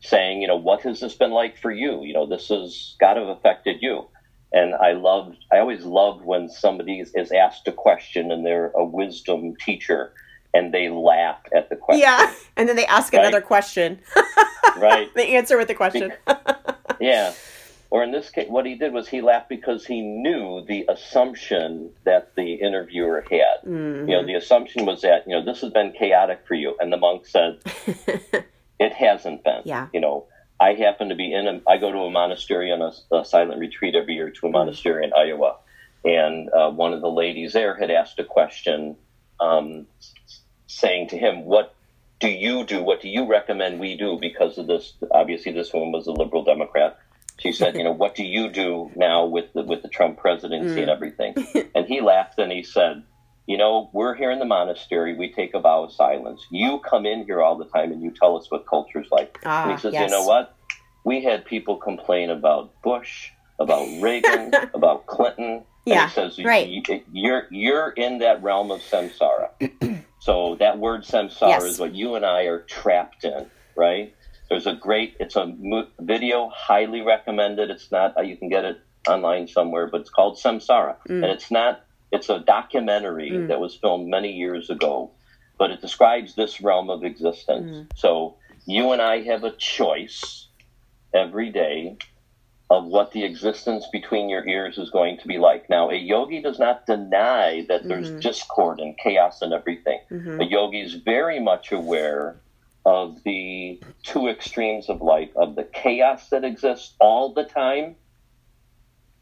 saying, 0.00 0.40
you 0.40 0.48
know, 0.48 0.56
what 0.56 0.82
has 0.82 1.00
this 1.00 1.14
been 1.14 1.32
like 1.32 1.58
for 1.58 1.70
you? 1.70 2.02
You 2.04 2.14
know, 2.14 2.26
this 2.26 2.48
has 2.48 2.96
got 3.00 3.14
to 3.14 3.20
have 3.20 3.36
affected 3.36 3.82
you. 3.82 4.08
And 4.52 4.74
I 4.74 4.92
loved, 4.92 5.36
I 5.52 5.58
always 5.58 5.84
loved 5.84 6.24
when 6.24 6.48
somebody 6.48 7.00
is, 7.00 7.32
asked 7.32 7.66
a 7.68 7.72
question 7.72 8.30
and 8.30 8.44
they're 8.46 8.70
a 8.70 8.84
wisdom 8.84 9.56
teacher 9.56 10.12
and 10.54 10.72
they 10.72 10.88
laugh 10.88 11.38
at 11.54 11.68
the 11.68 11.76
question. 11.76 12.00
Yeah. 12.02 12.32
And 12.56 12.66
then 12.68 12.76
they 12.76 12.86
ask 12.86 13.12
Right. 13.12 13.20
another 13.20 13.40
question. 13.42 14.00
Right. 14.78 15.08
they 15.14 15.36
answer 15.36 15.56
with 15.56 15.68
the 15.68 15.74
question. 15.74 16.12
Yeah. 17.00 17.32
Or 17.90 18.02
in 18.02 18.10
this 18.12 18.28
case, 18.30 18.48
what 18.48 18.66
he 18.66 18.74
did 18.74 18.92
was 18.92 19.08
he 19.08 19.20
laughed 19.22 19.48
because 19.48 19.86
he 19.86 20.00
knew 20.02 20.64
the 20.66 20.84
assumption 20.88 21.90
that 22.04 22.34
the 22.34 22.54
interviewer 22.54 23.22
had. 23.30 23.58
Mm-hmm. 23.66 24.08
You 24.08 24.16
know, 24.16 24.26
the 24.26 24.34
assumption 24.34 24.84
was 24.84 25.00
that, 25.02 25.26
you 25.26 25.32
know, 25.32 25.42
this 25.44 25.60
has 25.62 25.72
been 25.72 25.92
chaotic 25.92 26.40
for 26.46 26.54
you. 26.54 26.76
And 26.80 26.92
the 26.92 26.96
monk 26.96 27.26
said, 27.26 27.58
it 28.78 28.92
hasn't 28.92 29.44
been. 29.44 29.62
Yeah. 29.64 29.86
You 29.94 30.00
know, 30.00 30.26
I 30.58 30.74
happen 30.74 31.10
to 31.10 31.14
be 31.14 31.32
in 31.32 31.46
a, 31.46 31.60
I 31.68 31.76
go 31.78 31.92
to 31.92 31.98
a 31.98 32.10
monastery 32.10 32.72
on 32.72 32.82
a, 32.82 33.16
a 33.16 33.24
silent 33.24 33.60
retreat 33.60 33.94
every 33.94 34.14
year 34.14 34.30
to 34.30 34.46
a 34.46 34.50
monastery 34.50 35.04
in 35.04 35.12
Iowa. 35.12 35.56
And 36.04 36.48
uh, 36.50 36.70
one 36.70 36.92
of 36.92 37.00
the 37.00 37.10
ladies 37.10 37.52
there 37.52 37.74
had 37.76 37.90
asked 37.90 38.18
a 38.18 38.24
question 38.24 38.96
um, 39.40 39.86
saying 40.66 41.08
to 41.08 41.18
him, 41.18 41.44
What 41.44 41.74
do 42.20 42.28
you 42.28 42.64
do? 42.64 42.82
What 42.82 43.02
do 43.02 43.08
you 43.08 43.26
recommend 43.26 43.80
we 43.80 43.96
do? 43.96 44.18
Because 44.20 44.56
of 44.56 44.66
this, 44.66 44.94
obviously, 45.10 45.52
this 45.52 45.72
woman 45.72 45.92
was 45.92 46.06
a 46.06 46.12
liberal 46.12 46.44
Democrat. 46.44 46.98
She 47.38 47.52
said, 47.52 47.74
"You 47.76 47.84
know, 47.84 47.92
what 47.92 48.14
do 48.14 48.24
you 48.24 48.50
do 48.50 48.90
now 48.96 49.26
with 49.26 49.52
the 49.52 49.62
with 49.62 49.82
the 49.82 49.88
Trump 49.88 50.18
presidency 50.18 50.80
and 50.80 50.90
everything?" 50.90 51.34
And 51.74 51.86
he 51.86 52.00
laughed 52.00 52.38
and 52.38 52.50
he 52.50 52.62
said, 52.62 53.02
"You 53.46 53.56
know, 53.58 53.90
we're 53.92 54.14
here 54.14 54.30
in 54.30 54.38
the 54.38 54.44
monastery. 54.44 55.14
We 55.16 55.32
take 55.32 55.54
a 55.54 55.60
vow 55.60 55.84
of 55.84 55.92
silence. 55.92 56.44
You 56.50 56.78
come 56.80 57.06
in 57.06 57.24
here 57.24 57.40
all 57.42 57.56
the 57.56 57.66
time 57.66 57.92
and 57.92 58.02
you 58.02 58.10
tell 58.10 58.36
us 58.36 58.50
what 58.50 58.66
culture's 58.66 59.08
like." 59.10 59.38
Ah, 59.44 59.62
and 59.64 59.72
he 59.72 59.78
says, 59.78 59.92
yes. 59.92 60.10
"You 60.10 60.16
know 60.16 60.24
what? 60.24 60.54
We 61.04 61.22
had 61.22 61.44
people 61.44 61.76
complain 61.76 62.30
about 62.30 62.80
Bush, 62.82 63.30
about 63.58 63.86
Reagan, 64.00 64.52
about 64.74 65.06
Clinton." 65.06 65.62
Yeah, 65.84 66.02
and 66.02 66.10
he 66.10 66.14
says, 66.14 66.44
right. 66.44 66.68
"You- 66.68 66.82
You're 67.12 67.46
you're 67.50 67.90
in 67.90 68.18
that 68.18 68.42
realm 68.42 68.70
of 68.70 68.80
samsara." 68.80 69.50
So 70.18 70.56
that 70.56 70.78
word 70.80 71.02
samsara 71.04 71.48
Yes. 71.50 71.62
is 71.64 71.78
what 71.78 71.94
you 71.94 72.16
and 72.16 72.26
I 72.26 72.44
are 72.44 72.62
trapped 72.62 73.22
in, 73.22 73.46
right? 73.76 74.12
There's 74.48 74.66
a 74.66 74.74
great, 74.74 75.14
it's 75.20 75.36
a 75.36 75.46
mo- 75.46 75.86
video, 76.00 76.48
highly 76.52 77.00
recommended. 77.02 77.70
It's 77.70 77.92
not, 77.92 78.16
uh, 78.18 78.22
you 78.22 78.36
can 78.36 78.48
get 78.48 78.64
it 78.64 78.80
online 79.08 79.46
somewhere, 79.46 79.86
but 79.86 80.00
it's 80.00 80.10
called 80.10 80.36
Samsara. 80.36 80.96
Mm. 81.08 81.22
And 81.22 81.24
it's 81.26 81.52
not, 81.52 81.84
it's 82.12 82.28
a 82.28 82.38
documentary 82.38 83.46
that 83.46 83.60
was 83.60 83.74
filmed 83.74 84.08
many 84.08 84.32
years 84.32 84.70
ago, 84.70 85.10
but 85.58 85.70
it 85.70 85.80
describes 85.80 86.34
this 86.34 86.60
realm 86.60 86.90
of 86.90 87.04
existence. 87.04 87.88
Mm. 87.88 87.98
So 87.98 88.36
you 88.66 88.92
and 88.92 89.02
I 89.02 89.22
have 89.22 89.44
a 89.44 89.52
choice 89.52 90.48
every 91.14 91.50
day 91.50 91.96
of 92.68 92.84
what 92.84 93.12
the 93.12 93.24
existence 93.24 93.86
between 93.92 94.28
your 94.28 94.46
ears 94.46 94.76
is 94.76 94.90
going 94.90 95.18
to 95.18 95.28
be 95.28 95.38
like. 95.38 95.70
Now, 95.70 95.90
a 95.90 95.94
yogi 95.94 96.42
does 96.42 96.58
not 96.58 96.84
deny 96.84 97.64
that 97.68 97.86
there's 97.86 98.10
discord 98.20 98.80
and 98.80 98.98
chaos 98.98 99.40
and 99.40 99.52
everything. 99.52 100.00
Mhm. 100.10 100.42
A 100.42 100.44
yogi 100.44 100.80
is 100.80 100.94
very 100.94 101.38
much 101.38 101.70
aware 101.70 102.36
of 102.84 103.22
the 103.22 103.80
two 104.02 104.28
extremes 104.28 104.88
of 104.88 105.00
life 105.00 105.30
of 105.36 105.54
the 105.54 105.64
chaos 105.64 106.28
that 106.30 106.44
exists 106.44 106.94
all 107.00 107.32
the 107.32 107.44
time 107.44 107.96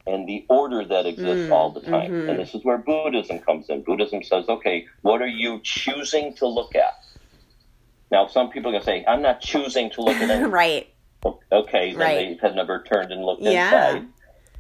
and 0.07 0.29
the 0.29 0.45
order 0.51 0.85
that 0.85 1.07
exists 1.07 1.47
Mm, 1.47 1.53
all 1.53 1.71
the 1.73 1.81
time. 1.81 2.11
mhm. 2.13 2.29
And 2.31 2.39
this 2.39 2.55
is 2.55 2.65
where 2.65 2.79
Buddhism 2.79 3.39
comes 3.41 3.69
in. 3.71 3.83
Buddhism 3.83 4.23
says, 4.23 4.49
okay, 4.49 4.87
what 5.03 5.23
are 5.23 5.27
you 5.27 5.61
choosing 5.63 6.35
to 6.37 6.47
look 6.47 6.75
at? 6.77 6.93
Now, 8.11 8.27
some 8.27 8.51
people 8.51 8.69
are 8.71 8.73
going 8.73 8.83
to 8.83 8.85
say, 8.85 9.05
I'm 9.07 9.23
not 9.23 9.41
choosing 9.41 9.91
to 9.91 10.03
look 10.03 10.17
at 10.17 10.23
anything. 10.31 10.51
right. 10.51 10.87
Okay, 11.51 11.91
then 11.93 11.99
Right. 11.99 12.39
they 12.41 12.47
had 12.47 12.55
never 12.55 12.83
turned 12.83 13.13
and 13.13 13.25
looked 13.25 13.43
Yeah. 13.43 13.65
inside. 13.65 14.09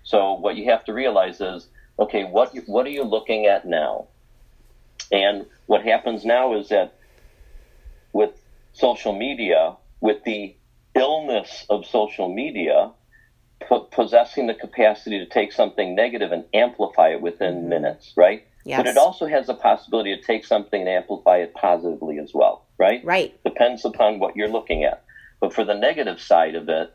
So 0.02 0.34
what 0.34 0.56
you 0.56 0.70
have 0.70 0.84
to 0.86 0.94
realize 0.94 1.40
is, 1.40 1.68
okay, 1.98 2.24
what 2.24 2.54
what 2.66 2.86
are 2.86 2.90
you 2.90 3.04
looking 3.04 3.46
at 3.46 3.66
now? 3.66 4.08
And 5.12 5.46
what 5.66 5.82
happens 5.82 6.24
now 6.24 6.54
is 6.54 6.70
that 6.70 6.94
with 8.14 8.30
social 8.72 9.12
media, 9.12 9.76
with 10.00 10.24
the 10.24 10.56
illness 10.94 11.66
of 11.68 11.84
social 11.86 12.28
media, 12.32 12.92
po- 13.68 13.80
possessing 13.90 14.46
the 14.46 14.54
capacity 14.54 15.18
to 15.18 15.26
take 15.26 15.52
something 15.52 15.94
negative 15.94 16.32
and 16.32 16.44
amplify 16.54 17.08
it 17.10 17.20
within 17.20 17.68
minutes, 17.68 18.12
right? 18.16 18.46
Yes. 18.64 18.78
But 18.78 18.86
it 18.86 18.96
also 18.96 19.26
has 19.26 19.46
the 19.46 19.54
possibility 19.54 20.16
to 20.16 20.22
take 20.22 20.44
something 20.44 20.80
and 20.80 20.88
amplify 20.88 21.38
it 21.38 21.52
positively 21.54 22.18
as 22.18 22.32
well, 22.32 22.64
right? 22.78 23.04
Right. 23.04 23.42
depends 23.44 23.84
upon 23.84 24.18
what 24.20 24.36
you're 24.36 24.48
looking 24.48 24.84
at. 24.84 25.04
But 25.40 25.52
for 25.52 25.64
the 25.64 25.74
negative 25.74 26.20
side 26.20 26.54
of 26.54 26.68
it, 26.68 26.92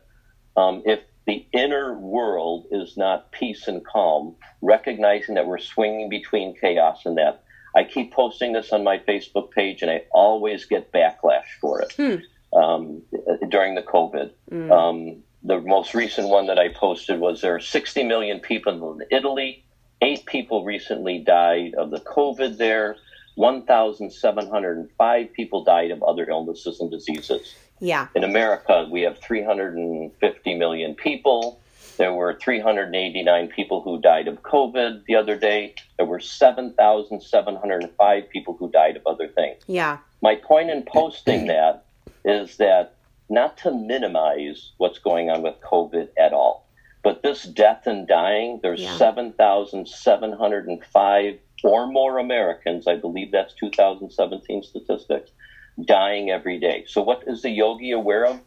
um, 0.56 0.82
if 0.84 1.00
the 1.26 1.46
inner 1.52 1.96
world 1.96 2.66
is 2.72 2.96
not 2.96 3.30
peace 3.30 3.68
and 3.68 3.84
calm, 3.86 4.34
recognizing 4.62 5.36
that 5.36 5.46
we're 5.46 5.58
swinging 5.58 6.08
between 6.08 6.56
chaos 6.60 7.06
and 7.06 7.16
that, 7.18 7.44
I 7.76 7.84
keep 7.84 8.12
posting 8.12 8.52
this 8.52 8.72
on 8.72 8.82
my 8.82 8.98
Facebook 8.98 9.52
page 9.52 9.82
and 9.82 9.90
I 9.92 10.02
always 10.10 10.64
get 10.64 10.90
backlash 10.92 11.44
for 11.60 11.80
it 11.82 11.92
Hmm. 11.96 12.58
um, 12.58 13.02
during 13.48 13.76
the 13.76 13.82
COVID. 13.82 14.32
Mm. 14.50 14.70
Um, 14.72 15.22
the 15.42 15.60
most 15.60 15.94
recent 15.94 16.28
one 16.28 16.46
that 16.46 16.58
I 16.58 16.68
posted 16.68 17.18
was 17.18 17.40
there 17.40 17.54
are 17.54 17.60
60 17.60 18.04
million 18.04 18.40
people 18.40 18.92
in 18.92 19.02
Italy. 19.10 19.64
Eight 20.02 20.26
people 20.26 20.64
recently 20.64 21.18
died 21.18 21.74
of 21.74 21.90
the 21.90 22.00
COVID 22.00 22.58
there. 22.58 22.96
1,705 23.36 25.32
people 25.32 25.64
died 25.64 25.90
of 25.90 26.02
other 26.02 26.28
illnesses 26.28 26.80
and 26.80 26.90
diseases. 26.90 27.54
Yeah. 27.80 28.08
In 28.14 28.24
America, 28.24 28.86
we 28.90 29.00
have 29.02 29.18
350 29.18 30.54
million 30.54 30.94
people. 30.94 31.60
There 31.96 32.12
were 32.12 32.34
389 32.34 33.48
people 33.48 33.80
who 33.82 34.00
died 34.00 34.28
of 34.28 34.42
COVID 34.42 35.04
the 35.06 35.16
other 35.16 35.36
day. 35.36 35.74
There 35.96 36.06
were 36.06 36.20
7,705 36.20 38.28
people 38.30 38.54
who 38.58 38.70
died 38.70 38.96
of 38.96 39.06
other 39.06 39.28
things 39.28 39.62
Yeah. 39.66 39.98
my 40.22 40.34
point 40.34 40.70
in 40.70 40.82
posting 40.82 41.46
that 41.46 41.84
is 42.24 42.56
that 42.58 42.94
not 43.30 43.56
to 43.58 43.70
minimize 43.70 44.72
what's 44.78 44.98
going 44.98 45.30
on 45.30 45.42
with 45.42 45.54
COVID 45.60 46.08
at 46.18 46.32
all, 46.32 46.66
but 47.02 47.22
this 47.22 47.42
death 47.44 47.86
and 47.86 48.06
dying, 48.06 48.58
there's 48.62 48.82
Yeah. 48.82 48.96
7,705 48.96 51.38
or 51.62 51.86
more 51.86 52.18
Americans, 52.18 52.86
I 52.86 52.96
believe 52.96 53.30
that's 53.32 53.52
2017 53.54 54.62
statistics, 54.62 55.30
dying 55.84 56.30
every 56.30 56.58
day. 56.58 56.84
So, 56.86 57.02
what 57.02 57.22
is 57.26 57.42
the 57.42 57.50
yogi 57.50 57.92
aware 57.92 58.24
of? 58.26 58.40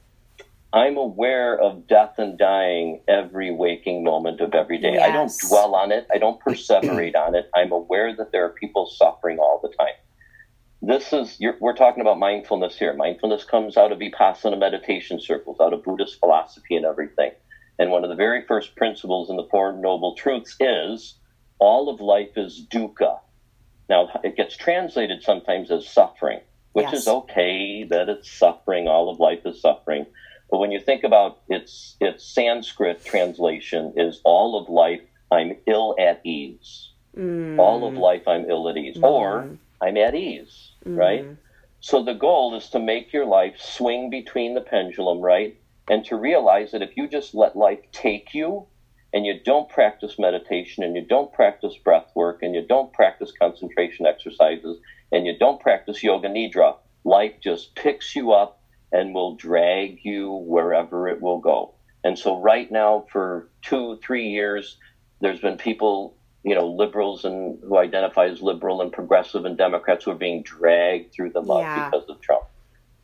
I'm 0.74 0.98
aware 0.98 1.56
of 1.60 1.86
death 1.86 2.16
and 2.18 2.36
dying 2.38 3.02
every 3.08 3.52
waking 3.52 4.04
moment 4.04 4.42
of 4.42 4.56
every 4.56 4.80
day. 4.80 4.98
I 4.98 5.12
don't 5.12 5.32
dwell 5.48 5.76
on 5.76 5.92
it, 5.92 6.08
I 6.14 6.18
don't 6.18 6.40
perseverate 6.46 7.16
on 7.16 7.36
it. 7.36 7.50
I'm 7.56 7.72
aware 7.72 8.16
that 8.16 8.32
there 8.32 8.44
are 8.46 8.50
people 8.50 8.88
suffering 8.88 9.38
all 9.38 9.60
the 9.62 9.70
time 9.70 9.94
this 10.84 11.14
is 11.14 11.38
you're, 11.40 11.56
we're 11.60 11.76
talking 11.76 12.02
about 12.02 12.20
mindfulness 12.20 12.78
here. 12.78 12.94
Mindfulness 12.94 13.46
comes 13.46 13.78
out 13.78 13.92
of 13.92 14.00
vipassana 14.00 14.60
meditation 14.60 15.20
circles, 15.20 15.58
out 15.62 15.74
of 15.74 15.84
Buddhist 15.84 16.20
philosophy 16.20 16.76
and 16.76 16.86
everything. 16.86 17.32
And 17.80 17.90
one 17.90 18.04
of 18.04 18.10
the 18.10 18.16
very 18.16 18.46
first 18.46 18.76
principles 18.76 19.30
in 19.30 19.38
the 19.38 19.48
Four 19.50 19.74
Noble 19.74 20.14
Truths 20.16 20.56
is 20.60 21.16
all 21.58 21.90
of 21.90 22.02
life 22.02 22.38
is 22.38 22.66
dukkha. 22.70 23.20
Now 23.90 24.10
it 24.24 24.36
gets 24.36 24.58
translated 24.58 25.24
sometimes 25.24 25.72
as 25.72 25.88
suffering, 25.88 26.42
which 26.74 26.88
Yes. 26.92 27.02
is 27.02 27.08
okay 27.08 27.86
that 27.86 28.10
it's 28.10 28.30
suffering. 28.30 28.88
All 28.90 29.10
of 29.10 29.20
life 29.20 29.46
is 29.46 29.62
suffering. 29.62 30.06
But 30.52 30.60
when 30.60 30.72
you 30.72 30.80
think 30.80 31.04
about 31.04 31.40
its 31.48 31.96
its 32.02 32.26
Sanskrit 32.26 33.06
translation 33.06 33.94
is 33.96 34.20
all 34.26 34.60
of 34.60 34.70
life 34.70 35.02
I'm 35.32 35.56
ill 35.66 35.96
at 35.98 36.22
ease. 36.26 36.90
Mm. 37.18 37.58
All 37.58 37.88
of 37.88 37.96
life 37.96 38.28
I'm 38.28 38.50
ill 38.50 38.68
at 38.70 38.78
ease. 38.78 38.98
Or 39.02 39.58
I'm 39.82 39.98
at 39.98 40.16
ease, 40.16 40.72
right? 40.86 41.24
Mm-hmm. 41.24 41.34
So 41.80 42.04
the 42.04 42.14
goal 42.14 42.56
is 42.56 42.70
to 42.70 42.80
make 42.80 43.12
your 43.12 43.26
life 43.26 43.56
swing 43.60 44.10
between 44.10 44.54
the 44.54 44.62
pendulum, 44.62 45.20
right? 45.20 45.58
And 45.90 46.06
to 46.06 46.16
realize 46.16 46.72
that 46.72 46.82
if 46.82 46.96
you 46.96 47.08
just 47.10 47.36
let 47.36 47.58
life 47.58 47.80
take 47.92 48.34
you 48.34 48.68
and 49.14 49.26
you 49.26 49.40
don't 49.44 49.68
practice 49.70 50.18
meditation 50.18 50.84
and 50.84 50.96
you 50.96 51.06
don't 51.06 51.34
practice 51.34 51.76
breath 51.84 52.10
work 52.16 52.42
and 52.42 52.56
you 52.56 52.66
don't 52.66 52.94
practice 52.94 53.34
concentration 53.38 54.06
exercises 54.06 54.80
and 55.12 55.26
you 55.26 55.38
don't 55.38 55.60
practice 55.60 56.02
yoga 56.02 56.30
nidra, 56.30 56.78
life 57.04 57.34
just 57.42 57.76
picks 57.76 58.16
you 58.16 58.32
up 58.32 58.62
and 58.94 59.14
will 59.14 59.36
drag 59.36 60.00
you 60.06 60.32
wherever 60.32 61.10
it 61.10 61.22
will 61.22 61.40
go. 61.40 61.74
And 62.04 62.18
so 62.18 62.40
right 62.40 62.72
now 62.72 63.06
for 63.12 63.50
two, 63.62 64.00
three 64.04 64.30
years, 64.30 64.78
there's 65.20 65.40
been 65.40 65.58
people 65.58 66.16
you 66.44 66.56
know, 66.56 66.68
liberals 66.68 67.24
and 67.26 67.58
who 67.64 67.78
identify 67.78 68.26
as 68.26 68.42
liberal 68.42 68.82
and 68.82 68.92
progressive 68.92 69.46
and 69.46 69.58
Democrats 69.58 70.04
who 70.06 70.12
are 70.12 70.16
being 70.16 70.42
dragged 70.44 71.14
through 71.14 71.30
the 71.32 71.42
mud 71.42 71.62
Yeah. 71.62 71.90
because 71.90 72.10
of 72.10 72.20
Trump. 72.22 72.44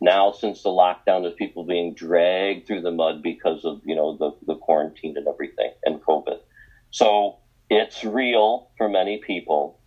Now, 0.02 0.32
since 0.32 0.64
the 0.64 0.70
lockdown, 0.70 1.24
there's 1.24 1.34
people 1.36 1.64
being 1.64 1.94
dragged 1.94 2.68
through 2.68 2.82
the 2.82 2.92
mud 2.92 3.22
because 3.22 3.66
of 3.66 3.82
you 3.86 3.96
know 3.96 4.16
the 4.16 4.32
the 4.46 4.56
quarantine 4.56 5.18
and 5.18 5.28
everything 5.28 5.72
and 5.86 6.02
COVID. 6.02 6.40
So 6.92 7.38
it's 7.70 8.04
real 8.04 8.70
for 8.78 8.90
many 8.90 9.18
people. 9.18 9.78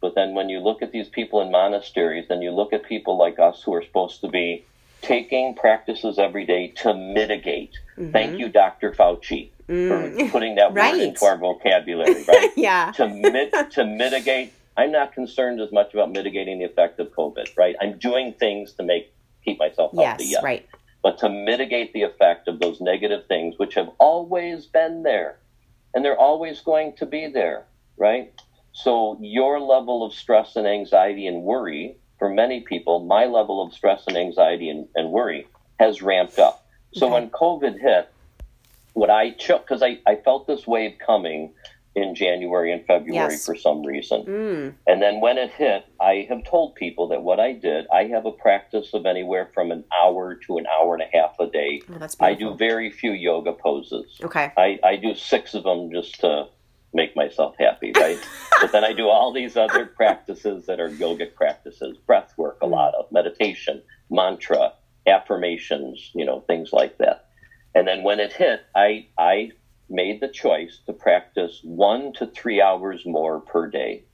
But 0.00 0.14
then 0.14 0.34
when 0.34 0.48
you 0.48 0.60
look 0.60 0.82
at 0.82 0.92
these 0.92 1.08
people 1.08 1.40
in 1.40 1.50
monasteries, 1.50 2.26
then 2.28 2.42
you 2.42 2.50
look 2.52 2.72
at 2.72 2.84
people 2.84 3.16
like 3.16 3.38
us 3.38 3.62
who 3.62 3.74
are 3.74 3.82
supposed 3.82 4.20
to 4.20 4.28
be 4.28 4.64
taking 5.06 5.54
practices 5.54 6.18
every 6.18 6.44
day 6.44 6.68
to 6.68 6.92
mitigate. 6.92 7.78
Mm-hmm. 7.96 8.10
Thank 8.10 8.38
you, 8.38 8.48
Dr. 8.48 8.92
Fauci, 8.92 9.50
mm. 9.68 9.88
for 9.88 10.28
putting 10.30 10.56
that 10.56 10.74
right. 10.74 10.94
word 10.94 11.00
into 11.00 11.24
our 11.24 11.38
vocabulary, 11.38 12.24
right? 12.24 12.50
yeah. 12.56 12.92
to, 12.96 13.08
mit- 13.08 13.70
to 13.72 13.84
mitigate. 13.84 14.52
I'm 14.76 14.90
not 14.90 15.12
concerned 15.12 15.60
as 15.60 15.70
much 15.72 15.94
about 15.94 16.10
mitigating 16.10 16.58
the 16.58 16.64
effect 16.64 16.98
of 16.98 17.08
COVID, 17.12 17.56
right? 17.56 17.76
I'm 17.80 17.98
doing 17.98 18.34
things 18.34 18.72
to 18.74 18.82
make 18.82 19.12
keep 19.44 19.58
myself 19.58 19.92
healthy. 19.94 20.24
Yes, 20.24 20.32
yes. 20.32 20.42
right. 20.42 20.68
But 21.02 21.18
to 21.18 21.28
mitigate 21.28 21.92
the 21.92 22.02
effect 22.02 22.48
of 22.48 22.58
those 22.58 22.80
negative 22.80 23.26
things, 23.28 23.54
which 23.58 23.74
have 23.74 23.88
always 23.98 24.66
been 24.66 25.04
there, 25.04 25.38
and 25.94 26.04
they're 26.04 26.18
always 26.18 26.60
going 26.60 26.96
to 26.96 27.06
be 27.06 27.28
there, 27.28 27.64
right? 27.96 28.32
So 28.72 29.16
your 29.20 29.60
level 29.60 30.04
of 30.04 30.12
stress 30.12 30.56
and 30.56 30.66
anxiety 30.66 31.28
and 31.28 31.42
worry 31.42 31.96
for 32.26 32.34
many 32.34 32.60
people, 32.60 33.04
my 33.04 33.26
level 33.26 33.62
of 33.62 33.72
stress 33.72 34.02
and 34.08 34.16
anxiety 34.16 34.68
and, 34.68 34.88
and 34.96 35.10
worry 35.12 35.46
has 35.78 36.02
ramped 36.02 36.40
up. 36.40 36.66
So 36.92 37.06
okay. 37.06 37.14
when 37.14 37.30
COVID 37.30 37.80
hit, 37.80 38.12
what 38.94 39.10
I 39.10 39.30
took, 39.30 39.64
because 39.64 39.80
I, 39.80 40.00
I 40.06 40.16
felt 40.16 40.48
this 40.48 40.66
wave 40.66 40.96
coming 41.04 41.52
in 41.94 42.16
January 42.16 42.72
and 42.72 42.84
February 42.84 43.32
yes. 43.32 43.46
for 43.46 43.54
some 43.54 43.86
reason. 43.86 44.24
Mm. 44.24 44.74
And 44.88 45.00
then 45.00 45.20
when 45.20 45.38
it 45.38 45.52
hit, 45.52 45.86
I 46.00 46.26
have 46.28 46.44
told 46.44 46.74
people 46.74 47.06
that 47.08 47.22
what 47.22 47.38
I 47.38 47.52
did, 47.52 47.86
I 47.92 48.04
have 48.04 48.26
a 48.26 48.32
practice 48.32 48.92
of 48.92 49.06
anywhere 49.06 49.48
from 49.54 49.70
an 49.70 49.84
hour 49.96 50.34
to 50.46 50.58
an 50.58 50.66
hour 50.66 50.94
and 50.94 51.02
a 51.02 51.16
half 51.16 51.36
a 51.38 51.46
day. 51.46 51.82
Oh, 51.88 52.08
I 52.18 52.34
do 52.34 52.56
very 52.56 52.90
few 52.90 53.12
yoga 53.12 53.52
poses. 53.52 54.18
Okay. 54.20 54.50
I, 54.56 54.80
I 54.82 54.96
do 54.96 55.14
six 55.14 55.54
of 55.54 55.62
them 55.62 55.92
just 55.92 56.20
to 56.20 56.48
make 56.96 57.14
myself 57.14 57.54
happy, 57.58 57.92
right? 57.94 58.18
but 58.60 58.72
then 58.72 58.84
I 58.84 58.92
do 58.92 59.08
all 59.08 59.32
these 59.32 59.56
other 59.56 59.86
practices 59.86 60.66
that 60.66 60.80
are 60.80 60.90
yogic 60.90 61.34
practices, 61.34 61.96
breath 61.98 62.32
work, 62.36 62.58
a 62.62 62.66
lot 62.66 62.94
of 62.94 63.12
meditation, 63.12 63.82
mantra, 64.10 64.72
affirmations, 65.06 66.10
you 66.14 66.24
know, 66.24 66.40
things 66.40 66.72
like 66.72 66.98
that. 66.98 67.28
And 67.74 67.86
then 67.86 68.02
when 68.02 68.18
it 68.18 68.32
hit, 68.32 68.62
I 68.74 69.06
I 69.16 69.52
made 69.88 70.20
the 70.20 70.28
choice 70.28 70.80
to 70.86 70.92
practice 70.92 71.60
one 71.62 72.12
to 72.14 72.26
three 72.26 72.60
hours 72.60 73.02
more 73.06 73.40
per 73.40 73.70
day. 73.70 74.04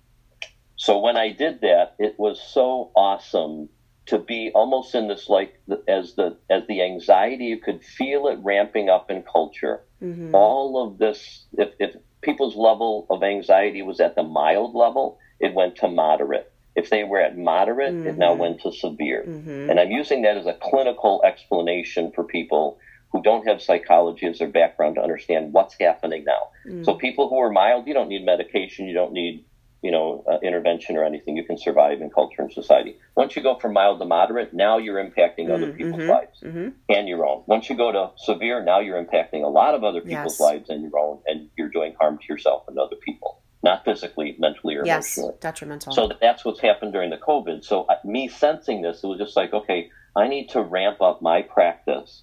So 0.76 0.98
when 0.98 1.16
I 1.16 1.30
did 1.30 1.62
that, 1.62 1.94
it 1.98 2.18
was 2.18 2.42
so 2.42 2.90
awesome 2.94 3.70
to 4.06 4.18
be 4.18 4.50
almost 4.54 4.94
in 4.94 5.08
this 5.08 5.28
like 5.28 5.60
as 5.88 6.14
the 6.14 6.36
as 6.50 6.66
the 6.66 6.82
anxiety 6.82 7.44
you 7.44 7.58
could 7.58 7.82
feel 7.82 8.26
it 8.26 8.38
ramping 8.42 8.88
up 8.88 9.10
in 9.10 9.22
culture 9.22 9.80
mm-hmm. 10.02 10.34
all 10.34 10.84
of 10.84 10.98
this 10.98 11.44
if, 11.56 11.70
if 11.78 11.96
people's 12.22 12.56
level 12.56 13.06
of 13.10 13.22
anxiety 13.22 13.82
was 13.82 14.00
at 14.00 14.14
the 14.14 14.22
mild 14.22 14.74
level, 14.74 15.18
it 15.40 15.54
went 15.54 15.76
to 15.76 15.88
moderate. 15.88 16.50
If 16.74 16.88
they 16.88 17.04
were 17.04 17.20
at 17.20 17.36
moderate, 17.36 17.92
mm-hmm. 17.92 18.06
it 18.06 18.18
now 18.18 18.30
mm-hmm. 18.30 18.40
went 18.40 18.62
to 18.62 18.72
severe. 18.72 19.24
Mm-hmm. 19.28 19.70
And 19.70 19.78
I'm 19.78 19.90
using 19.90 20.22
that 20.22 20.38
as 20.38 20.46
a 20.46 20.54
clinical 20.54 21.20
explanation 21.24 22.12
for 22.14 22.24
people 22.24 22.78
who 23.10 23.22
don't 23.22 23.46
have 23.46 23.60
psychology 23.60 24.26
as 24.26 24.38
their 24.38 24.48
background 24.48 24.94
to 24.94 25.02
understand 25.02 25.52
what's 25.52 25.76
happening 25.78 26.24
now. 26.24 26.48
Mm-hmm. 26.66 26.84
So 26.84 26.94
people 26.94 27.28
who 27.28 27.38
are 27.38 27.50
mild, 27.50 27.86
you 27.86 27.92
don't 27.92 28.08
need 28.08 28.24
medication, 28.24 28.86
you 28.86 28.94
don't 28.94 29.12
need 29.12 29.44
you 29.82 29.90
know, 29.90 30.24
uh, 30.30 30.38
intervention 30.42 30.96
or 30.96 31.04
anything. 31.04 31.36
You 31.36 31.44
can 31.44 31.58
survive 31.58 32.00
in 32.00 32.10
culture 32.10 32.40
and 32.40 32.52
society. 32.52 32.96
Once 33.16 33.34
you 33.34 33.42
go 33.42 33.58
from 33.58 33.72
mild 33.72 33.98
to 33.98 34.04
moderate, 34.04 34.54
now 34.54 34.78
you're 34.78 35.02
impacting 35.02 35.50
other 35.50 35.72
mm, 35.72 35.76
people's 35.76 36.02
mm-hmm, 36.02 36.10
lives 36.10 36.40
mm-hmm. 36.40 36.68
and 36.88 37.08
your 37.08 37.26
own. 37.26 37.42
Once 37.46 37.68
you 37.68 37.76
go 37.76 37.90
to 37.90 38.10
severe, 38.16 38.64
now 38.64 38.78
you're 38.78 39.02
impacting 39.02 39.42
a 39.42 39.48
lot 39.48 39.74
of 39.74 39.82
other 39.82 40.00
people's 40.00 40.38
yes. 40.38 40.40
lives 40.40 40.70
and 40.70 40.82
your 40.82 40.98
own, 40.98 41.18
and 41.26 41.50
you're 41.58 41.68
doing 41.68 41.94
harm 42.00 42.18
to 42.18 42.24
yourself 42.28 42.62
and 42.68 42.78
other 42.78 42.96
people, 42.96 43.42
not 43.64 43.84
physically, 43.84 44.36
mentally, 44.38 44.76
or 44.76 44.86
yes, 44.86 45.16
emotionally. 45.16 45.38
detrimental. 45.40 45.92
So 45.92 46.10
that's 46.20 46.44
what's 46.44 46.60
happened 46.60 46.92
during 46.92 47.10
the 47.10 47.18
COVID. 47.18 47.64
So 47.64 47.82
uh, 47.82 47.96
me 48.04 48.28
sensing 48.28 48.82
this, 48.82 49.02
it 49.02 49.06
was 49.08 49.18
just 49.18 49.36
like, 49.36 49.52
okay, 49.52 49.90
I 50.14 50.28
need 50.28 50.50
to 50.50 50.62
ramp 50.62 51.00
up 51.00 51.22
my 51.22 51.42
practice 51.42 52.22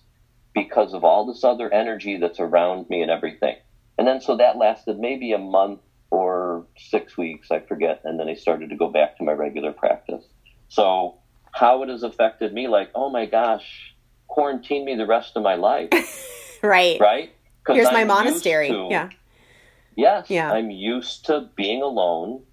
because 0.54 0.94
of 0.94 1.04
all 1.04 1.26
this 1.26 1.44
other 1.44 1.72
energy 1.74 2.18
that's 2.18 2.40
around 2.40 2.90
me 2.90 3.02
and 3.02 3.12
everything. 3.12 3.58
And 3.98 4.08
then 4.08 4.22
so 4.22 4.38
that 4.38 4.58
lasted 4.58 4.98
maybe 4.98 5.34
a 5.34 5.38
month 5.38 5.82
six 6.78 7.18
weeks, 7.18 7.52
I 7.52 7.60
forget, 7.60 8.02
and 8.04 8.20
then 8.20 8.28
I 8.28 8.36
started 8.36 8.70
to 8.70 8.76
go 8.76 8.90
back 8.90 9.18
to 9.18 9.24
my 9.24 9.32
regular 9.32 9.72
practice. 9.72 10.24
So 10.70 11.16
how 11.52 11.84
it 11.84 11.90
has 11.90 12.04
affected 12.04 12.54
me, 12.54 12.68
like, 12.68 12.90
oh 12.96 13.10
my 13.10 13.26
gosh, 13.26 13.96
quarantine 14.28 14.86
me 14.86 14.96
the 14.96 15.08
rest 15.08 15.36
of 15.36 15.44
my 15.44 15.56
life. 15.56 15.90
right. 16.64 17.00
Right? 17.00 17.34
Here's 17.68 17.88
I'm 17.88 17.94
my 17.94 18.04
monastery. 18.04 18.70
To, 18.70 18.88
yeah. 18.90 19.10
Yes. 19.96 20.30
Yeah. 20.30 20.52
I'm 20.52 20.72
used 20.72 21.26
to 21.26 21.50
being 21.56 21.82
alone. 21.82 22.44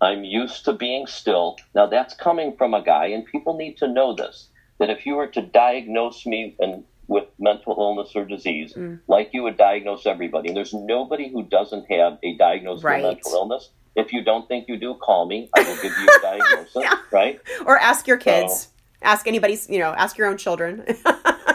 I'm 0.00 0.24
used 0.24 0.64
to 0.66 0.72
being 0.72 1.06
still. 1.06 1.56
Now 1.74 1.86
that's 1.86 2.14
coming 2.14 2.56
from 2.56 2.74
a 2.74 2.82
guy, 2.82 3.06
and 3.06 3.24
people 3.24 3.56
need 3.56 3.76
to 3.78 3.88
know 3.88 4.14
this. 4.14 4.48
That 4.78 4.90
if 4.90 5.06
you 5.06 5.14
were 5.14 5.28
to 5.28 5.42
diagnose 5.42 6.26
me 6.26 6.56
and 6.58 6.84
with 7.06 7.24
mental 7.38 7.74
illness 7.78 8.12
or 8.14 8.24
disease, 8.24 8.72
mm. 8.74 9.00
like 9.08 9.30
you 9.32 9.42
would 9.42 9.56
diagnose 9.56 10.06
everybody. 10.06 10.48
And 10.48 10.56
there's 10.56 10.72
nobody 10.72 11.30
who 11.30 11.42
doesn't 11.42 11.90
have 11.90 12.18
a 12.22 12.36
diagnosis 12.36 12.84
right. 12.84 13.04
of 13.04 13.12
mental 13.12 13.32
illness. 13.32 13.70
If 13.96 14.12
you 14.12 14.24
don't 14.24 14.48
think 14.48 14.68
you 14.68 14.76
do, 14.76 14.94
call 14.94 15.26
me. 15.26 15.48
I 15.54 15.62
will 15.62 15.76
give 15.76 15.92
you 15.96 16.08
a 16.08 16.22
diagnosis, 16.22 16.76
yeah. 16.76 16.94
right? 17.12 17.40
Or 17.66 17.78
ask 17.78 18.06
your 18.06 18.16
kids. 18.16 18.62
So, 18.62 18.68
ask 19.02 19.26
anybody's, 19.26 19.68
you 19.68 19.78
know, 19.78 19.92
ask 19.92 20.16
your 20.16 20.26
own 20.26 20.38
children. 20.38 20.84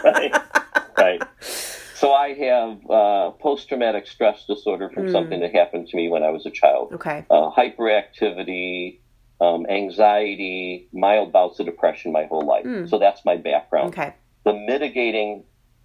right, 0.04 0.34
right. 0.96 1.22
So 1.40 2.12
I 2.12 2.32
have 2.32 2.90
uh, 2.90 3.30
post-traumatic 3.32 4.06
stress 4.06 4.46
disorder 4.46 4.88
from 4.88 5.06
mm. 5.06 5.12
something 5.12 5.40
that 5.40 5.54
happened 5.54 5.88
to 5.88 5.96
me 5.96 6.08
when 6.08 6.22
I 6.22 6.30
was 6.30 6.46
a 6.46 6.50
child. 6.50 6.94
Okay. 6.94 7.26
Uh, 7.28 7.50
hyperactivity, 7.50 9.00
um, 9.38 9.66
anxiety, 9.68 10.88
mild 10.94 11.30
bouts 11.30 11.60
of 11.60 11.66
depression 11.66 12.10
my 12.10 12.24
whole 12.24 12.46
life. 12.46 12.64
Mm. 12.64 12.88
So 12.88 12.98
that's 12.98 13.22
my 13.26 13.36
background. 13.36 13.88
Okay 13.88 14.14
the 14.44 14.52
mitigating 14.52 15.44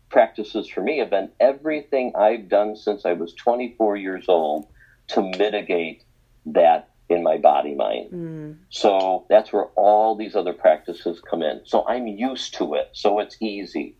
practices 0.10 0.68
for 0.68 0.82
me 0.82 0.99
have 0.99 1.10
been 1.10 1.30
everything 1.39 2.14
I've 2.16 2.47
done 2.47 2.76
since 2.76 3.06
I 3.06 3.14
was 3.14 3.34
24 3.34 3.97
years 3.97 4.26
old 4.28 4.68
to 5.08 5.22
mitigate 5.22 6.03
that 6.47 6.89
in 7.10 7.24
my 7.24 7.38
body 7.38 7.76
mind. 7.76 8.12
Mm. 8.12 8.58
So 8.70 9.26
that's 9.30 9.53
where 9.53 9.66
all 9.76 10.16
these 10.16 10.36
other 10.36 10.53
practices 10.53 11.22
come 11.22 11.43
in. 11.43 11.62
So 11.66 11.86
I'm 11.88 12.08
used 12.08 12.56
to 12.56 12.76
it. 12.76 12.89
So 12.93 13.20
it's 13.20 13.38
easy. 13.41 13.95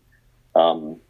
Um, 0.54 1.00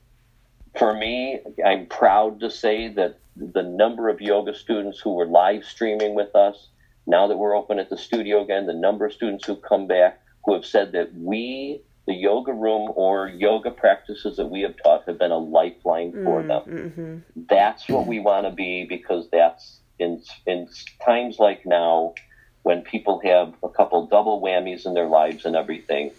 for 0.76 0.94
me, 0.94 1.40
I'm 1.64 1.86
proud 1.86 2.40
to 2.40 2.50
say 2.50 2.88
that 2.88 3.18
the 3.36 3.62
number 3.62 4.08
of 4.08 4.20
yoga 4.20 4.54
students 4.54 4.98
who 4.98 5.14
were 5.14 5.26
live 5.26 5.64
streaming 5.64 6.14
with 6.14 6.34
us, 6.34 6.68
now 7.06 7.28
that 7.28 7.36
we're 7.36 7.56
open 7.56 7.78
at 7.78 7.88
the 7.88 7.96
studio 7.96 8.42
again, 8.42 8.66
the 8.66 8.74
number 8.74 9.06
of 9.06 9.12
students 9.12 9.46
who 9.46 9.56
come 9.56 9.86
back 9.86 10.20
who 10.44 10.54
have 10.54 10.66
said 10.66 10.92
that 10.92 11.14
we 11.14 11.82
the 12.06 12.14
yoga 12.14 12.52
room 12.52 12.92
or 12.94 13.28
yoga 13.28 13.70
practices 13.70 14.36
that 14.36 14.46
we 14.46 14.62
have 14.62 14.74
taught 14.82 15.04
have 15.06 15.18
been 15.18 15.32
a 15.32 15.38
lifeline 15.38 16.12
for 16.12 16.42
mm, 16.42 16.46
them. 16.46 16.62
Mm-hmm. 16.64 17.42
That's 17.48 17.88
what 17.88 18.06
we 18.06 18.20
want 18.20 18.46
to 18.46 18.52
be 18.52 18.84
because 18.88 19.28
that's 19.30 19.80
in 19.98 20.22
in 20.46 20.68
times 21.04 21.38
like 21.38 21.66
now 21.66 22.14
when 22.62 22.82
people 22.82 23.20
have 23.24 23.54
a 23.62 23.68
couple 23.68 24.06
double 24.06 24.40
whammies 24.40 24.86
in 24.86 24.94
their 24.94 25.08
lives 25.08 25.44
and 25.44 25.56
everything. 25.56 26.12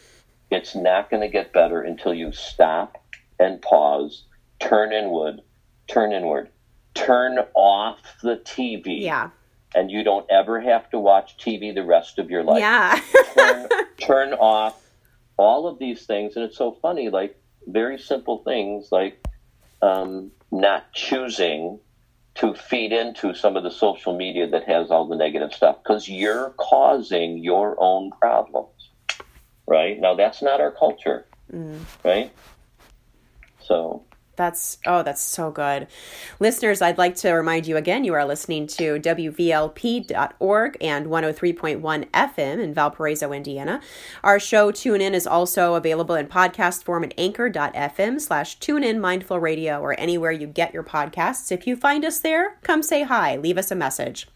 It's 0.50 0.76
not 0.76 1.10
going 1.10 1.22
to 1.22 1.28
get 1.28 1.52
better 1.52 1.82
until 1.82 2.14
you 2.14 2.32
stop 2.32 3.04
and 3.38 3.62
pause, 3.62 4.24
turn 4.60 4.94
inward, 4.94 5.42
turn 5.88 6.14
inward, 6.14 6.50
turn 6.94 7.40
off 7.54 8.00
the 8.24 8.38
TV. 8.38 9.02
Yeah. 9.02 9.32
And 9.76 9.92
you 9.92 10.04
don't 10.04 10.26
ever 10.32 10.62
have 10.62 10.90
to 10.92 11.00
watch 11.00 11.36
TV 11.38 11.76
the 11.76 11.84
rest 11.84 12.18
of 12.18 12.32
your 12.32 12.44
life. 12.44 12.60
Yeah. 12.60 13.00
turn, 13.36 13.68
turn 13.98 14.34
off 14.34 14.82
all 15.38 15.68
of 15.68 15.80
these 15.80 16.06
things, 16.06 16.36
and 16.36 16.44
it's 16.44 16.58
so 16.58 16.78
funny, 16.82 17.10
like 17.10 17.40
very 17.68 17.98
simple 17.98 18.44
things 18.44 18.90
like 18.92 19.24
um, 19.82 20.32
not 20.52 20.92
choosing 20.94 21.80
to 22.36 22.54
feed 22.54 22.92
into 22.92 23.34
some 23.34 23.58
of 23.58 23.64
the 23.64 23.72
social 23.72 24.16
media 24.16 24.48
that 24.48 24.64
has 24.66 24.92
all 24.92 25.08
the 25.08 25.16
negative 25.16 25.54
stuff 25.54 25.78
because 25.84 26.08
you're 26.08 26.54
causing 26.58 27.40
your 27.40 27.76
own 27.80 28.12
problems, 28.22 28.90
right? 29.66 30.00
Now, 30.00 30.16
that's 30.16 30.42
not 30.42 30.62
our 30.62 30.72
culture, 30.72 31.26
mm. 31.52 31.80
right? 32.04 32.32
So 33.60 34.04
that's 34.38 34.78
oh, 34.86 35.04
that's 35.04 35.22
so 35.22 35.52
good. 35.52 35.88
Listeners, 36.40 36.82
I'd 36.82 36.98
like 36.98 37.16
to 37.18 37.32
remind 37.32 37.68
you 37.68 37.76
again 37.76 38.04
you 38.04 38.14
are 38.14 38.26
listening 38.26 38.68
to 38.68 39.00
WVLP.org 39.00 40.78
and 40.80 41.08
103.1 41.08 42.10
FM 42.12 42.60
in 42.64 42.74
Valparaiso, 42.74 43.34
Indiana. 43.34 43.82
Our 44.24 44.40
show 44.40 44.72
Tune 44.72 45.02
In 45.02 45.14
is 45.14 45.28
also 45.28 45.74
available 45.74 46.16
in 46.16 46.28
podcast 46.28 46.84
form 46.84 47.04
at 47.04 47.14
anchor.fm 47.18 48.22
slash 48.22 48.56
tune 48.60 48.84
in 48.84 49.02
mindful 49.02 49.40
radio 49.40 49.82
or 49.82 50.00
anywhere 50.00 50.32
you 50.32 50.48
get 50.48 50.74
your 50.74 50.84
podcasts. 50.84 51.52
If 51.52 51.68
you 51.68 51.76
find 51.76 52.06
us 52.06 52.20
there, 52.20 52.58
come 52.62 52.84
say 52.84 53.04
hi, 53.04 53.36
leave 53.36 53.58
us 53.58 53.72
a 53.72 53.76
message. 53.76 54.28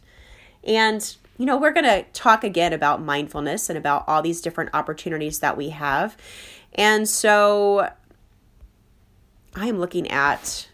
And, 0.64 1.16
you 1.38 1.46
know, 1.46 1.56
we're 1.56 1.72
going 1.72 1.84
to 1.84 2.04
talk 2.12 2.44
again 2.44 2.72
about 2.72 3.02
mindfulness 3.02 3.68
and 3.68 3.78
about 3.78 4.04
all 4.06 4.22
these 4.22 4.40
different 4.40 4.70
opportunities 4.74 5.40
that 5.40 5.56
we 5.56 5.70
have. 5.70 6.16
And 6.74 7.08
so 7.08 7.90
I 9.54 9.66
am 9.66 9.78
looking 9.78 10.10
at 10.10 10.68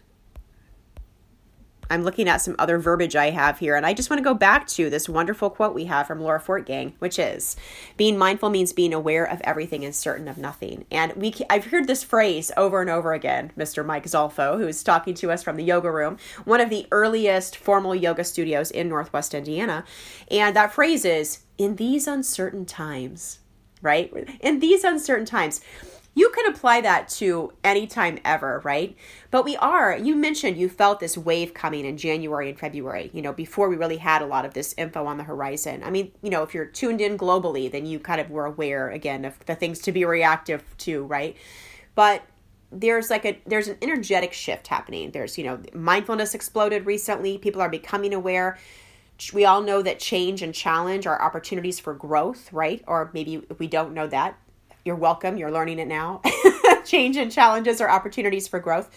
I'm 1.89 2.03
looking 2.03 2.29
at 2.29 2.41
some 2.41 2.55
other 2.59 2.77
verbiage 2.77 3.15
I 3.15 3.31
have 3.31 3.59
here, 3.59 3.75
and 3.75 3.85
I 3.85 3.93
just 3.93 4.09
want 4.09 4.19
to 4.19 4.23
go 4.23 4.33
back 4.33 4.67
to 4.67 4.89
this 4.89 5.09
wonderful 5.09 5.49
quote 5.49 5.73
we 5.73 5.85
have 5.85 6.07
from 6.07 6.21
Laura 6.21 6.39
Fortgang, 6.39 6.93
which 6.99 7.17
is, 7.17 7.55
"Being 7.97 8.17
mindful 8.17 8.49
means 8.49 8.73
being 8.73 8.93
aware 8.93 9.25
of 9.25 9.41
everything 9.43 9.83
and 9.83 9.95
certain 9.95 10.27
of 10.27 10.37
nothing." 10.37 10.85
And 10.91 11.13
we, 11.13 11.33
I've 11.49 11.65
heard 11.65 11.87
this 11.87 12.03
phrase 12.03 12.51
over 12.55 12.81
and 12.81 12.89
over 12.89 13.13
again. 13.13 13.51
Mr. 13.57 13.85
Mike 13.85 14.05
Zolfo, 14.05 14.57
who 14.57 14.67
is 14.67 14.83
talking 14.83 15.13
to 15.15 15.31
us 15.31 15.41
from 15.41 15.57
the 15.57 15.63
yoga 15.63 15.91
room, 15.91 16.17
one 16.45 16.61
of 16.61 16.69
the 16.69 16.87
earliest 16.91 17.57
formal 17.57 17.95
yoga 17.95 18.23
studios 18.23 18.71
in 18.71 18.87
Northwest 18.89 19.33
Indiana, 19.33 19.83
and 20.29 20.55
that 20.55 20.73
phrase 20.73 21.05
is, 21.05 21.39
"In 21.57 21.75
these 21.77 22.07
uncertain 22.07 22.65
times." 22.65 23.39
Right? 23.81 24.11
In 24.41 24.59
these 24.59 24.83
uncertain 24.83 25.25
times 25.25 25.61
you 26.15 26.29
can 26.31 26.51
apply 26.51 26.81
that 26.81 27.07
to 27.09 27.53
any 27.63 27.87
time 27.87 28.19
ever, 28.25 28.61
right? 28.63 28.95
But 29.31 29.45
we 29.45 29.55
are, 29.57 29.97
you 29.97 30.15
mentioned 30.15 30.57
you 30.57 30.67
felt 30.67 30.99
this 30.99 31.17
wave 31.17 31.53
coming 31.53 31.85
in 31.85 31.97
January 31.97 32.49
and 32.49 32.59
February, 32.59 33.09
you 33.13 33.21
know, 33.21 33.31
before 33.31 33.69
we 33.69 33.75
really 33.75 33.97
had 33.97 34.21
a 34.21 34.25
lot 34.25 34.45
of 34.45 34.53
this 34.53 34.73
info 34.77 35.05
on 35.05 35.17
the 35.17 35.23
horizon. 35.23 35.81
I 35.83 35.89
mean, 35.89 36.11
you 36.21 36.29
know, 36.29 36.43
if 36.43 36.53
you're 36.53 36.65
tuned 36.65 36.99
in 36.99 37.17
globally, 37.17 37.71
then 37.71 37.85
you 37.85 37.99
kind 37.99 38.19
of 38.19 38.29
were 38.29 38.45
aware 38.45 38.89
again 38.89 39.23
of 39.23 39.43
the 39.45 39.55
things 39.55 39.79
to 39.79 39.91
be 39.91 40.03
reactive 40.03 40.63
to, 40.79 41.03
right? 41.05 41.37
But 41.95 42.23
there's 42.71 43.09
like 43.09 43.25
a 43.25 43.39
there's 43.47 43.67
an 43.67 43.77
energetic 43.81 44.31
shift 44.33 44.67
happening. 44.67 45.11
There's, 45.11 45.37
you 45.37 45.43
know, 45.43 45.59
mindfulness 45.73 46.35
exploded 46.35 46.85
recently. 46.85 47.37
People 47.37 47.61
are 47.61 47.69
becoming 47.69 48.13
aware 48.13 48.57
we 49.33 49.45
all 49.45 49.61
know 49.61 49.81
that 49.81 49.99
change 49.99 50.41
and 50.41 50.53
challenge 50.53 51.05
are 51.05 51.21
opportunities 51.21 51.79
for 51.79 51.93
growth, 51.93 52.51
right? 52.53 52.83
Or 52.87 53.11
maybe 53.13 53.43
we 53.57 53.67
don't 53.67 53.93
know 53.93 54.07
that, 54.07 54.37
you're 54.85 54.95
welcome. 54.95 55.37
You're 55.37 55.51
learning 55.51 55.79
it 55.79 55.87
now. 55.87 56.21
Change 56.85 57.17
and 57.17 57.31
challenges 57.31 57.81
are 57.81 57.89
opportunities 57.89 58.47
for 58.47 58.59
growth. 58.59 58.89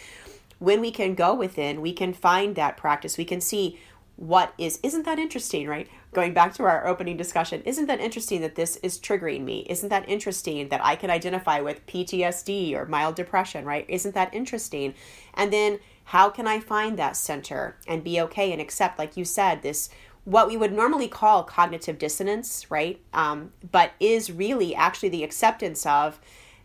When 0.58 0.80
we 0.80 0.90
can 0.90 1.14
go 1.14 1.34
within, 1.34 1.80
we 1.80 1.92
can 1.92 2.12
find 2.12 2.54
that 2.54 2.76
practice. 2.76 3.18
We 3.18 3.24
can 3.24 3.40
see 3.40 3.78
what 4.16 4.52
is 4.58 4.78
isn't 4.82 5.04
that 5.04 5.18
interesting 5.18 5.66
right 5.66 5.88
going 6.12 6.34
back 6.34 6.52
to 6.54 6.62
our 6.62 6.86
opening 6.86 7.16
discussion 7.16 7.62
isn't 7.62 7.86
that 7.86 7.98
interesting 7.98 8.40
that 8.40 8.54
this 8.54 8.76
is 8.76 8.98
triggering 8.98 9.42
me 9.42 9.66
isn't 9.68 9.88
that 9.88 10.08
interesting 10.08 10.68
that 10.68 10.84
i 10.84 10.94
can 10.94 11.10
identify 11.10 11.60
with 11.60 11.84
ptsd 11.86 12.74
or 12.74 12.84
mild 12.86 13.16
depression 13.16 13.64
right 13.64 13.86
isn't 13.88 14.14
that 14.14 14.32
interesting 14.34 14.94
and 15.34 15.52
then 15.52 15.78
how 16.04 16.28
can 16.28 16.46
i 16.46 16.60
find 16.60 16.98
that 16.98 17.16
center 17.16 17.76
and 17.88 18.04
be 18.04 18.20
okay 18.20 18.52
and 18.52 18.60
accept 18.60 18.98
like 18.98 19.16
you 19.16 19.24
said 19.24 19.62
this 19.62 19.88
what 20.24 20.48
we 20.48 20.56
would 20.56 20.72
normally 20.72 21.08
call 21.08 21.42
cognitive 21.42 21.98
dissonance, 21.98 22.70
right? 22.70 23.00
Um, 23.12 23.52
but 23.70 23.92
is 23.98 24.30
really 24.30 24.74
actually 24.74 25.08
the 25.08 25.24
acceptance 25.24 25.84
of 25.84 26.20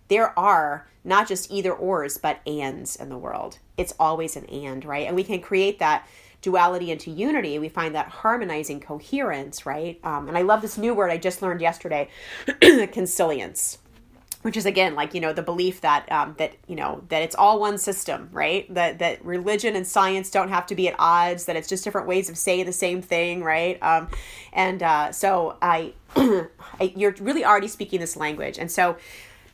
there 0.10 0.38
are 0.38 0.88
not 1.04 1.28
just 1.28 1.52
either 1.52 1.74
ors, 1.74 2.18
but 2.18 2.40
ands 2.46 2.96
in 2.96 3.10
the 3.10 3.18
world. 3.18 3.60
It's 3.78 3.94
always 4.00 4.36
an 4.36 4.46
and, 4.46 4.86
right? 4.86 5.08
And 5.08 5.16
we 5.16 5.24
can 5.24 5.42
create 5.42 5.80
that 5.80 6.08
duality 6.42 6.92
into 6.92 7.10
unity. 7.10 7.58
We 7.60 7.70
find 7.70 7.96
that 7.96 8.08
harmonizing 8.08 8.80
coherence, 8.82 9.66
right? 9.66 10.00
Um, 10.04 10.28
and 10.28 10.38
I 10.38 10.44
love 10.44 10.62
this 10.62 10.78
new 10.78 10.94
word 10.94 11.12
I 11.12 11.18
just 11.18 11.42
learned 11.42 11.62
yesterday 11.62 12.10
consilience 12.92 13.80
which 14.48 14.56
is 14.56 14.66
again 14.66 14.96
like 14.96 15.14
you 15.14 15.20
know 15.20 15.34
the 15.34 15.42
belief 15.42 15.82
that 15.82 16.10
um, 16.10 16.34
that 16.38 16.54
you 16.68 16.76
know 16.78 17.04
that 17.10 17.22
it's 17.22 17.36
all 17.36 17.60
one 17.60 17.78
system 17.78 18.30
right? 18.32 18.74
That 18.74 19.00
that 19.00 19.26
religion 19.26 19.76
and 19.76 19.86
science 19.86 20.32
don't 20.32 20.48
have 20.48 20.66
to 20.68 20.76
be 20.76 20.88
at 20.88 20.96
odds 20.98 21.44
that 21.48 21.58
it's 21.58 21.68
just 21.68 21.84
different 21.84 22.08
ways 22.08 22.30
of 22.30 22.38
saying 22.38 22.66
the 22.66 22.72
same 22.72 23.02
thing 23.02 23.44
right? 23.44 23.78
Um, 23.84 24.08
and 24.54 24.82
uh, 24.82 25.12
so 25.12 25.58
I, 25.62 25.92
I 26.16 26.94
you're 26.96 27.14
really 27.20 27.44
already 27.44 27.68
speaking 27.68 28.00
this 28.00 28.16
language. 28.16 28.58
And 28.58 28.72
so 28.72 28.96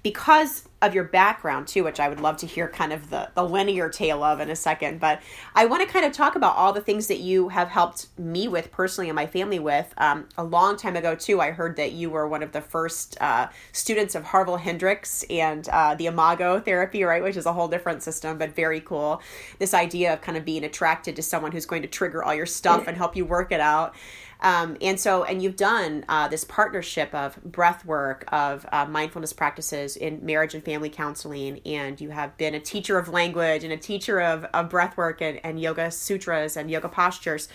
because 0.04 0.70
of 0.84 0.94
your 0.94 1.06
background 1.06 1.68
too, 1.68 1.86
which 1.86 2.00
I 2.00 2.10
would 2.10 2.20
love 2.20 2.36
to 2.38 2.46
hear 2.46 2.68
kind 2.68 2.92
of 2.92 3.10
the, 3.10 3.30
the 3.36 3.44
linear 3.44 3.88
tale 3.88 4.22
of 4.22 4.42
in 4.42 4.50
a 4.50 4.56
second. 4.56 5.00
But 5.00 5.22
I 5.56 5.66
want 5.66 5.82
to 5.82 5.88
kind 5.88 6.06
of 6.06 6.12
talk 6.12 6.36
about 6.36 6.58
all 6.58 6.74
the 6.74 6.82
things 6.82 7.08
that 7.08 7.20
you 7.20 7.50
have 7.50 7.70
helped 7.70 8.08
me 8.20 8.50
with 8.50 8.70
personally 8.70 9.10
and 9.10 9.16
my 9.16 9.26
family 9.26 9.60
with. 9.60 9.94
Um, 9.98 10.28
a 10.38 10.44
long 10.44 10.76
time 10.76 10.98
ago 10.98 11.16
too, 11.16 11.40
I 11.40 11.52
heard 11.52 11.78
that 11.78 11.94
you 11.94 12.10
were 12.10 12.28
one 12.28 12.44
of 12.44 12.52
the 12.52 12.60
first 12.60 13.18
uh, 13.22 13.48
students 13.72 14.14
of 14.14 14.26
Harville 14.26 14.58
Hendrix 14.58 15.24
and 15.30 15.68
uh, 15.70 15.96
the 15.96 16.08
Imago 16.08 16.60
therapy, 16.60 17.04
right, 17.04 17.24
which 17.24 17.38
is 17.38 17.46
a 17.46 17.54
whole 17.54 17.70
different 17.70 18.04
system, 18.04 18.38
but 18.38 18.54
very 18.54 18.82
cool. 18.82 19.22
This 19.60 19.74
idea 19.74 20.12
of 20.14 20.22
kind 20.22 20.38
of 20.38 20.44
being 20.44 20.66
attracted 20.66 21.16
to 21.16 21.24
someone 21.24 21.54
who's 21.54 21.66
going 21.66 21.84
to 21.84 21.88
trigger 21.88 22.22
all 22.22 22.36
your 22.36 22.46
stuff 22.46 22.88
and 22.88 22.98
help 22.98 23.16
you 23.16 23.24
work 23.24 23.54
it 23.54 23.62
out. 23.62 23.96
Um, 24.44 24.76
and 24.82 25.00
so, 25.00 25.24
and 25.24 25.42
you've 25.42 25.56
done 25.56 26.04
uh, 26.10 26.28
this 26.28 26.44
partnership 26.44 27.16
of 27.16 27.42
breath 27.44 27.86
work, 27.86 28.26
of 28.28 28.66
uh, 28.74 28.86
mindfulness 28.86 29.32
practices 29.32 29.96
in 29.96 30.24
marriage 30.24 30.54
and 30.54 30.64
family 30.64 30.73
counseling, 30.90 31.60
and 31.66 32.00
you 32.00 32.10
have 32.10 32.38
been 32.38 32.54
a 32.56 32.60
teacher 32.60 32.98
of 32.98 33.10
language 33.10 33.64
and 33.64 33.74
a 33.74 33.78
teacher 33.78 34.22
of, 34.22 34.46
of 34.54 34.70
breath 34.70 34.98
work 34.98 35.22
and, 35.22 35.40
and 35.44 35.60
yoga 35.60 35.92
sutras 35.92 36.58
and 36.58 36.70
yoga 36.70 36.90
postures. 36.90 37.48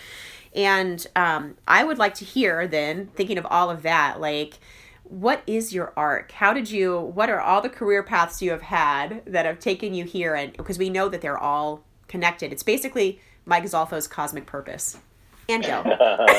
And 0.55 1.05
um, 1.15 1.57
I 1.67 1.83
would 1.83 1.97
like 1.97 2.15
to 2.15 2.25
hear 2.25 2.67
then, 2.67 3.07
thinking 3.07 3.37
of 3.37 3.45
all 3.45 3.69
of 3.69 3.83
that, 3.83 4.19
like, 4.19 4.59
what 5.03 5.41
is 5.47 5.73
your 5.73 5.93
arc? 5.97 6.31
How 6.31 6.53
did 6.53 6.69
you, 6.69 6.99
what 6.99 7.29
are 7.29 7.39
all 7.39 7.61
the 7.61 7.69
career 7.69 8.03
paths 8.03 8.41
you 8.41 8.51
have 8.51 8.61
had 8.61 9.23
that 9.25 9.45
have 9.45 9.59
taken 9.59 9.93
you 9.93 10.05
here? 10.05 10.35
And 10.35 10.53
because 10.53 10.77
we 10.77 10.89
know 10.89 11.09
that 11.09 11.21
they're 11.21 11.37
all 11.37 11.83
connected, 12.07 12.51
it's 12.51 12.63
basically 12.63 13.19
Mike 13.45 13.63
Zolfo's 13.63 14.07
cosmic 14.07 14.45
purpose. 14.45 14.97
And 15.47 15.63
go. 15.63 15.83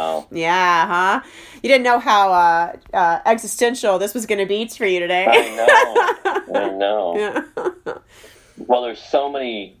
Wow. 0.00 0.26
Yeah, 0.30 0.86
huh? 0.86 1.20
You 1.62 1.68
didn't 1.68 1.84
know 1.84 1.98
how 1.98 2.32
uh, 2.32 2.76
uh, 2.94 3.20
existential 3.26 3.98
this 3.98 4.14
was 4.14 4.26
going 4.26 4.38
to 4.38 4.46
be 4.46 4.66
for 4.68 4.86
you 4.86 5.00
today. 5.00 5.26
I 5.26 5.56
know. 5.56 6.54
I 6.60 6.70
know. 6.70 7.14
Yeah. 7.16 7.94
well, 8.58 8.82
there's 8.82 9.02
so 9.02 9.30
many, 9.30 9.76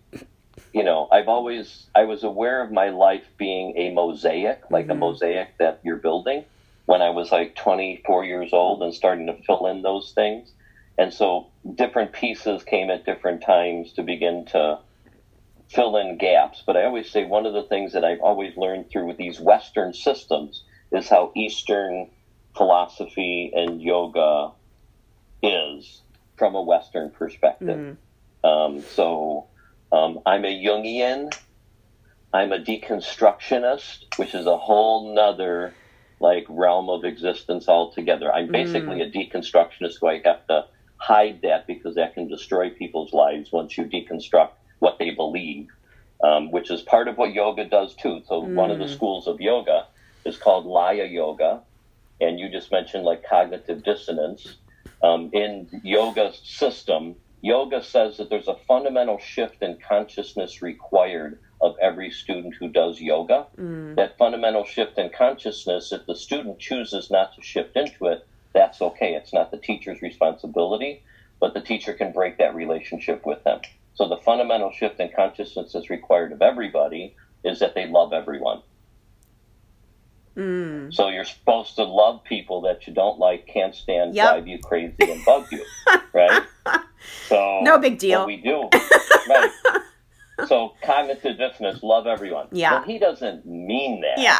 you 0.72 0.84
know, 0.84 1.08
I've 1.10 1.28
always, 1.28 1.86
I 1.94 2.04
was 2.04 2.22
aware 2.22 2.62
of 2.62 2.70
my 2.70 2.90
life 2.90 3.24
being 3.38 3.76
a 3.76 3.90
mosaic, 3.90 4.62
like 4.70 4.84
mm-hmm. 4.84 4.92
a 4.92 4.94
mosaic 4.96 5.58
that 5.58 5.80
you're 5.84 5.96
building 5.96 6.44
when 6.86 7.02
I 7.02 7.10
was 7.10 7.32
like 7.32 7.54
24 7.54 8.24
years 8.24 8.50
old 8.52 8.82
and 8.82 8.92
starting 8.92 9.26
to 9.26 9.34
fill 9.44 9.66
in 9.68 9.82
those 9.82 10.12
things. 10.12 10.50
And 10.98 11.14
so 11.14 11.46
different 11.76 12.12
pieces 12.12 12.62
came 12.62 12.90
at 12.90 13.06
different 13.06 13.42
times 13.42 13.92
to 13.94 14.02
begin 14.02 14.44
to 14.46 14.80
fill 15.70 15.96
in 15.96 16.18
gaps. 16.18 16.62
But 16.66 16.76
I 16.76 16.84
always 16.84 17.10
say 17.10 17.24
one 17.24 17.46
of 17.46 17.52
the 17.52 17.62
things 17.62 17.92
that 17.92 18.04
I've 18.04 18.20
always 18.20 18.56
learned 18.56 18.90
through 18.90 19.14
these 19.14 19.40
Western 19.40 19.94
systems 19.94 20.64
is 20.92 21.08
how 21.08 21.32
Eastern 21.36 22.10
philosophy 22.56 23.52
and 23.54 23.80
yoga 23.80 24.50
is 25.42 26.02
from 26.36 26.54
a 26.54 26.62
Western 26.62 27.10
perspective. 27.10 27.96
Mm. 28.44 28.48
Um, 28.48 28.82
so 28.82 29.46
um, 29.92 30.20
I'm 30.26 30.44
a 30.44 30.64
Jungian. 30.64 31.34
I'm 32.32 32.52
a 32.52 32.58
deconstructionist, 32.58 34.18
which 34.18 34.34
is 34.34 34.46
a 34.46 34.56
whole 34.56 35.14
nother 35.14 35.74
like 36.20 36.44
realm 36.48 36.88
of 36.90 37.04
existence 37.04 37.68
altogether. 37.68 38.32
I'm 38.32 38.52
basically 38.52 38.98
mm. 38.98 39.08
a 39.08 39.10
deconstructionist 39.10 40.00
so 40.00 40.08
I 40.08 40.20
have 40.24 40.46
to 40.48 40.66
hide 40.96 41.40
that 41.42 41.66
because 41.66 41.94
that 41.94 42.14
can 42.14 42.28
destroy 42.28 42.70
people's 42.70 43.12
lives 43.12 43.50
once 43.50 43.78
you 43.78 43.84
deconstruct 43.84 44.50
what 44.80 44.98
they 44.98 45.10
believe, 45.10 45.68
um, 46.22 46.50
which 46.50 46.70
is 46.70 46.82
part 46.82 47.08
of 47.08 47.16
what 47.16 47.32
yoga 47.32 47.64
does 47.64 47.94
too. 47.94 48.22
So 48.26 48.42
mm. 48.42 48.54
one 48.54 48.70
of 48.70 48.78
the 48.78 48.86
mm. 48.86 48.92
schools 48.92 49.26
of 49.26 49.40
yoga 49.40 49.86
is 50.24 50.36
called 50.36 50.66
Laya 50.66 51.04
Yoga, 51.04 51.62
and 52.20 52.38
you 52.38 52.48
just 52.48 52.72
mentioned 52.72 53.04
like 53.04 53.24
cognitive 53.24 53.84
dissonance. 53.84 54.56
Um, 55.02 55.30
in 55.32 55.80
yoga 55.82 56.32
system, 56.42 57.14
yoga 57.40 57.82
says 57.82 58.18
that 58.18 58.28
there's 58.28 58.48
a 58.48 58.56
fundamental 58.68 59.18
shift 59.18 59.62
in 59.62 59.78
consciousness 59.86 60.60
required 60.60 61.38
of 61.62 61.76
every 61.80 62.10
student 62.10 62.54
who 62.58 62.68
does 62.68 63.00
yoga. 63.00 63.46
Mm. 63.58 63.96
That 63.96 64.18
fundamental 64.18 64.64
shift 64.64 64.98
in 64.98 65.10
consciousness, 65.10 65.92
if 65.92 66.06
the 66.06 66.16
student 66.16 66.58
chooses 66.58 67.10
not 67.10 67.34
to 67.34 67.42
shift 67.42 67.76
into 67.76 68.06
it, 68.06 68.26
that's 68.52 68.82
okay. 68.82 69.14
It's 69.14 69.32
not 69.32 69.50
the 69.50 69.58
teacher's 69.58 70.02
responsibility, 70.02 71.02
but 71.38 71.54
the 71.54 71.60
teacher 71.60 71.92
can 71.92 72.12
break 72.12 72.38
that 72.38 72.54
relationship 72.54 73.24
with 73.24 73.42
them. 73.44 73.60
So 73.94 74.08
the 74.08 74.16
fundamental 74.18 74.72
shift 74.72 75.00
in 75.00 75.10
consciousness 75.14 75.72
that's 75.72 75.90
required 75.90 76.32
of 76.32 76.42
everybody 76.42 77.14
is 77.44 77.58
that 77.60 77.74
they 77.74 77.86
love 77.86 78.12
everyone. 78.12 78.62
Mm. 80.36 80.94
So 80.94 81.08
you're 81.08 81.24
supposed 81.24 81.76
to 81.76 81.84
love 81.84 82.24
people 82.24 82.62
that 82.62 82.86
you 82.86 82.94
don't 82.94 83.18
like, 83.18 83.46
can't 83.46 83.74
stand, 83.74 84.14
yep. 84.14 84.30
drive 84.30 84.46
you 84.46 84.58
crazy, 84.58 84.94
and 85.00 85.24
bug 85.24 85.46
you, 85.50 85.64
right? 86.12 86.42
So 87.28 87.60
no 87.62 87.78
big 87.78 87.98
deal. 87.98 88.26
We 88.26 88.36
do, 88.36 88.68
right? 89.28 89.50
So 90.46 90.74
cognitive 90.82 91.36
dissonance, 91.36 91.82
love 91.82 92.06
everyone. 92.06 92.48
Yeah. 92.50 92.72
Well, 92.74 92.82
he 92.82 92.98
doesn't 92.98 93.44
mean 93.44 94.00
that. 94.00 94.18
Yeah. 94.18 94.38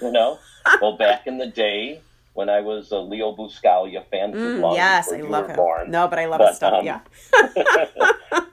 you 0.00 0.12
know. 0.12 0.38
Well, 0.80 0.96
back 0.96 1.28
in 1.28 1.38
the 1.38 1.46
day, 1.46 2.00
when 2.36 2.50
I 2.50 2.60
was 2.60 2.92
a 2.92 2.98
Leo 2.98 3.34
Buscaglia 3.34 4.04
fan. 4.10 4.32
Mm, 4.32 4.74
yes, 4.74 5.10
I 5.10 5.22
love 5.22 5.48
him. 5.48 5.56
Born. 5.56 5.90
No, 5.90 6.06
but 6.06 6.18
I 6.18 6.26
love 6.26 6.38
but, 6.38 6.48
his 6.48 6.56
stuff. 6.56 6.74
Um, 6.74 6.84
yeah. 6.84 7.00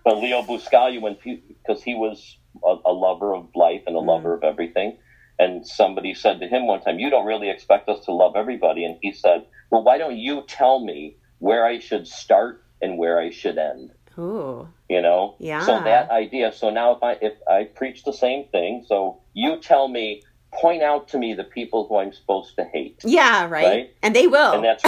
but 0.04 0.18
Leo 0.18 0.42
Buscaglia, 0.42 1.02
when 1.02 1.18
because 1.24 1.84
he 1.84 1.94
was 1.94 2.38
a, 2.64 2.76
a, 2.86 2.94
lover 2.94 3.36
of 3.36 3.50
life 3.56 3.84
and 3.86 3.98
a 3.98 4.00
mm. 4.00 4.08
lover 4.08 4.34
of 4.34 4.44
everything, 4.44 4.98
and 5.38 5.68
somebody 5.68 6.14
said 6.14 6.40
to 6.40 6.48
him 6.48 6.66
one 6.66 6.82
time, 6.82 6.98
"You 6.98 7.10
don't 7.10 7.26
really 7.26 7.50
expect 7.50 7.90
us 7.90 8.06
to 8.06 8.14
love 8.14 8.38
everybody," 8.38 8.86
and 8.86 8.98
he 9.02 9.12
said, 9.12 9.46
"Well, 9.70 9.84
why 9.84 9.98
don't 9.98 10.18
you 10.18 10.44
tell 10.48 10.84
me 10.84 11.18
where 11.40 11.66
I 11.66 11.80
should 11.80 12.08
start 12.08 12.64
and 12.82 12.98
where 12.98 13.20
I 13.20 13.32
should 13.32 13.58
end?" 13.58 13.92
Ooh. 14.18 14.68
You 14.90 15.02
know? 15.02 15.36
Yeah. 15.40 15.66
So 15.66 15.84
that 15.84 16.10
idea. 16.10 16.54
So 16.54 16.70
now 16.70 16.96
if 16.96 17.04
I 17.04 17.18
if 17.22 17.34
I 17.50 17.66
preach 17.66 18.04
the 18.04 18.14
same 18.14 18.48
thing, 18.48 18.86
so 18.88 19.22
you 19.34 19.60
tell 19.60 19.88
me 19.88 20.24
point 20.60 20.82
out 20.82 21.08
to 21.10 21.18
me 21.18 21.34
the 21.34 21.44
people 21.44 21.88
who 21.88 21.98
I'm 21.98 22.14
supposed 22.14 22.56
to 22.56 22.64
hate. 22.64 23.00
Yeah, 23.04 23.48
right. 23.48 23.66
right? 23.66 23.96
And 24.02 24.16
they 24.16 24.28
will. 24.28 24.54
And 24.54 24.64
that's 24.64 24.84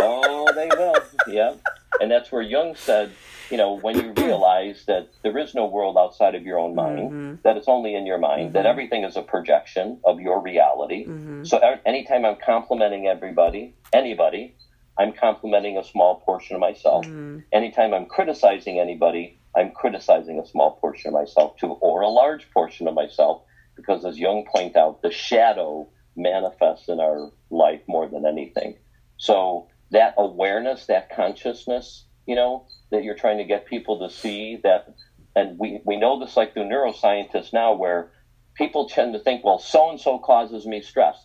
oh, 0.00 0.50
they 0.54 0.68
will. 0.68 0.96
Yeah. 1.26 1.54
And 2.00 2.10
that's 2.10 2.32
where 2.32 2.42
Jung 2.42 2.74
said, 2.74 3.12
you 3.50 3.56
know, 3.56 3.78
when 3.78 3.98
you 3.98 4.12
realize 4.16 4.84
that 4.86 5.08
there 5.22 5.36
is 5.38 5.54
no 5.54 5.66
world 5.66 5.96
outside 5.96 6.34
of 6.34 6.42
your 6.42 6.58
own 6.58 6.74
mind, 6.74 7.10
mm-hmm. 7.10 7.34
that 7.44 7.56
it's 7.56 7.68
only 7.68 7.94
in 7.94 8.06
your 8.06 8.18
mind, 8.18 8.46
mm-hmm. 8.46 8.52
that 8.54 8.66
everything 8.66 9.04
is 9.04 9.16
a 9.16 9.22
projection 9.22 10.00
of 10.04 10.20
your 10.20 10.40
reality. 10.40 11.06
Mm-hmm. 11.06 11.44
So 11.44 11.60
anytime 11.86 12.24
I'm 12.24 12.36
complimenting 12.44 13.06
everybody, 13.06 13.74
anybody, 13.92 14.56
I'm 14.98 15.12
complimenting 15.12 15.76
a 15.76 15.84
small 15.84 16.20
portion 16.20 16.56
of 16.56 16.60
myself. 16.60 17.04
Mm-hmm. 17.04 17.40
Anytime 17.52 17.94
I'm 17.94 18.06
criticizing 18.06 18.78
anybody, 18.78 19.38
I'm 19.56 19.70
criticizing 19.72 20.38
a 20.38 20.46
small 20.46 20.72
portion 20.80 21.08
of 21.08 21.14
myself 21.14 21.56
too, 21.56 21.72
or 21.72 22.02
a 22.02 22.08
large 22.08 22.50
portion 22.52 22.88
of 22.88 22.94
myself 22.94 23.42
because 23.76 24.04
as 24.04 24.18
Jung 24.18 24.44
point 24.52 24.76
out, 24.76 25.02
the 25.02 25.10
shadow 25.10 25.88
manifests 26.16 26.88
in 26.88 27.00
our 27.00 27.30
life 27.50 27.80
more 27.86 28.08
than 28.08 28.26
anything. 28.26 28.76
So 29.16 29.68
that 29.90 30.14
awareness, 30.18 30.86
that 30.86 31.14
consciousness, 31.14 32.06
you 32.26 32.34
know, 32.34 32.66
that 32.90 33.04
you're 33.04 33.16
trying 33.16 33.38
to 33.38 33.44
get 33.44 33.66
people 33.66 34.06
to 34.06 34.14
see 34.14 34.60
that, 34.62 34.94
and 35.34 35.58
we, 35.58 35.80
we 35.84 35.96
know 35.96 36.18
this 36.18 36.36
like 36.36 36.52
through 36.52 36.64
neuroscientists 36.64 37.52
now 37.52 37.74
where 37.74 38.10
people 38.54 38.88
tend 38.88 39.14
to 39.14 39.18
think, 39.18 39.44
well, 39.44 39.58
so 39.58 39.90
and 39.90 40.00
so 40.00 40.18
causes 40.18 40.66
me 40.66 40.80
stress. 40.80 41.16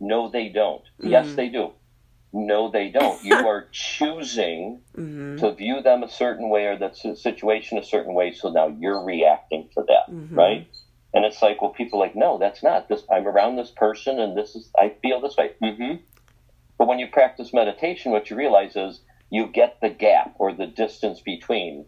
No, 0.00 0.28
they 0.28 0.48
don't. 0.48 0.82
Mm-hmm. 0.82 1.08
Yes, 1.08 1.34
they 1.34 1.48
do. 1.48 1.72
No, 2.32 2.70
they 2.70 2.88
don't. 2.88 3.22
You 3.22 3.34
are 3.46 3.68
choosing 3.70 4.80
mm-hmm. 4.96 5.36
to 5.36 5.54
view 5.54 5.82
them 5.82 6.02
a 6.02 6.10
certain 6.10 6.48
way 6.48 6.66
or 6.66 6.78
that 6.78 6.96
situation 6.96 7.78
a 7.78 7.84
certain 7.84 8.14
way, 8.14 8.32
so 8.32 8.50
now 8.50 8.68
you're 8.68 9.04
reacting 9.04 9.68
to 9.74 9.84
that, 9.86 10.12
mm-hmm. 10.12 10.34
right? 10.34 10.68
And 11.14 11.24
it's 11.24 11.42
like, 11.42 11.60
well, 11.60 11.72
people 11.72 11.98
like, 11.98 12.16
no, 12.16 12.38
that's 12.38 12.62
not 12.62 12.88
this. 12.88 13.02
I'm 13.10 13.26
around 13.26 13.56
this 13.56 13.70
person, 13.70 14.18
and 14.18 14.36
this 14.36 14.54
is 14.54 14.70
I 14.78 14.94
feel 15.02 15.20
this 15.20 15.36
way. 15.36 15.52
Mm-hmm. 15.62 15.96
But 16.78 16.88
when 16.88 16.98
you 16.98 17.06
practice 17.08 17.52
meditation, 17.52 18.12
what 18.12 18.30
you 18.30 18.36
realize 18.36 18.76
is 18.76 19.00
you 19.30 19.46
get 19.46 19.80
the 19.80 19.90
gap 19.90 20.34
or 20.38 20.52
the 20.52 20.66
distance 20.66 21.20
between 21.20 21.84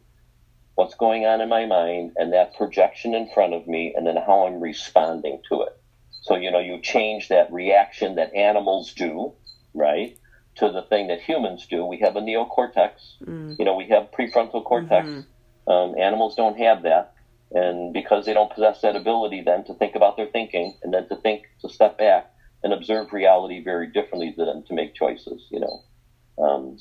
what's 0.74 0.94
going 0.94 1.24
on 1.24 1.40
in 1.40 1.48
my 1.48 1.64
mind 1.66 2.12
and 2.16 2.32
that 2.32 2.56
projection 2.56 3.14
in 3.14 3.28
front 3.32 3.54
of 3.54 3.66
me, 3.66 3.94
and 3.96 4.06
then 4.06 4.16
how 4.16 4.46
I'm 4.46 4.60
responding 4.60 5.40
to 5.48 5.62
it. 5.62 5.80
So 6.20 6.36
you 6.36 6.50
know, 6.50 6.60
you 6.60 6.80
change 6.80 7.28
that 7.28 7.52
reaction 7.52 8.16
that 8.16 8.34
animals 8.34 8.92
do, 8.92 9.32
right, 9.72 10.18
to 10.56 10.70
the 10.70 10.82
thing 10.82 11.06
that 11.08 11.22
humans 11.22 11.66
do. 11.66 11.84
We 11.84 11.98
have 12.00 12.16
a 12.16 12.20
neocortex. 12.20 12.90
Mm. 13.24 13.58
You 13.58 13.64
know, 13.64 13.74
we 13.74 13.88
have 13.88 14.10
prefrontal 14.10 14.64
cortex. 14.64 15.06
Mm-hmm. 15.06 15.70
Um, 15.70 15.94
animals 15.98 16.34
don't 16.34 16.58
have 16.58 16.82
that 16.82 17.13
and 17.54 17.92
because 17.92 18.26
they 18.26 18.34
don't 18.34 18.52
possess 18.52 18.80
that 18.80 18.96
ability 18.96 19.40
then 19.40 19.64
to 19.64 19.74
think 19.74 19.94
about 19.94 20.16
their 20.16 20.26
thinking 20.26 20.76
and 20.82 20.92
then 20.92 21.08
to 21.08 21.16
think, 21.16 21.44
to 21.60 21.68
step 21.68 21.96
back 21.96 22.30
and 22.64 22.72
observe 22.72 23.12
reality 23.12 23.62
very 23.62 23.86
differently 23.86 24.32
to 24.32 24.44
than 24.44 24.64
to 24.64 24.74
make 24.74 24.94
choices, 24.94 25.46
you 25.50 25.60
know. 25.60 26.44
Um, 26.44 26.78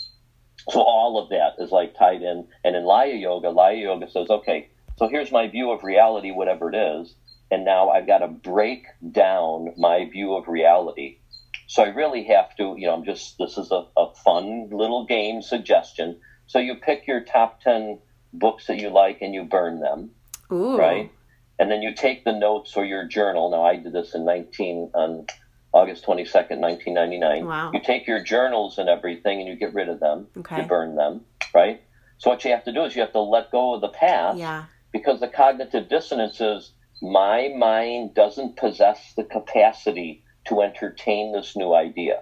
so 0.70 0.82
all 0.82 1.20
of 1.22 1.30
that 1.30 1.64
is 1.64 1.70
like 1.70 1.94
tied 1.96 2.24
in. 2.24 2.48
And 2.64 2.76
in 2.76 2.86
Laya 2.86 3.14
Yoga, 3.14 3.50
Laya 3.50 3.76
Yoga 3.76 4.10
says, 4.10 4.30
okay, 4.30 4.70
so 4.98 5.08
here's 5.08 5.32
my 5.32 5.48
view 5.48 5.72
of 5.72 5.84
reality, 5.84 6.32
whatever 6.32 6.70
it 6.70 6.76
is. 6.76 7.14
And 7.52 7.66
now 7.66 7.90
I've 7.90 8.08
got 8.08 8.20
to 8.20 8.28
break 8.28 8.86
down 9.12 9.74
my 9.78 10.06
view 10.06 10.34
of 10.34 10.48
reality. 10.48 11.18
So 11.68 11.84
I 11.84 11.88
really 11.88 12.24
have 12.26 12.56
to, 12.56 12.74
you 12.78 12.88
know, 12.88 12.96
I'm 12.96 13.06
just, 13.06 13.38
this 13.38 13.60
is 13.60 13.72
a, 13.72 13.84
a 13.96 14.12
fun 14.24 14.70
little 14.72 15.06
game 15.06 15.42
suggestion. 15.44 16.20
So 16.48 16.58
you 16.58 16.76
pick 16.76 17.06
your 17.06 17.22
top 17.22 17.62
10 17.62 18.00
books 18.32 18.66
that 18.68 18.80
you 18.80 18.90
like 18.90 19.22
and 19.22 19.36
you 19.36 19.44
burn 19.44 19.80
them 19.80 20.10
Ooh. 20.54 20.78
right? 20.78 21.12
And 21.60 21.72
then 21.72 21.82
you 21.82 21.94
take 21.94 22.24
the 22.24 22.32
notes 22.32 22.76
or 22.76 22.86
your 22.86 23.06
journal. 23.06 23.50
Now, 23.50 23.64
I 23.64 23.76
did 23.76 23.94
this 23.94 24.16
in 24.16 24.26
19 24.26 24.92
on 24.94 25.28
August 25.72 26.06
22nd, 26.06 26.60
1999. 26.60 27.46
Wow. 27.46 27.72
You 27.74 27.80
take 27.82 28.08
your 28.08 28.24
journals 28.24 28.78
and 28.78 28.90
everything 28.90 29.40
and 29.40 29.48
you 29.48 29.56
get 29.56 29.74
rid 29.74 29.90
of 29.90 30.00
them. 30.00 30.28
Okay. 30.38 30.62
You 30.62 30.68
burn 30.68 30.96
them, 30.96 31.22
right? 31.54 31.82
So 32.18 32.30
what 32.30 32.44
you 32.46 32.52
have 32.52 32.64
to 32.66 32.72
do 32.72 32.84
is 32.86 32.96
you 32.96 33.02
have 33.02 33.12
to 33.14 33.22
let 33.22 33.52
go 33.52 33.74
of 33.76 33.82
the 33.82 33.90
past. 33.90 34.38
Yeah. 34.38 34.66
Because 34.92 35.20
the 35.20 35.28
cognitive 35.28 35.90
dissonance 35.90 36.40
is 36.40 36.72
my 37.02 37.52
mind 37.58 38.14
doesn't 38.14 38.56
possess 38.56 39.14
the 39.16 39.24
capacity 39.24 40.24
to 40.46 40.62
entertain 40.62 41.34
this 41.34 41.56
new 41.56 41.74
idea. 41.74 42.22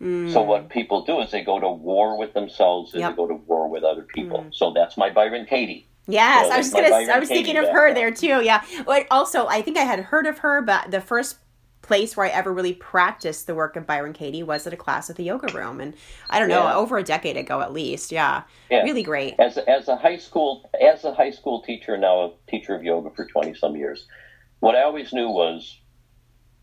Mm. 0.00 0.32
So 0.32 0.42
what 0.42 0.68
people 0.68 1.04
do 1.04 1.20
is 1.20 1.30
they 1.30 1.42
go 1.42 1.58
to 1.58 1.68
war 1.68 2.18
with 2.18 2.34
themselves 2.34 2.92
and 2.92 3.00
yep. 3.00 3.12
they 3.12 3.16
go 3.16 3.26
to 3.26 3.34
war 3.34 3.68
with 3.68 3.82
other 3.82 4.02
people. 4.02 4.40
Mm. 4.40 4.54
So 4.54 4.72
that's 4.74 4.96
my 4.96 5.10
Byron 5.10 5.46
Katie. 5.46 5.88
Yes, 6.06 6.50
I 6.50 6.58
was 6.58 6.72
gonna. 6.72 6.88
I 6.88 7.18
was 7.18 7.28
thinking 7.28 7.56
of 7.56 7.68
her 7.68 7.92
there 7.92 8.10
too. 8.10 8.42
Yeah. 8.42 8.64
But 8.84 9.06
also, 9.10 9.46
I 9.46 9.62
think 9.62 9.76
I 9.76 9.82
had 9.82 10.00
heard 10.00 10.26
of 10.26 10.38
her, 10.38 10.62
but 10.62 10.90
the 10.90 11.00
first 11.00 11.38
place 11.82 12.16
where 12.16 12.26
I 12.26 12.30
ever 12.30 12.52
really 12.52 12.72
practiced 12.72 13.46
the 13.46 13.54
work 13.54 13.76
of 13.76 13.86
Byron 13.86 14.12
Katie 14.12 14.42
was 14.42 14.66
at 14.66 14.72
a 14.72 14.76
class 14.76 15.08
at 15.08 15.16
the 15.16 15.22
yoga 15.24 15.52
room, 15.56 15.80
and 15.80 15.94
I 16.28 16.38
don't 16.40 16.48
know, 16.48 16.64
yeah. 16.64 16.74
over 16.74 16.98
a 16.98 17.02
decade 17.02 17.36
ago 17.36 17.60
at 17.60 17.72
least. 17.72 18.10
Yeah. 18.10 18.42
yeah. 18.70 18.82
Really 18.82 19.04
great. 19.04 19.34
As 19.38 19.56
a, 19.56 19.68
as 19.68 19.88
a 19.88 19.96
high 19.96 20.16
school 20.16 20.70
as 20.80 21.04
a 21.04 21.14
high 21.14 21.30
school 21.30 21.62
teacher, 21.62 21.96
now 21.96 22.20
a 22.20 22.32
teacher 22.50 22.74
of 22.74 22.82
yoga 22.82 23.10
for 23.10 23.26
twenty 23.26 23.54
some 23.54 23.76
years, 23.76 24.06
what 24.60 24.74
I 24.74 24.82
always 24.82 25.12
knew 25.12 25.28
was 25.28 25.80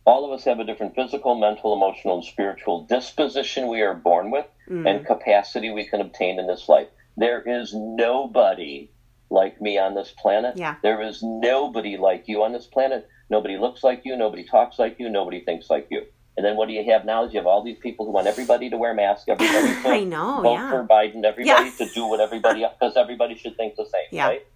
all 0.06 0.26
of 0.26 0.38
us 0.38 0.44
have 0.44 0.60
a 0.60 0.66
different 0.66 0.96
physical, 0.96 1.36
mental, 1.36 1.74
emotional, 1.74 2.16
and 2.16 2.26
spiritual 2.26 2.86
disposition 2.86 3.70
we 3.70 3.82
are 3.82 3.94
born 3.94 4.32
with 4.32 4.46
mm. 4.70 4.89
and 4.89 5.06
capacity 5.06 5.72
we 5.72 5.88
can 5.88 6.02
obtain 6.02 6.39
in 6.39 6.48
this 6.48 6.68
life. 6.68 6.88
There 7.16 7.41
is 7.41 7.74
nobody 7.74 8.89
like 9.34 9.60
me 9.60 9.78
on 9.78 9.96
this 9.96 10.14
planet. 10.18 10.56
Yeah. 10.56 10.76
There 10.82 11.02
is 11.02 11.22
nobody 11.24 11.98
like 11.98 12.26
you 12.28 12.44
on 12.44 12.54
this 12.54 12.68
planet. 12.68 13.10
Nobody 13.30 13.58
looks 13.58 13.84
like 13.84 14.04
you. 14.06 14.16
Nobody 14.16 14.44
talks 14.44 14.80
like 14.80 14.98
you. 15.00 15.10
Nobody 15.10 15.44
thinks 15.44 15.70
like 15.70 15.88
you. 15.90 16.04
And 16.38 16.46
then 16.46 16.56
what 16.56 16.68
do 16.68 16.74
you 16.74 16.92
have 16.92 17.06
now? 17.06 17.26
Is 17.26 17.34
you 17.34 17.40
have 17.40 17.48
all 17.48 17.64
these 17.64 17.78
people 17.78 18.06
who 18.06 18.12
want 18.12 18.28
everybody 18.28 18.70
to 18.70 18.78
wear 18.78 18.94
masks, 18.94 19.26
everybody 19.28 19.82
to 19.82 19.90
I 19.90 20.04
know, 20.04 20.42
vote 20.42 20.54
yeah. 20.54 20.70
for 20.70 20.88
Biden, 20.88 21.26
everybody 21.26 21.72
to 21.72 21.86
do 21.94 22.08
what 22.08 22.20
everybody 22.20 22.66
because 22.80 22.96
everybody 22.96 23.36
should 23.36 23.58
think 23.58 23.76
the 23.76 23.86
same, 23.86 24.08
yeah. 24.12 24.28
right? 24.28 24.48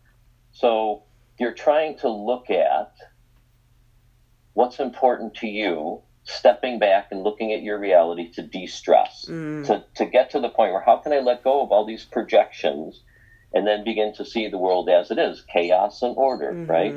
So 0.51 1.03
you're 1.39 1.53
trying 1.53 1.97
to 1.99 2.09
look 2.09 2.49
at 2.49 2.93
what's 4.53 4.79
important 4.79 5.35
to 5.35 5.47
you, 5.47 6.01
stepping 6.23 6.79
back 6.79 7.09
and 7.11 7.23
looking 7.23 7.53
at 7.53 7.61
your 7.61 7.79
reality 7.79 8.31
to 8.31 8.41
de-stress, 8.41 9.25
mm. 9.29 9.65
to, 9.67 9.83
to 9.95 10.05
get 10.05 10.31
to 10.31 10.39
the 10.39 10.49
point 10.49 10.73
where 10.73 10.81
how 10.81 10.97
can 10.97 11.13
I 11.13 11.19
let 11.19 11.43
go 11.43 11.61
of 11.61 11.71
all 11.71 11.85
these 11.85 12.05
projections 12.05 13.03
and 13.53 13.65
then 13.65 13.83
begin 13.83 14.13
to 14.15 14.25
see 14.25 14.47
the 14.47 14.57
world 14.57 14.89
as 14.89 15.11
it 15.11 15.17
is 15.17 15.43
chaos 15.51 16.01
and 16.01 16.15
order, 16.17 16.51
mm-hmm. 16.51 16.69
right? 16.71 16.93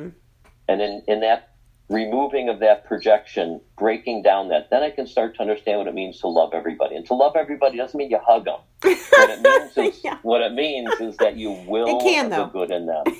And 0.68 0.80
in, 0.80 1.02
in 1.06 1.20
that 1.20 1.50
removing 1.88 2.48
of 2.48 2.60
that 2.60 2.84
projection, 2.84 3.60
breaking 3.76 4.22
down 4.22 4.48
that, 4.48 4.70
then 4.70 4.82
I 4.82 4.90
can 4.90 5.06
start 5.06 5.34
to 5.36 5.42
understand 5.42 5.78
what 5.78 5.88
it 5.88 5.94
means 5.94 6.20
to 6.20 6.28
love 6.28 6.54
everybody. 6.54 6.96
And 6.96 7.04
to 7.06 7.14
love 7.14 7.34
everybody 7.36 7.76
doesn't 7.76 7.98
mean 7.98 8.10
you 8.10 8.18
hug 8.22 8.44
them. 8.44 8.60
What 8.82 9.30
it 9.30 9.42
means 9.42 9.96
is 9.96 10.00
Yeah. 10.04 10.18
what 10.22 10.40
it 10.40 10.52
means 10.52 10.92
is 11.00 11.16
that 11.18 11.36
you 11.36 11.50
will 11.66 11.98
It 11.98 12.02
can, 12.02 12.30
the 12.30 12.44
good 12.44 12.70
in 12.70 12.86
them. 12.86 13.04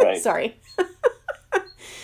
Right. 0.00 0.22
Sorry. 0.22 0.56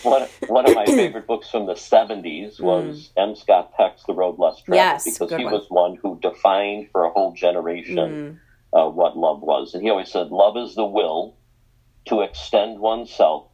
One, 0.02 0.26
one 0.48 0.68
of 0.68 0.74
my 0.74 0.84
favorite 0.86 1.28
books 1.28 1.48
from 1.48 1.66
the 1.66 1.74
70s 1.74 2.60
was 2.60 3.10
M. 3.16 3.36
Scott 3.36 3.72
Peck's 3.76 4.02
The 4.04 4.12
Road 4.12 4.38
Less 4.38 4.60
Traveled. 4.62 4.76
Yes, 4.76 5.04
because 5.04 5.32
he 5.32 5.44
one. 5.44 5.52
was 5.54 5.66
one 5.68 5.96
who 6.02 6.18
defined 6.20 6.88
for 6.90 7.04
a 7.04 7.10
whole 7.10 7.32
generation 7.32 7.96
Mm. 7.96 8.38
Uh, 8.74 8.88
what 8.88 9.16
love 9.16 9.40
was. 9.40 9.74
And 9.74 9.82
he 9.82 9.90
always 9.90 10.10
said, 10.10 10.28
Love 10.28 10.56
is 10.56 10.74
the 10.74 10.84
will 10.84 11.36
to 12.06 12.20
extend 12.20 12.80
oneself 12.80 13.48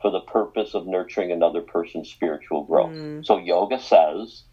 for 0.00 0.10
the 0.10 0.20
purpose 0.20 0.74
of 0.74 0.86
nurturing 0.86 1.32
another 1.32 1.60
person's 1.60 2.08
spiritual 2.08 2.64
growth. 2.64 2.92
Mm. 2.92 3.26
So 3.26 3.38
yoga 3.38 3.78
says 3.78 4.44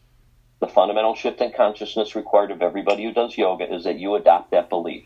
the 0.59 0.67
fundamental 0.67 1.15
shift 1.15 1.39
in 1.41 1.51
consciousness 1.51 2.15
required 2.15 2.51
of 2.51 2.61
everybody 2.61 3.03
who 3.03 3.13
does 3.13 3.37
yoga 3.37 3.71
is 3.71 3.83
that 3.83 3.99
you 3.99 4.15
adopt 4.15 4.51
that 4.51 4.69
belief. 4.69 5.05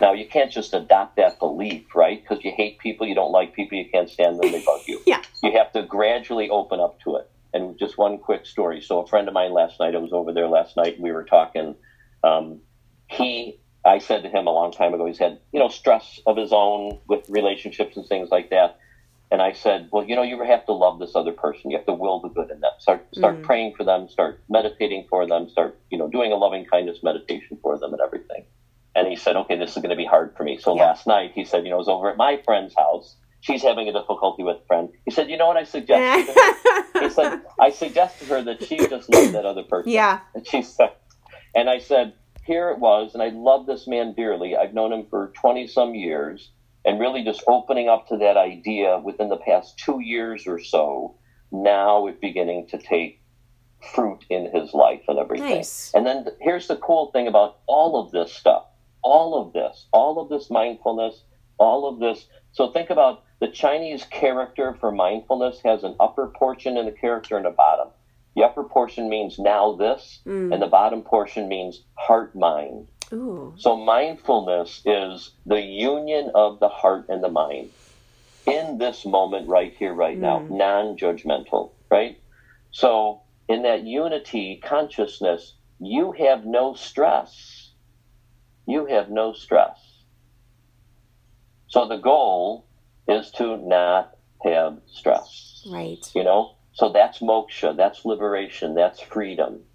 Now, 0.00 0.12
you 0.12 0.28
can't 0.28 0.52
just 0.52 0.74
adopt 0.74 1.16
that 1.16 1.38
belief, 1.38 1.94
right? 1.94 2.22
Because 2.22 2.44
you 2.44 2.52
hate 2.56 2.78
people, 2.78 3.06
you 3.06 3.14
don't 3.14 3.32
like 3.32 3.54
people, 3.54 3.78
you 3.78 3.88
can't 3.90 4.08
stand 4.08 4.38
them, 4.38 4.52
they 4.52 4.62
bug 4.64 4.80
you. 4.86 5.00
Yeah. 5.06 5.22
You 5.42 5.52
have 5.52 5.72
to 5.72 5.82
gradually 5.82 6.50
open 6.50 6.78
up 6.78 7.00
to 7.00 7.16
it. 7.16 7.30
And 7.54 7.78
just 7.78 7.96
one 7.96 8.18
quick 8.18 8.44
story. 8.46 8.80
So, 8.82 9.00
a 9.00 9.06
friend 9.06 9.26
of 9.26 9.34
mine 9.34 9.52
last 9.52 9.80
night, 9.80 9.94
I 9.94 9.98
was 9.98 10.12
over 10.12 10.32
there 10.32 10.48
last 10.48 10.76
night, 10.76 10.94
and 10.94 11.02
we 11.02 11.10
were 11.12 11.24
talking. 11.24 11.74
Um, 12.22 12.60
he, 13.08 13.58
I 13.88 13.98
said 13.98 14.22
to 14.24 14.28
him 14.28 14.46
a 14.46 14.50
long 14.52 14.72
time 14.72 14.94
ago, 14.94 15.06
he's 15.06 15.18
had, 15.18 15.38
you 15.52 15.60
know, 15.60 15.68
stress 15.68 16.20
of 16.26 16.36
his 16.36 16.52
own 16.52 16.98
with 17.08 17.22
relationships 17.28 17.96
and 17.96 18.06
things 18.06 18.28
like 18.30 18.50
that. 18.50 18.76
And 19.30 19.42
I 19.42 19.52
said, 19.52 19.88
well, 19.92 20.04
you 20.04 20.16
know, 20.16 20.22
you 20.22 20.42
have 20.42 20.64
to 20.66 20.72
love 20.72 20.98
this 20.98 21.14
other 21.14 21.32
person. 21.32 21.70
You 21.70 21.76
have 21.76 21.86
to 21.86 21.92
will 21.92 22.20
the 22.20 22.28
good 22.28 22.50
in 22.50 22.60
them. 22.60 22.72
Start, 22.78 23.06
start 23.14 23.36
Mhm. 23.36 23.42
praying 23.44 23.74
for 23.76 23.84
them. 23.84 24.08
Start 24.08 24.40
meditating 24.48 25.06
for 25.10 25.26
them. 25.26 25.48
Start, 25.48 25.78
you 25.90 25.98
know, 25.98 26.08
doing 26.08 26.32
a 26.32 26.36
loving 26.36 26.64
kindness 26.64 27.00
meditation 27.02 27.58
for 27.62 27.78
them 27.78 27.92
and 27.92 28.00
everything. 28.00 28.46
And 28.94 29.06
he 29.06 29.16
said, 29.16 29.36
okay, 29.36 29.56
this 29.56 29.70
is 29.76 29.76
going 29.82 29.90
to 29.90 29.96
be 29.96 30.06
hard 30.06 30.34
for 30.36 30.44
me. 30.44 30.56
So 30.58 30.74
Yeah. 30.74 30.86
last 30.86 31.06
night 31.06 31.32
he 31.34 31.44
said, 31.44 31.64
you 31.64 31.70
know, 31.70 31.76
I 31.76 31.78
was 31.78 31.88
over 31.88 32.08
at 32.10 32.16
my 32.16 32.40
friend's 32.44 32.74
house. 32.74 33.16
She's 33.40 33.62
having 33.62 33.86
a 33.88 33.92
difficulty 33.92 34.42
with 34.42 34.56
a 34.56 34.64
friend. 34.66 34.88
He 35.04 35.10
said, 35.10 35.28
you 35.30 35.36
know 35.36 35.46
what 35.46 35.56
I 35.58 35.64
suggested? 35.64 36.34
he 37.00 37.08
said, 37.10 37.40
I 37.60 37.70
suggested 37.70 38.26
to 38.28 38.34
her 38.34 38.42
that 38.42 38.64
she 38.64 38.78
just 38.78 39.08
love 39.10 39.32
that 39.32 39.44
other 39.44 39.62
person. 39.62 39.92
yeah. 39.92 40.20
And 40.34 40.46
she 40.46 40.62
said, 40.62 40.90
and 41.54 41.68
I 41.70 41.78
said, 41.78 42.14
here 42.48 42.70
it 42.70 42.78
was, 42.78 43.12
and 43.12 43.22
I 43.22 43.28
love 43.28 43.66
this 43.66 43.86
man 43.86 44.14
dearly. 44.14 44.56
I've 44.56 44.74
known 44.74 44.92
him 44.92 45.06
for 45.08 45.32
20 45.40 45.66
some 45.68 45.94
years, 45.94 46.50
and 46.84 46.98
really 46.98 47.22
just 47.22 47.44
opening 47.46 47.88
up 47.88 48.08
to 48.08 48.16
that 48.16 48.38
idea 48.38 48.98
within 48.98 49.28
the 49.28 49.36
past 49.36 49.78
two 49.78 50.00
years 50.00 50.46
or 50.46 50.58
so, 50.58 51.14
now 51.52 52.06
it's 52.06 52.18
beginning 52.18 52.66
to 52.68 52.78
take 52.78 53.20
fruit 53.94 54.24
in 54.30 54.50
his 54.50 54.72
life 54.72 55.02
and 55.08 55.18
everything. 55.18 55.50
Nice. 55.50 55.92
And 55.94 56.06
then 56.06 56.26
here's 56.40 56.66
the 56.66 56.76
cool 56.76 57.10
thing 57.12 57.28
about 57.28 57.58
all 57.66 58.02
of 58.02 58.10
this 58.10 58.32
stuff 58.32 58.64
all 59.04 59.40
of 59.40 59.52
this, 59.52 59.86
all 59.92 60.18
of 60.20 60.28
this 60.28 60.50
mindfulness, 60.50 61.22
all 61.58 61.88
of 61.88 62.00
this. 62.00 62.26
So 62.52 62.72
think 62.72 62.90
about 62.90 63.22
the 63.40 63.48
Chinese 63.48 64.04
character 64.04 64.76
for 64.80 64.90
mindfulness 64.90 65.60
has 65.64 65.84
an 65.84 65.94
upper 66.00 66.26
portion 66.26 66.76
and 66.76 66.88
a 66.88 66.92
character 66.92 67.36
and 67.36 67.46
a 67.46 67.50
bottom. 67.50 67.88
The 68.38 68.44
upper 68.44 68.62
portion 68.62 69.08
means 69.08 69.36
now 69.40 69.72
this, 69.72 70.20
Mm. 70.24 70.52
and 70.52 70.62
the 70.62 70.68
bottom 70.68 71.02
portion 71.02 71.48
means 71.48 71.82
heart 71.96 72.36
mind. 72.36 72.86
Ooh. 73.12 73.52
So 73.56 73.76
mindfulness 73.76 74.80
is 74.84 75.32
the 75.44 75.60
union 75.60 76.30
of 76.36 76.60
the 76.60 76.68
heart 76.68 77.06
and 77.08 77.20
the 77.24 77.28
mind 77.30 77.72
in 78.46 78.78
this 78.78 79.04
moment 79.04 79.48
right 79.48 79.74
here, 79.76 79.92
right 79.92 80.16
now, 80.16 80.38
Mm. 80.38 80.50
non 80.50 80.96
judgmental, 80.96 81.72
right? 81.90 82.16
So 82.70 83.22
in 83.48 83.62
that 83.62 83.82
unity 83.82 84.58
consciousness, 84.62 85.54
you 85.80 86.12
have 86.12 86.46
no 86.46 86.74
stress. 86.74 87.72
You 88.66 88.86
have 88.86 89.10
no 89.10 89.32
stress. 89.32 89.80
So 91.66 91.88
the 91.88 91.96
goal 91.96 92.66
is 93.08 93.32
to 93.32 93.56
not 93.56 94.16
have 94.44 94.80
stress. 94.86 95.66
Right. 95.68 96.08
You 96.14 96.22
know? 96.22 96.52
So 96.78 96.90
that's 96.90 97.20
moksha, 97.20 97.76
that's 97.76 98.06
liberation, 98.06 98.74
that's 98.74 99.00
freedom. 99.00 99.67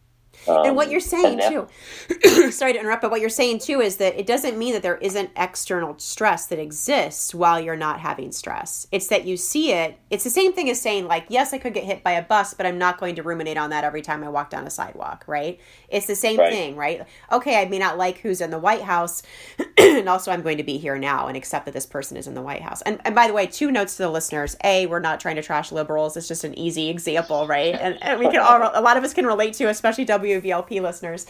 Um, 0.47 0.65
and 0.65 0.75
what 0.75 0.89
you're 0.91 0.99
saying 0.99 1.39
too 1.47 1.67
sorry 2.51 2.73
to 2.73 2.79
interrupt 2.79 3.01
but 3.01 3.11
what 3.11 3.21
you're 3.21 3.29
saying 3.29 3.59
too 3.59 3.79
is 3.81 3.97
that 3.97 4.19
it 4.19 4.25
doesn't 4.25 4.57
mean 4.57 4.73
that 4.73 4.81
there 4.81 4.97
isn't 4.97 5.29
external 5.37 5.97
stress 5.99 6.47
that 6.47 6.59
exists 6.59 7.33
while 7.33 7.59
you're 7.59 7.75
not 7.77 7.99
having 8.01 8.31
stress. 8.31 8.85
It's 8.91 9.07
that 9.07 9.25
you 9.25 9.37
see 9.37 9.71
it 9.71 9.97
it's 10.09 10.23
the 10.23 10.29
same 10.29 10.51
thing 10.53 10.69
as 10.69 10.81
saying 10.81 11.07
like 11.07 11.25
yes 11.29 11.53
i 11.53 11.57
could 11.57 11.73
get 11.73 11.83
hit 11.85 12.03
by 12.03 12.11
a 12.11 12.21
bus 12.21 12.53
but 12.53 12.65
i'm 12.65 12.77
not 12.77 12.99
going 12.99 13.15
to 13.15 13.23
ruminate 13.23 13.57
on 13.57 13.69
that 13.69 13.83
every 13.83 14.01
time 14.01 14.23
i 14.23 14.29
walk 14.29 14.49
down 14.49 14.65
a 14.67 14.69
sidewalk 14.69 15.23
right? 15.27 15.59
It's 15.87 16.07
the 16.07 16.15
same 16.15 16.39
Right. 16.39 16.51
thing 16.51 16.75
right? 16.75 17.05
Okay 17.31 17.61
i 17.61 17.65
may 17.65 17.79
not 17.79 17.97
like 17.97 18.17
who's 18.19 18.41
in 18.41 18.49
the 18.49 18.59
white 18.59 18.81
house 18.81 19.23
and 19.77 20.09
also 20.09 20.31
i'm 20.31 20.41
going 20.41 20.57
to 20.57 20.63
be 20.63 20.77
here 20.77 20.97
now 20.97 21.27
and 21.27 21.37
accept 21.37 21.65
that 21.65 21.73
this 21.73 21.85
person 21.85 22.17
is 22.17 22.27
in 22.27 22.33
the 22.33 22.41
white 22.41 22.61
house. 22.61 22.81
And, 22.83 22.99
and 23.05 23.15
by 23.15 23.27
the 23.27 23.33
way 23.33 23.45
two 23.47 23.71
notes 23.71 23.95
to 23.97 24.03
the 24.03 24.09
listeners. 24.09 24.55
A 24.63 24.85
we're 24.87 24.99
not 24.99 25.19
trying 25.19 25.35
to 25.37 25.41
trash 25.43 25.71
liberals. 25.71 26.17
It's 26.17 26.27
just 26.27 26.43
an 26.43 26.57
easy 26.57 26.89
example 26.89 27.47
right? 27.47 27.75
And, 27.79 28.01
and 28.01 28.19
we 28.19 28.25
can 28.29 28.39
all 28.39 28.71
a 28.73 28.81
lot 28.81 28.97
of 28.97 29.03
us 29.03 29.13
can 29.13 29.25
relate 29.25 29.53
to 29.55 29.65
especially 29.69 30.05
wvlp 30.23 30.81
listeners. 30.81 31.25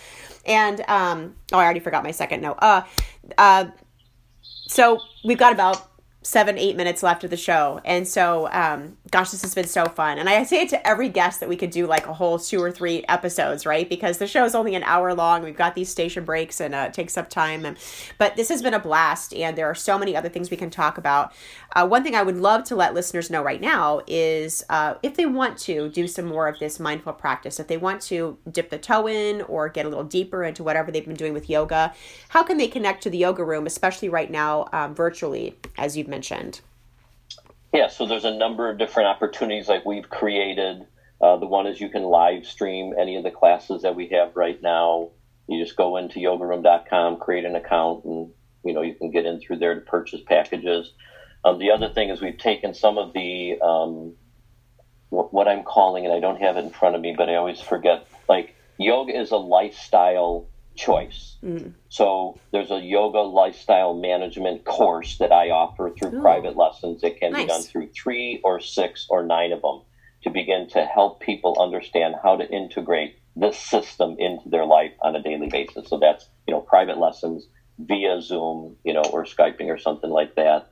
And 0.45 0.81
um 0.87 1.35
oh 1.51 1.57
i 1.57 1.63
already 1.63 1.79
forgot 1.79 2.03
my 2.03 2.11
second 2.11 2.41
note. 2.41 2.57
Uh 2.61 2.83
uh 3.37 3.65
so 4.67 4.99
we've 5.25 5.37
got 5.37 5.53
about 5.53 5.89
seven 6.21 6.57
eight 6.57 6.75
minutes 6.75 7.03
left 7.03 7.23
of 7.23 7.29
the 7.29 7.37
show. 7.37 7.81
And 7.83 8.07
so 8.07 8.49
um 8.51 8.97
gosh 9.13 9.29
this 9.29 9.43
has 9.43 9.53
been 9.53 9.67
so 9.67 9.85
fun. 9.85 10.17
And 10.17 10.27
i 10.27 10.43
say 10.43 10.63
it 10.63 10.69
to 10.69 10.87
every 10.87 11.07
guest 11.07 11.39
that 11.39 11.47
we 11.47 11.55
could 11.55 11.69
do 11.69 11.85
like 11.85 12.07
a 12.07 12.13
whole 12.13 12.39
two 12.39 12.59
or 12.59 12.71
three 12.71 13.05
episodes 13.07 13.63
right? 13.63 13.87
Because 13.87 14.17
the 14.17 14.25
show 14.25 14.43
is 14.43 14.55
only 14.55 14.73
an 14.73 14.81
hour 14.83 15.13
long. 15.13 15.43
We've 15.43 15.55
got 15.55 15.75
these 15.75 15.89
station 15.89 16.25
breaks 16.25 16.59
and 16.59 16.73
uh, 16.73 16.85
it 16.87 16.95
takes 16.95 17.15
up 17.15 17.29
time. 17.29 17.63
And 17.63 17.77
but 18.17 18.35
this 18.35 18.49
has 18.49 18.63
been 18.63 18.73
a 18.73 18.79
blast 18.79 19.31
and 19.31 19.55
there 19.55 19.67
are 19.67 19.75
so 19.75 19.99
many 19.99 20.15
other 20.15 20.29
things 20.29 20.49
we 20.49 20.57
can 20.57 20.71
talk 20.71 20.97
about. 20.97 21.31
Uh, 21.75 21.87
one 21.87 22.03
thing 22.03 22.15
i 22.15 22.23
would 22.23 22.37
love 22.37 22.63
to 22.63 22.75
let 22.75 22.93
listeners 22.93 23.29
know 23.29 23.41
right 23.41 23.61
now 23.61 24.01
is 24.07 24.63
uh, 24.69 24.95
if 25.03 25.15
they 25.15 25.25
want 25.25 25.57
to 25.57 25.89
do 25.89 26.07
some 26.07 26.25
more 26.25 26.47
of 26.47 26.57
this 26.59 26.79
mindful 26.79 27.13
practice 27.13 27.59
if 27.59 27.67
they 27.67 27.77
want 27.77 27.99
to 28.01 28.37
dip 28.51 28.69
the 28.69 28.77
toe 28.77 29.07
in 29.07 29.41
or 29.43 29.69
get 29.69 29.85
a 29.85 29.89
little 29.89 30.03
deeper 30.03 30.43
into 30.43 30.63
whatever 30.63 30.91
they've 30.91 31.05
been 31.05 31.15
doing 31.15 31.33
with 31.33 31.49
yoga 31.49 31.93
how 32.29 32.43
can 32.43 32.57
they 32.57 32.67
connect 32.67 33.01
to 33.01 33.09
the 33.09 33.17
yoga 33.17 33.43
room 33.43 33.65
especially 33.65 34.07
right 34.07 34.29
now 34.29 34.67
um, 34.71 34.93
virtually 34.93 35.55
as 35.77 35.97
you've 35.97 36.07
mentioned 36.07 36.61
Yeah, 37.73 37.87
so 37.87 38.05
there's 38.05 38.25
a 38.25 38.31
number 38.31 38.69
of 38.69 38.77
different 38.77 39.09
opportunities 39.09 39.69
like 39.69 39.85
we've 39.85 40.09
created. 40.09 40.85
Uh, 41.21 41.37
the 41.37 41.47
one 41.47 41.67
is 41.67 41.79
you 41.81 41.89
can 41.89 42.03
live 42.03 42.45
stream 42.45 42.93
any 42.99 43.17
of 43.17 43.23
the 43.23 43.31
classes 43.31 43.83
that 43.83 43.95
we 43.95 44.09
have 44.09 44.35
right 44.35 44.61
now. 44.61 45.09
You 45.47 45.63
just 45.63 45.75
go 45.77 45.97
into 45.97 46.19
yogaroom.com, 46.19 47.17
create 47.17 47.45
an 47.45 47.55
account, 47.55 48.05
and 48.05 48.29
you 48.63 48.73
know 48.73 48.81
you 48.81 48.95
can 48.95 49.11
get 49.11 49.25
in 49.25 49.39
through 49.39 49.57
there 49.57 49.75
to 49.75 49.81
purchase 49.81 50.21
packages. 50.25 50.91
Um, 51.45 51.59
the 51.59 51.71
other 51.71 51.89
thing 51.89 52.09
is 52.09 52.21
we've 52.21 52.37
taken 52.37 52.73
some 52.73 52.97
of 52.99 53.13
the 53.13 53.57
um, 53.61 54.15
what, 55.09 55.47
I'm 55.47 55.63
calling, 55.63 56.05
and 56.05 56.13
I 56.13 56.19
don't 56.19 56.41
have 56.41 56.57
it 56.57 56.63
in 56.63 56.71
front 56.71 56.95
of 56.95 57.01
me, 57.01 57.13
but 57.17 57.29
I 57.29 57.35
always 57.35 57.61
forget. 57.61 58.05
Like 58.29 58.55
yoga 58.77 59.19
is 59.19 59.31
a 59.31 59.37
lifestyle 59.37 60.47
choice. 60.75 61.37
Mm. 61.43 61.73
So 61.89 62.39
there's 62.51 62.71
a 62.71 62.79
yoga 62.79 63.19
lifestyle 63.19 63.93
management 63.93 64.65
course 64.65 65.17
that 65.17 65.31
I 65.31 65.49
offer 65.49 65.91
through 65.91 66.17
Ooh. 66.17 66.21
private 66.21 66.57
lessons. 66.57 67.03
It 67.03 67.19
can 67.19 67.31
Nice. 67.31 67.43
be 67.43 67.47
done 67.47 67.61
through 67.61 67.89
three 67.89 68.41
or 68.43 68.59
six 68.59 69.07
or 69.09 69.23
nine 69.23 69.51
of 69.51 69.61
them 69.61 69.81
to 70.23 70.29
begin 70.29 70.67
to 70.69 70.85
help 70.85 71.19
people 71.19 71.57
understand 71.59 72.15
how 72.23 72.37
to 72.37 72.49
integrate 72.49 73.15
this 73.35 73.57
system 73.57 74.15
into 74.19 74.49
their 74.49 74.65
life 74.65 74.93
on 75.01 75.15
a 75.15 75.21
daily 75.21 75.47
basis. 75.47 75.89
So 75.89 75.97
that's, 75.99 76.27
you 76.47 76.53
know, 76.53 76.61
private 76.61 76.97
lessons 76.97 77.47
via 77.79 78.21
Zoom, 78.21 78.77
you 78.83 78.93
know, 78.93 79.03
or 79.11 79.25
Skyping 79.25 79.69
or 79.69 79.77
something 79.77 80.09
like 80.09 80.35
that. 80.35 80.69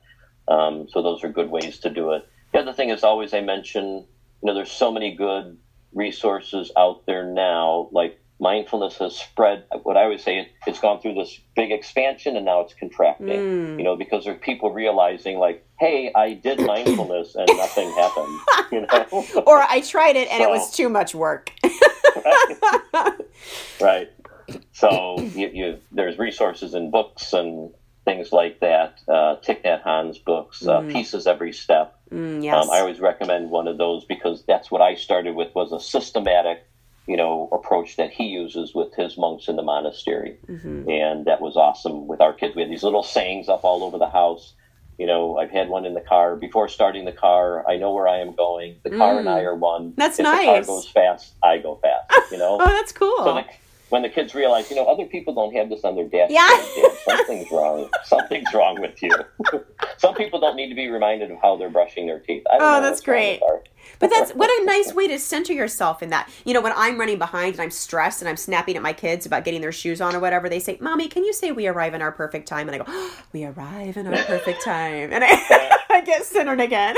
Um, 0.48 0.88
so 0.88 1.02
those 1.02 1.22
are 1.24 1.28
good 1.28 1.50
ways 1.50 1.78
to 1.80 1.90
do 1.90 2.12
it. 2.12 2.26
The 2.52 2.60
other 2.60 2.72
thing 2.72 2.90
is 2.90 3.04
always 3.04 3.34
I 3.34 3.40
mention, 3.40 3.84
you 3.84 4.06
know, 4.42 4.54
there's 4.54 4.70
so 4.70 4.92
many 4.92 5.14
good 5.14 5.58
resources 5.92 6.70
out 6.76 7.04
there 7.06 7.24
now, 7.24 7.88
like 7.92 8.18
mindfulness 8.42 8.98
has 8.98 9.16
spread. 9.16 9.64
What 9.84 9.96
I 9.96 10.02
always 10.02 10.22
say, 10.22 10.40
it, 10.40 10.48
it's 10.66 10.80
gone 10.80 11.00
through 11.00 11.14
this 11.14 11.38
big 11.54 11.70
expansion 11.70 12.36
and 12.36 12.44
now 12.44 12.60
it's 12.60 12.74
contracting. 12.74 13.28
Mm. 13.28 13.78
You 13.78 13.84
know, 13.84 13.96
because 13.96 14.24
there 14.24 14.34
are 14.34 14.36
people 14.36 14.72
realizing, 14.72 15.38
like, 15.38 15.64
hey, 15.78 16.10
I 16.14 16.34
did 16.34 16.60
mindfulness 16.66 17.36
and 17.36 17.48
nothing 17.56 17.90
happened. 17.92 18.38
You 18.72 18.80
know, 18.82 19.42
or 19.46 19.58
i 19.58 19.80
tried 19.80 20.16
it 20.16 20.28
and 20.28 20.42
it 20.42 20.48
was 20.48 20.70
too 20.70 20.88
much 20.88 21.14
work 21.14 21.52
right? 23.80 24.10
So 24.72 25.20
you, 25.20 25.48
you 25.52 25.78
there's 25.92 26.18
resources 26.18 26.74
in 26.74 26.90
books 26.90 27.32
and 27.32 27.70
things 28.04 28.32
like 28.32 28.60
that. 28.60 28.98
Uh, 29.06 29.36
Thich 29.36 29.62
Nhat 29.64 29.82
Hanh's 29.84 30.18
books, 30.18 30.66
uh, 30.66 30.80
Mhm. 30.80 30.92
Peace 30.92 31.14
Is 31.14 31.26
Every 31.26 31.52
Step. 31.52 31.96
Mm, 32.12 32.42
yes 32.42 32.54
Um, 32.54 32.70
I 32.70 32.80
always 32.80 33.00
recommend 33.00 33.50
one 33.50 33.68
of 33.68 33.78
those 33.78 34.04
because 34.04 34.42
that's 34.44 34.70
what 34.70 34.82
I 34.82 34.94
started 34.96 35.34
with 35.34 35.54
was 35.54 35.72
a 35.72 35.80
systematic, 35.80 36.64
you 37.06 37.16
know, 37.16 37.48
approach 37.52 37.96
that 37.96 38.10
he 38.10 38.24
uses 38.26 38.74
with 38.74 38.94
his 38.94 39.18
monks 39.18 39.48
in 39.48 39.56
the 39.56 39.62
monastery, 39.62 40.38
Mhm. 40.48 40.88
and 40.90 41.24
that 41.26 41.40
was 41.40 41.56
awesome 41.56 42.06
with 42.06 42.20
our 42.20 42.32
kids. 42.32 42.54
We 42.54 42.62
had 42.62 42.70
these 42.70 42.84
little 42.84 43.02
sayings 43.02 43.48
up 43.48 43.64
all 43.64 43.82
over 43.82 43.98
the 43.98 44.08
house. 44.08 44.54
You 44.98 45.06
know, 45.06 45.36
I've 45.38 45.50
had 45.50 45.68
one 45.68 45.84
in 45.84 45.94
the 45.94 46.00
car 46.00 46.36
before 46.36 46.68
starting 46.68 47.04
the 47.04 47.12
car. 47.12 47.68
I 47.68 47.76
know 47.76 47.92
where 47.92 48.06
I 48.06 48.18
am 48.18 48.32
going. 48.34 48.76
The 48.84 48.90
car 48.90 49.18
and 49.18 49.28
I 49.28 49.40
are 49.40 49.54
one. 49.56 49.94
That's 49.96 50.18
if 50.20 50.26
The 50.26 50.30
car 50.44 50.62
goes 50.62 50.86
fast. 50.88 51.34
I 51.42 51.58
go 51.58 51.76
fast. 51.76 52.30
You 52.30 52.38
know. 52.38 52.56
Oh, 52.60 52.66
that's 52.66 52.92
cool. 52.92 53.16
So 53.18 53.34
the, 53.34 53.44
when 53.92 54.00
the 54.00 54.08
kids 54.08 54.34
realize, 54.34 54.70
you 54.70 54.76
know, 54.76 54.86
other 54.86 55.04
people 55.04 55.34
don't 55.34 55.54
have 55.54 55.68
this 55.68 55.84
on 55.84 55.94
their 55.94 56.08
dash. 56.08 56.30
Yeah. 56.30 56.48
Dad, 56.48 56.92
something's 57.04 57.50
wrong. 57.50 57.90
Something's 58.04 58.54
wrong 58.54 58.80
with 58.80 59.02
you. 59.02 59.10
Some 59.98 60.14
people 60.14 60.40
don't 60.40 60.56
need 60.56 60.70
to 60.70 60.74
be 60.74 60.88
reminded 60.88 61.30
of 61.30 61.36
how 61.42 61.56
they're 61.56 61.68
brushing 61.68 62.06
their 62.06 62.18
teeth. 62.18 62.42
I 62.50 62.56
don't 62.56 62.76
Oh, 62.76 62.80
that's 62.80 63.02
great. 63.02 63.42
But 63.98 64.08
that's 64.08 64.32
what 64.32 64.48
a 64.48 64.64
nice 64.66 64.94
way 64.94 65.08
to 65.08 65.18
center 65.18 65.52
yourself 65.52 66.02
in 66.02 66.08
that. 66.08 66.30
You 66.46 66.54
know, 66.54 66.62
when 66.62 66.72
I'm 66.74 66.98
running 66.98 67.18
behind 67.18 67.52
and 67.52 67.60
I'm 67.60 67.70
stressed 67.70 68.22
and 68.22 68.30
I'm 68.30 68.38
snapping 68.38 68.76
at 68.76 68.82
my 68.82 68.94
kids 68.94 69.26
about 69.26 69.44
getting 69.44 69.60
their 69.60 69.72
shoes 69.72 70.00
on 70.00 70.16
or 70.16 70.20
whatever, 70.20 70.48
they 70.48 70.58
say, 70.58 70.78
"Mommy, 70.80 71.06
can 71.06 71.22
you 71.22 71.34
say 71.34 71.52
we 71.52 71.66
arrive 71.66 71.92
in 71.92 72.00
our 72.00 72.12
perfect 72.12 72.48
time?" 72.48 72.70
And 72.70 72.74
I 72.74 72.78
go, 72.78 72.84
oh, 72.88 73.22
"We 73.34 73.44
arrive 73.44 73.98
in 73.98 74.06
our 74.06 74.24
perfect 74.24 74.64
time," 74.64 75.12
and 75.12 75.22
I, 75.22 75.78
I 75.90 76.00
get 76.00 76.24
centered 76.24 76.60
again. 76.60 76.96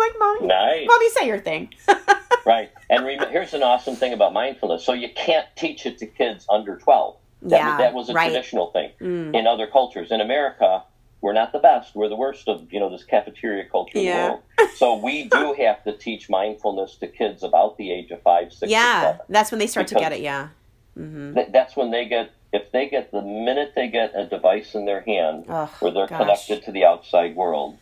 Like, 0.00 0.12
"Mommy, 0.18 0.46
Nice. 0.46 0.86
mommy, 0.86 1.10
say 1.10 1.26
your 1.26 1.38
thing." 1.38 1.72
Right. 2.46 2.70
And 2.88 3.04
rem- 3.04 3.28
here's 3.30 3.52
an 3.52 3.62
awesome 3.62 3.96
thing 3.96 4.14
about 4.14 4.32
mindfulness. 4.32 4.82
So 4.82 4.94
you 4.94 5.10
can't 5.14 5.46
teach 5.56 5.84
it 5.84 5.98
to 5.98 6.06
kids 6.06 6.46
under 6.48 6.76
12. 6.78 7.16
That, 7.42 7.56
Yeah, 7.56 7.76
that 7.76 7.92
was 7.92 8.08
a 8.08 8.14
right. 8.14 8.24
traditional 8.30 8.70
thing 8.70 8.90
Mm. 8.98 9.36
in 9.38 9.46
other 9.46 9.66
cultures. 9.66 10.10
In 10.10 10.22
America, 10.22 10.82
we're 11.20 11.34
not 11.34 11.52
the 11.52 11.58
best. 11.58 11.94
We're 11.94 12.08
the 12.08 12.16
worst 12.16 12.48
of, 12.48 12.72
you 12.72 12.80
know, 12.80 12.88
this 12.88 13.04
cafeteria 13.04 13.66
culture 13.66 13.98
Yeah. 13.98 14.14
the 14.14 14.28
world. 14.62 14.70
So 14.76 14.94
we 14.96 15.24
do 15.24 15.52
have 15.58 15.84
to 15.84 15.92
teach 15.92 16.30
mindfulness 16.30 16.96
to 16.96 17.08
kids 17.08 17.42
about 17.42 17.76
the 17.76 17.92
age 17.92 18.10
of 18.10 18.22
five, 18.22 18.54
six, 18.54 18.72
yeah, 18.72 19.18
that's 19.28 19.50
when 19.52 19.58
they 19.58 19.66
start 19.66 19.86
to 19.88 19.94
get 19.96 20.12
it. 20.12 20.20
Yeah. 20.20 20.48
hmm 20.96 21.34
Th- 21.34 21.48
That's 21.52 21.76
when 21.76 21.90
they 21.90 22.06
get, 22.06 22.30
if 22.54 22.72
they 22.72 22.88
get 22.88 23.12
the 23.12 23.20
minute 23.22 23.74
they 23.76 23.88
get 23.88 24.12
a 24.16 24.24
device 24.24 24.74
in 24.74 24.86
their 24.86 25.02
hand 25.02 25.44
Oh, 25.48 25.70
where 25.80 25.92
they're 25.92 26.06
gosh. 26.06 26.18
connected 26.18 26.64
to 26.64 26.72
the 26.72 26.86
outside 26.86 27.36
world, 27.36 27.76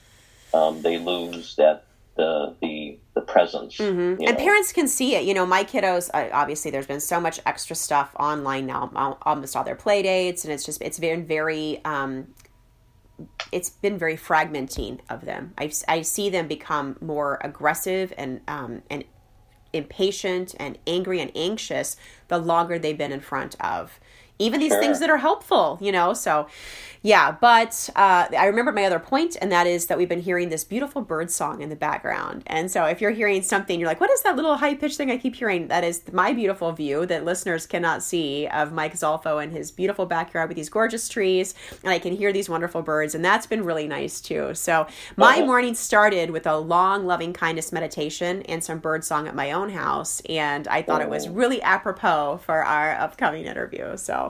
um, 0.52 0.82
they 0.82 0.98
lose 0.98 1.54
that, 1.56 1.84
the, 2.18 2.56
the, 2.60 2.98
the 3.14 3.22
presence. 3.22 3.78
hmm 3.78 3.84
And 3.88 4.18
know. 4.18 4.34
parents 4.34 4.72
can 4.72 4.88
see 4.88 5.14
it. 5.14 5.24
You 5.24 5.32
know, 5.32 5.46
my 5.46 5.64
kiddos. 5.64 6.10
Obviously, 6.12 6.70
there's 6.70 6.86
been 6.86 7.00
so 7.00 7.18
much 7.18 7.40
extra 7.46 7.74
stuff 7.74 8.10
online 8.18 8.66
now. 8.66 9.16
Almost 9.22 9.56
all 9.56 9.64
their 9.64 9.76
play 9.76 10.02
dates, 10.02 10.44
and 10.44 10.52
it's 10.52 10.64
just 10.64 10.82
it's 10.82 10.98
been 10.98 11.24
very. 11.24 11.82
Um, 11.84 12.34
it's 13.50 13.70
been 13.70 13.98
very 13.98 14.16
fragmenting 14.16 15.00
of 15.08 15.24
them. 15.24 15.54
I, 15.58 15.72
I 15.88 16.02
see 16.02 16.28
them 16.30 16.46
become 16.46 16.96
more 17.00 17.40
aggressive 17.42 18.12
and 18.18 18.40
um, 18.46 18.82
and 18.90 19.04
impatient 19.72 20.54
and 20.58 20.78
angry 20.86 21.20
and 21.20 21.30
anxious 21.34 21.96
the 22.28 22.38
longer 22.38 22.78
they've 22.78 22.98
been 22.98 23.12
in 23.12 23.20
front 23.20 23.54
of 23.60 24.00
even 24.38 24.60
these 24.60 24.72
Sure. 24.72 24.80
things 24.80 25.00
that 25.00 25.10
are 25.10 25.16
helpful, 25.18 25.78
you 25.80 25.90
know. 25.92 26.14
So, 26.14 26.46
yeah. 27.02 27.30
But 27.30 27.88
uh, 27.94 28.26
I 28.36 28.46
remember 28.46 28.72
my 28.72 28.84
other 28.84 28.98
point, 28.98 29.36
and 29.40 29.52
that 29.52 29.66
is 29.68 29.86
that 29.86 29.98
we've 29.98 30.08
been 30.08 30.20
hearing 30.20 30.48
this 30.48 30.64
beautiful 30.64 31.00
bird 31.00 31.30
song 31.30 31.62
in 31.62 31.68
the 31.68 31.76
background. 31.76 32.42
And 32.48 32.70
so, 32.70 32.84
if 32.86 33.00
you're 33.00 33.12
hearing 33.12 33.42
something, 33.42 33.78
you're 33.78 33.88
like, 33.88 34.00
"What 34.00 34.10
is 34.10 34.22
that 34.22 34.34
little 34.36 34.56
high 34.56 34.74
pitched 34.74 34.96
thing 34.96 35.10
I 35.10 35.16
keep 35.16 35.36
hearing?" 35.36 35.68
That 35.68 35.84
is 35.84 36.02
my 36.12 36.32
beautiful 36.32 36.72
view 36.72 37.06
that 37.06 37.24
listeners 37.24 37.66
cannot 37.66 38.02
see 38.02 38.48
of 38.48 38.72
Mike 38.72 38.94
Zolfo 38.94 39.40
and 39.42 39.52
his 39.52 39.70
beautiful 39.70 40.06
backyard 40.06 40.48
with 40.48 40.56
these 40.56 40.68
gorgeous 40.68 41.08
trees, 41.08 41.54
and 41.84 41.92
I 41.92 42.00
can 42.00 42.14
hear 42.16 42.32
these 42.32 42.48
wonderful 42.48 42.82
birds, 42.82 43.14
and 43.14 43.24
that's 43.24 43.46
been 43.46 43.64
really 43.64 43.86
nice 43.86 44.20
too. 44.20 44.54
So, 44.54 44.86
my 45.16 45.36
Uh-huh. 45.36 45.46
morning 45.46 45.74
started 45.74 46.30
with 46.30 46.46
a 46.48 46.56
long 46.58 47.06
loving 47.06 47.32
kindness 47.32 47.70
meditation 47.72 48.42
and 48.42 48.62
some 48.62 48.78
bird 48.78 49.04
song 49.04 49.28
at 49.28 49.36
my 49.36 49.52
own 49.52 49.70
house, 49.70 50.20
and 50.28 50.66
I 50.66 50.82
thought 50.82 51.00
it 51.00 51.08
was 51.08 51.28
Oh. 51.28 51.30
really 51.30 51.62
apropos 51.62 52.40
for 52.44 52.64
our 52.64 52.92
upcoming 52.98 53.44
interview. 53.46 53.96
So, 53.96 54.27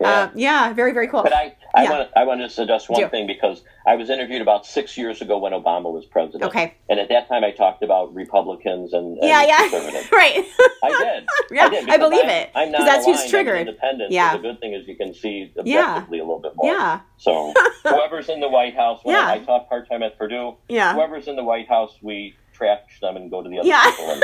Yeah. 0.00 0.08
uh, 0.08 0.30
yeah, 0.34 0.72
very 0.72 0.92
very 0.92 1.08
cool. 1.08 1.22
But 1.22 1.32
I, 1.34 1.56
I 1.74 1.82
Yeah. 1.84 1.90
want 1.90 2.10
I 2.16 2.24
want 2.24 2.40
to 2.40 2.48
suggest 2.50 2.88
one 2.90 3.00
Do. 3.00 3.08
thing 3.08 3.26
because 3.26 3.62
I 3.86 3.94
was 3.96 4.10
interviewed 4.10 4.42
about 4.42 4.66
six 4.66 4.96
years 4.96 5.20
ago 5.22 5.38
when 5.38 5.52
Obama 5.52 5.92
was 5.92 6.04
president. 6.06 6.44
Okay. 6.44 6.74
And 6.88 6.98
at 7.00 7.08
that 7.08 7.28
time, 7.28 7.44
I 7.44 7.50
talked 7.50 7.82
about 7.82 8.14
Republicans 8.14 8.92
and, 8.92 9.16
and 9.18 9.28
yeah, 9.28 9.44
yeah, 9.46 9.58
conservatives. 9.68 10.12
right. 10.12 10.44
I 10.84 10.88
did. 10.90 11.28
Yeah, 11.50 11.64
I 11.64 11.68
did. 11.70 11.88
I 11.90 11.96
believe 11.96 12.20
I'm- 12.24 12.30
it, 12.30 12.50
I'm 12.54 12.70
not 12.72 12.84
that's 12.84 13.04
who's 13.06 13.20
I'm 13.22 13.28
triggered. 13.30 13.60
independent. 13.60 14.12
Yeah. 14.12 14.32
So 14.32 14.36
the 14.38 14.42
good 14.42 14.60
thing 14.60 14.74
is 14.74 14.86
you 14.88 14.96
can 14.96 15.14
see 15.14 15.52
Yeah. 15.64 15.80
objectively 15.80 16.18
a 16.18 16.22
little 16.22 16.40
bit 16.40 16.52
more. 16.56 16.70
yeah, 16.72 17.00
So 17.18 17.52
whoever's 17.84 18.28
in 18.28 18.40
the 18.40 18.48
White 18.48 18.74
House, 18.76 19.00
when 19.02 19.14
Yeah. 19.16 19.26
I, 19.28 19.34
I 19.34 19.38
taught 19.40 19.68
part 19.68 19.88
time 19.88 20.02
at 20.02 20.16
Purdue, 20.18 20.56
yeah. 20.68 20.94
whoever's 20.94 21.28
in 21.28 21.36
the 21.36 21.44
White 21.44 21.68
House, 21.68 21.92
we 22.02 22.34
trash 22.52 22.80
them 23.00 23.16
and 23.16 23.30
go 23.30 23.42
to 23.42 23.48
the 23.48 23.58
other 23.60 23.68
Yeah. 23.68 23.84
people. 23.90 24.10
And, 24.12 24.22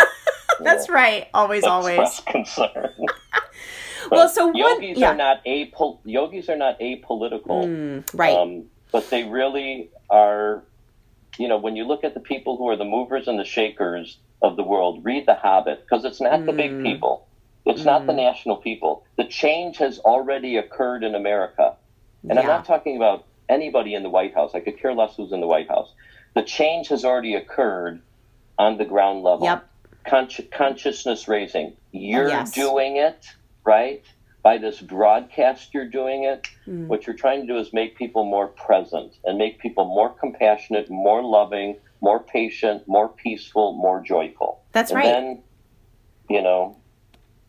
That's 0.61 0.89
know, 0.89 0.95
right. 0.95 1.29
Always, 1.35 1.65
always. 1.65 2.21
concern. 2.27 2.91
Well, 4.11 4.29
so 4.29 4.49
what- 4.49 4.57
yogis 4.57 4.99
yeah. 4.99 5.11
are 5.11 5.17
not 5.17 5.41
apol- 5.47 6.01
yogis 6.05 6.49
are 6.49 6.57
not 6.57 6.79
apolitical. 6.81 7.65
Mm, 7.65 8.05
right. 8.15 8.37
Um, 8.37 8.65
but 8.93 9.09
they 9.11 9.25
really 9.25 9.91
are, 10.11 10.63
you 11.39 11.49
know, 11.49 11.59
when 11.59 11.77
you 11.77 11.85
look 11.85 12.05
at 12.05 12.15
the 12.15 12.21
people 12.21 12.57
who 12.57 12.69
are 12.69 12.77
the 12.77 12.85
movers 12.85 13.29
and 13.29 13.39
the 13.39 13.45
shakers 13.45 14.19
of 14.43 14.57
the 14.57 14.63
world, 14.63 15.05
read 15.05 15.27
The 15.27 15.35
Hobbit, 15.35 15.83
because 15.83 16.05
it's 16.05 16.21
not 16.21 16.45
the 16.47 16.53
big 16.53 16.71
Mm. 16.71 16.83
people. 16.85 17.27
It's 17.65 17.85
not 17.85 18.07
the 18.07 18.13
Mm. 18.13 18.17
national 18.17 18.57
people. 18.57 19.03
The 19.17 19.25
change 19.25 19.79
has 19.79 19.99
already 19.99 20.57
occurred 20.57 21.03
in 21.03 21.15
America. 21.15 21.75
And 22.29 22.39
I'm 22.39 22.47
not 22.47 22.65
talking 22.65 22.97
about 22.97 23.25
anybody 23.49 23.95
in 23.95 24.03
the 24.03 24.11
White 24.11 24.35
House. 24.35 24.55
I 24.55 24.61
could 24.61 24.79
care 24.79 24.93
less 24.95 25.17
who's 25.17 25.33
in 25.33 25.41
the 25.41 25.47
White 25.47 25.69
House. 25.69 25.93
The 26.35 26.43
change 26.43 26.89
has 26.89 27.05
already 27.05 27.35
occurred 27.35 28.01
on 28.59 28.77
the 28.79 28.85
ground 28.85 29.23
level. 29.23 29.47
Yep. 29.47 29.65
Consci- 30.07 30.51
consciousness 30.51 31.27
raising. 31.29 31.73
You're 31.93 32.29
Yes. 32.29 32.53
doing 32.53 32.97
it, 32.97 33.27
right? 33.67 34.03
By 34.43 34.59
this 34.59 34.81
broadcast, 34.81 35.75
you're 35.75 35.91
doing 35.91 36.25
it. 36.25 36.49
Mm. 36.67 36.87
What 36.87 37.07
you're 37.07 37.17
trying 37.17 37.47
to 37.47 37.53
do 37.53 37.59
is 37.59 37.73
make 37.73 37.99
people 37.99 38.25
more 38.25 38.49
present 38.49 39.15
and 39.25 39.37
make 39.37 39.59
people 39.59 39.85
more 39.85 40.11
compassionate, 40.11 40.89
more 40.89 41.23
loving, 41.23 41.77
more 42.01 42.23
patient, 42.23 42.87
more 42.87 43.09
peaceful, 43.09 43.73
more 43.73 44.01
joyful. 44.01 44.63
That's 44.73 44.93
and 44.93 44.99
right. 44.99 45.05
then, 45.05 45.43
you 46.31 46.43
know, 46.43 46.77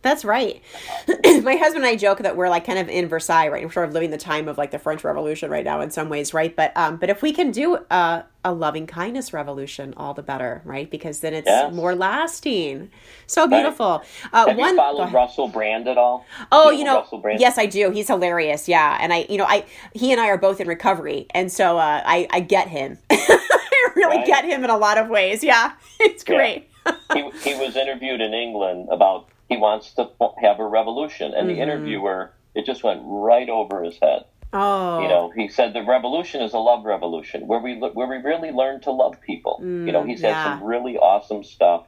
That's 0.07 0.23
right. 0.23 0.61
My 1.43 1.55
husband 1.57 1.83
and 1.83 1.85
I 1.85 1.97
joke 1.97 2.19
that 2.19 2.37
we're 2.37 2.47
like 2.47 2.65
kind 2.65 2.79
of 2.79 2.87
in 2.87 3.09
Versailles, 3.09 3.49
right? 3.49 3.65
We're 3.65 3.71
sort 3.73 3.89
of 3.89 3.93
living 3.93 4.09
the 4.09 4.17
time 4.17 4.47
of 4.47 4.57
like 4.57 4.71
the 4.71 4.79
French 4.79 5.03
Revolution 5.03 5.51
right 5.51 5.65
now 5.65 5.81
in 5.81 5.91
some 5.91 6.07
ways, 6.07 6.33
right? 6.33 6.55
But 6.55 6.71
um, 6.77 6.95
but 6.95 7.09
if 7.09 7.21
we 7.21 7.33
can 7.33 7.51
do 7.51 7.77
a, 7.91 8.23
a 8.45 8.53
loving 8.53 8.87
kindness 8.87 9.33
revolution, 9.33 9.93
all 9.97 10.13
the 10.13 10.23
better, 10.23 10.61
right? 10.63 10.89
Because 10.89 11.19
then 11.19 11.33
it's 11.33 11.47
Yes. 11.47 11.73
more 11.73 11.93
lasting. 11.93 12.89
So 13.25 13.49
beautiful. 13.49 14.01
Uh, 14.31 14.47
have 14.47 14.57
one. 14.57 14.69
you 14.69 14.75
followed. 14.77 15.11
Russell 15.11 15.49
Brand 15.49 15.89
at 15.89 15.97
all? 15.97 16.25
Oh, 16.53 16.69
you 16.71 16.85
know 16.85 16.99
Russell 17.01 17.17
Brand? 17.17 17.41
yes, 17.41 17.57
I 17.57 17.65
do. 17.65 17.91
He's 17.91 18.07
hilarious. 18.07 18.69
Yeah, 18.69 18.97
and 19.01 19.11
I, 19.11 19.25
you 19.29 19.37
know, 19.37 19.45
I 19.45 19.65
he 19.93 20.13
and 20.13 20.21
I 20.21 20.29
are 20.29 20.37
both 20.37 20.61
in 20.61 20.69
recovery, 20.69 21.27
and 21.31 21.51
so 21.51 21.77
uh, 21.77 22.01
I 22.05 22.27
I 22.31 22.39
get 22.39 22.69
him. 22.69 22.97
I 23.09 23.89
really 23.97 24.17
Right. 24.19 24.25
get 24.25 24.45
him 24.45 24.63
in 24.63 24.69
a 24.69 24.77
lot 24.77 24.97
of 24.97 25.09
ways. 25.09 25.43
Yeah, 25.43 25.73
it's 25.99 26.23
Yeah. 26.25 26.35
great. 26.37 26.69
he, 27.13 27.29
he 27.43 27.55
was 27.55 27.75
interviewed 27.75 28.21
in 28.21 28.33
England 28.33 28.87
about 28.89 29.27
he 29.49 29.57
wants 29.57 29.93
to 29.93 30.09
have 30.41 30.59
a 30.59 30.65
revolution, 30.67 31.33
and 31.33 31.47
Mhm. 31.47 31.53
the 31.53 31.59
interviewer 31.61 32.33
it 32.55 32.65
just 32.65 32.83
went 32.83 33.01
right 33.03 33.49
over 33.49 33.83
his 33.83 33.99
head. 34.01 34.25
Oh, 34.51 34.99
You 35.01 35.07
know, 35.07 35.29
he 35.29 35.47
said 35.47 35.73
the 35.73 35.83
revolution 35.83 36.41
is 36.41 36.53
a 36.53 36.59
love 36.59 36.85
revolution 36.85 37.45
where 37.45 37.59
we 37.59 37.75
where 37.77 38.07
we 38.07 38.17
really 38.17 38.51
learn 38.51 38.79
to 38.81 38.91
love 38.91 39.19
people. 39.21 39.57
you 39.59 39.91
know, 39.93 40.01
Mm, 40.03 40.07
he's 40.09 40.21
had 40.21 40.29
yeah. 40.29 40.43
some 40.43 40.63
really 40.63 40.97
awesome 40.97 41.43
stuff 41.43 41.85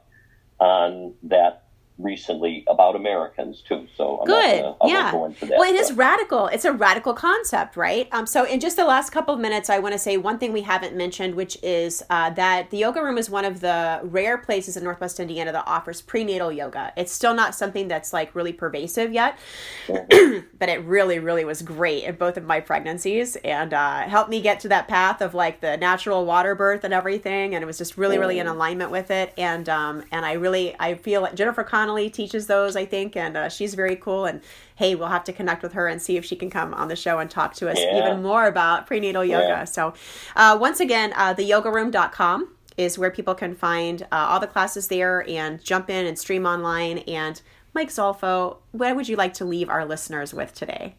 on 0.58 1.14
that 1.24 1.62
recently 2.02 2.64
about 2.68 2.96
Americans 2.96 3.62
too. 3.66 3.86
So 3.96 4.20
I'm 4.20 4.26
Good. 4.26 4.62
not 4.62 4.78
gonna, 4.78 4.92
Yeah. 4.92 5.02
won't 5.02 5.12
go 5.12 5.24
into 5.26 5.46
that. 5.46 5.58
Well, 5.58 5.68
it 5.72 5.76
is 5.76 5.92
radical. 5.92 6.46
It's 6.48 6.64
a 6.64 6.72
radical 6.72 7.14
concept, 7.14 7.76
right? 7.76 8.08
Um, 8.12 8.26
so, 8.26 8.44
in 8.44 8.60
just 8.60 8.76
the 8.76 8.84
last 8.84 9.10
couple 9.10 9.34
of 9.34 9.40
minutes, 9.40 9.68
I 9.70 9.78
want 9.78 9.92
to 9.92 9.98
say 9.98 10.16
one 10.16 10.38
thing 10.38 10.52
we 10.52 10.62
haven't 10.62 10.96
mentioned, 10.96 11.34
which 11.34 11.58
is 11.62 12.02
uh, 12.10 12.30
that 12.30 12.70
the 12.70 12.78
yoga 12.78 13.02
room 13.02 13.18
is 13.18 13.28
one 13.30 13.44
of 13.44 13.60
the 13.60 14.00
rare 14.02 14.38
places 14.38 14.76
in 14.76 14.84
Northwest 14.84 15.20
Indiana 15.20 15.52
that 15.52 15.64
offers 15.66 16.00
prenatal 16.00 16.50
yoga. 16.52 16.92
It's 16.96 17.12
still 17.12 17.34
not 17.34 17.54
something 17.54 17.88
that's 17.88 18.12
like 18.12 18.34
really 18.34 18.52
pervasive 18.52 19.12
yet, 19.12 19.38
but 19.88 20.68
it 20.68 20.84
really, 20.84 21.18
really 21.18 21.44
was 21.44 21.62
great 21.62 22.04
in 22.04 22.14
both 22.16 22.36
of 22.36 22.44
my 22.44 22.60
pregnancies 22.60 23.36
and 23.36 23.72
uh, 23.74 24.02
helped 24.02 24.30
me 24.30 24.40
get 24.40 24.60
to 24.60 24.68
that 24.68 24.88
path 24.88 25.20
of 25.20 25.34
like 25.34 25.60
the 25.60 25.76
natural 25.76 26.24
water 26.24 26.54
birth 26.54 26.84
and 26.84 26.94
everything. 26.94 27.54
And 27.54 27.62
it 27.62 27.66
was 27.66 27.78
just 27.78 27.96
really, 27.96 28.18
really 28.18 28.38
in 28.38 28.46
alignment 28.46 28.90
with 28.90 29.10
it. 29.10 29.32
And 29.36 29.68
um, 29.68 30.04
and 30.10 30.24
I 30.24 30.32
really, 30.34 30.74
I 30.78 30.94
feel 30.94 31.22
like 31.22 31.34
Jennifer 31.34 31.64
Connolly 31.90 32.08
teaches 32.08 32.46
those, 32.46 32.76
I 32.76 32.84
think, 32.84 33.16
and 33.16 33.36
uh, 33.36 33.48
she's 33.48 33.74
very 33.74 33.96
cool. 33.96 34.24
And 34.24 34.40
hey, 34.76 34.94
we'll 34.94 35.08
have 35.08 35.24
to 35.24 35.32
connect 35.32 35.60
with 35.60 35.72
her 35.72 35.88
and 35.88 36.00
see 36.00 36.16
if 36.16 36.24
she 36.24 36.36
can 36.36 36.48
come 36.48 36.72
on 36.72 36.86
the 36.86 36.94
show 36.94 37.18
and 37.18 37.28
talk 37.28 37.52
to 37.54 37.68
us 37.68 37.78
Yeah. 37.80 37.98
even 37.98 38.22
more 38.22 38.46
about 38.46 38.86
prenatal 38.86 39.24
yoga. 39.24 39.44
Yeah. 39.48 39.64
So 39.64 39.94
uh, 40.36 40.56
once 40.60 40.78
again, 40.78 41.12
uh, 41.16 41.34
theyogaroom.com 41.34 42.54
is 42.76 42.96
where 42.96 43.10
people 43.10 43.34
can 43.34 43.56
find 43.56 44.02
uh, 44.12 44.26
all 44.28 44.38
the 44.38 44.46
classes 44.46 44.86
there 44.86 45.28
and 45.28 45.60
jump 45.64 45.90
in 45.90 46.06
and 46.06 46.16
stream 46.16 46.46
online. 46.46 46.98
And 46.98 47.42
Mike 47.74 47.88
Zolfo, 47.88 48.58
what 48.70 48.94
would 48.94 49.08
you 49.08 49.16
like 49.16 49.34
to 49.34 49.44
leave 49.44 49.68
our 49.68 49.84
listeners 49.84 50.32
with 50.32 50.54
today? 50.54 50.94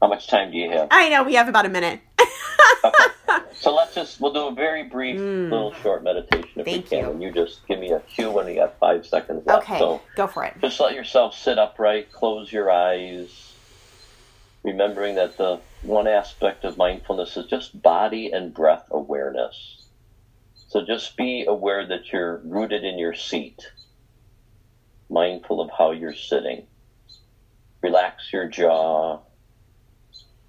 How 0.00 0.06
much 0.06 0.28
time 0.28 0.52
do 0.52 0.58
you 0.58 0.70
have? 0.70 0.86
I 0.92 1.08
know 1.08 1.24
we 1.24 1.34
have 1.34 1.48
about 1.48 1.66
a 1.66 1.68
minute. 1.68 2.00
So 3.54 3.74
let's 3.74 3.94
just 3.94 4.20
we'll 4.20 4.32
do 4.32 4.46
a 4.48 4.54
very 4.54 4.84
brief 4.84 5.18
little 5.18 5.72
short 5.82 6.02
meditation 6.02 6.60
if 6.60 6.66
Mm. 6.66 6.70
Thank 6.70 6.84
we 6.84 6.88
can, 6.90 6.98
you. 7.04 7.10
and 7.12 7.22
you 7.22 7.30
just 7.32 7.66
give 7.66 7.78
me 7.78 7.90
a 7.92 8.00
cue 8.00 8.30
when 8.30 8.46
you 8.48 8.54
got 8.56 8.78
five 8.78 9.06
seconds 9.06 9.46
left. 9.46 9.64
Okay, 9.64 9.78
So 9.78 10.00
go 10.16 10.26
for 10.26 10.44
it. 10.44 10.54
just 10.60 10.78
let 10.80 10.94
yourself 10.94 11.34
sit 11.36 11.58
upright, 11.58 12.12
close 12.12 12.50
your 12.52 12.70
eyes, 12.70 13.54
remembering 14.62 15.14
that 15.16 15.36
the 15.38 15.60
one 15.82 16.06
aspect 16.06 16.64
of 16.64 16.76
mindfulness 16.76 17.36
is 17.36 17.46
just 17.46 17.80
body 17.82 18.30
and 18.32 18.52
breath 18.54 18.84
awareness. 18.90 19.84
So 20.68 20.84
just 20.84 21.16
be 21.16 21.44
aware 21.46 21.86
that 21.86 22.12
you're 22.12 22.38
rooted 22.44 22.84
in 22.84 22.98
your 22.98 23.14
seat, 23.14 23.70
mindful 25.10 25.60
of 25.60 25.70
how 25.76 25.90
you're 25.90 26.14
sitting. 26.14 26.66
Relax 27.82 28.32
your 28.32 28.46
jaw, 28.48 29.18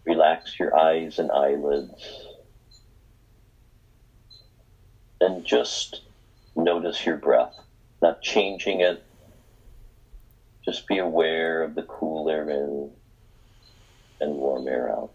relax 0.06 0.58
your 0.60 0.78
eyes 0.78 1.20
and 1.20 1.32
eyelids, 1.32 2.23
and 5.22 5.46
just 5.46 6.02
notice 6.56 7.06
your 7.06 7.18
breath, 7.18 7.56
not 8.02 8.22
changing 8.22 8.82
it. 8.82 9.04
Just 10.66 10.88
be 10.88 10.98
aware 10.98 11.64
of 11.64 11.76
the 11.76 11.84
cool 11.84 12.30
air 12.30 12.50
in 12.50 12.92
and 14.20 14.36
warm 14.36 14.68
air 14.68 14.90
out. 14.90 15.12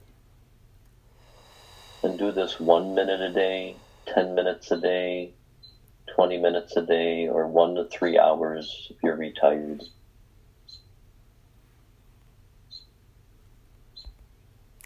And 2.03 2.19
do 2.19 2.31
this 2.33 2.61
one 2.61 2.95
minute 2.95 3.21
a 3.21 3.33
day, 3.33 3.77
10 4.07 4.35
minutes 4.35 4.71
a 4.71 4.81
day, 4.81 5.33
20 6.15 6.39
minutes 6.39 6.77
a 6.77 6.83
day, 6.83 7.29
or 7.29 7.47
one 7.47 7.75
to 7.75 7.85
three 7.85 8.19
hours 8.19 8.89
if 8.91 8.97
you're 9.03 9.17
retired. 9.17 9.83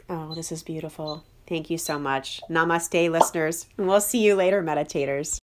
Oh, 0.09 0.35
this 0.35 0.53
is 0.53 0.63
beautiful. 0.63 1.25
Thank 1.53 1.69
you 1.69 1.77
so 1.77 1.99
much. 1.99 2.41
Namaste, 2.49 3.11
listeners. 3.11 3.67
And 3.77 3.87
we'll 3.87 4.01
see 4.01 4.25
you 4.25 4.35
later, 4.35 4.63
meditators. 4.63 5.41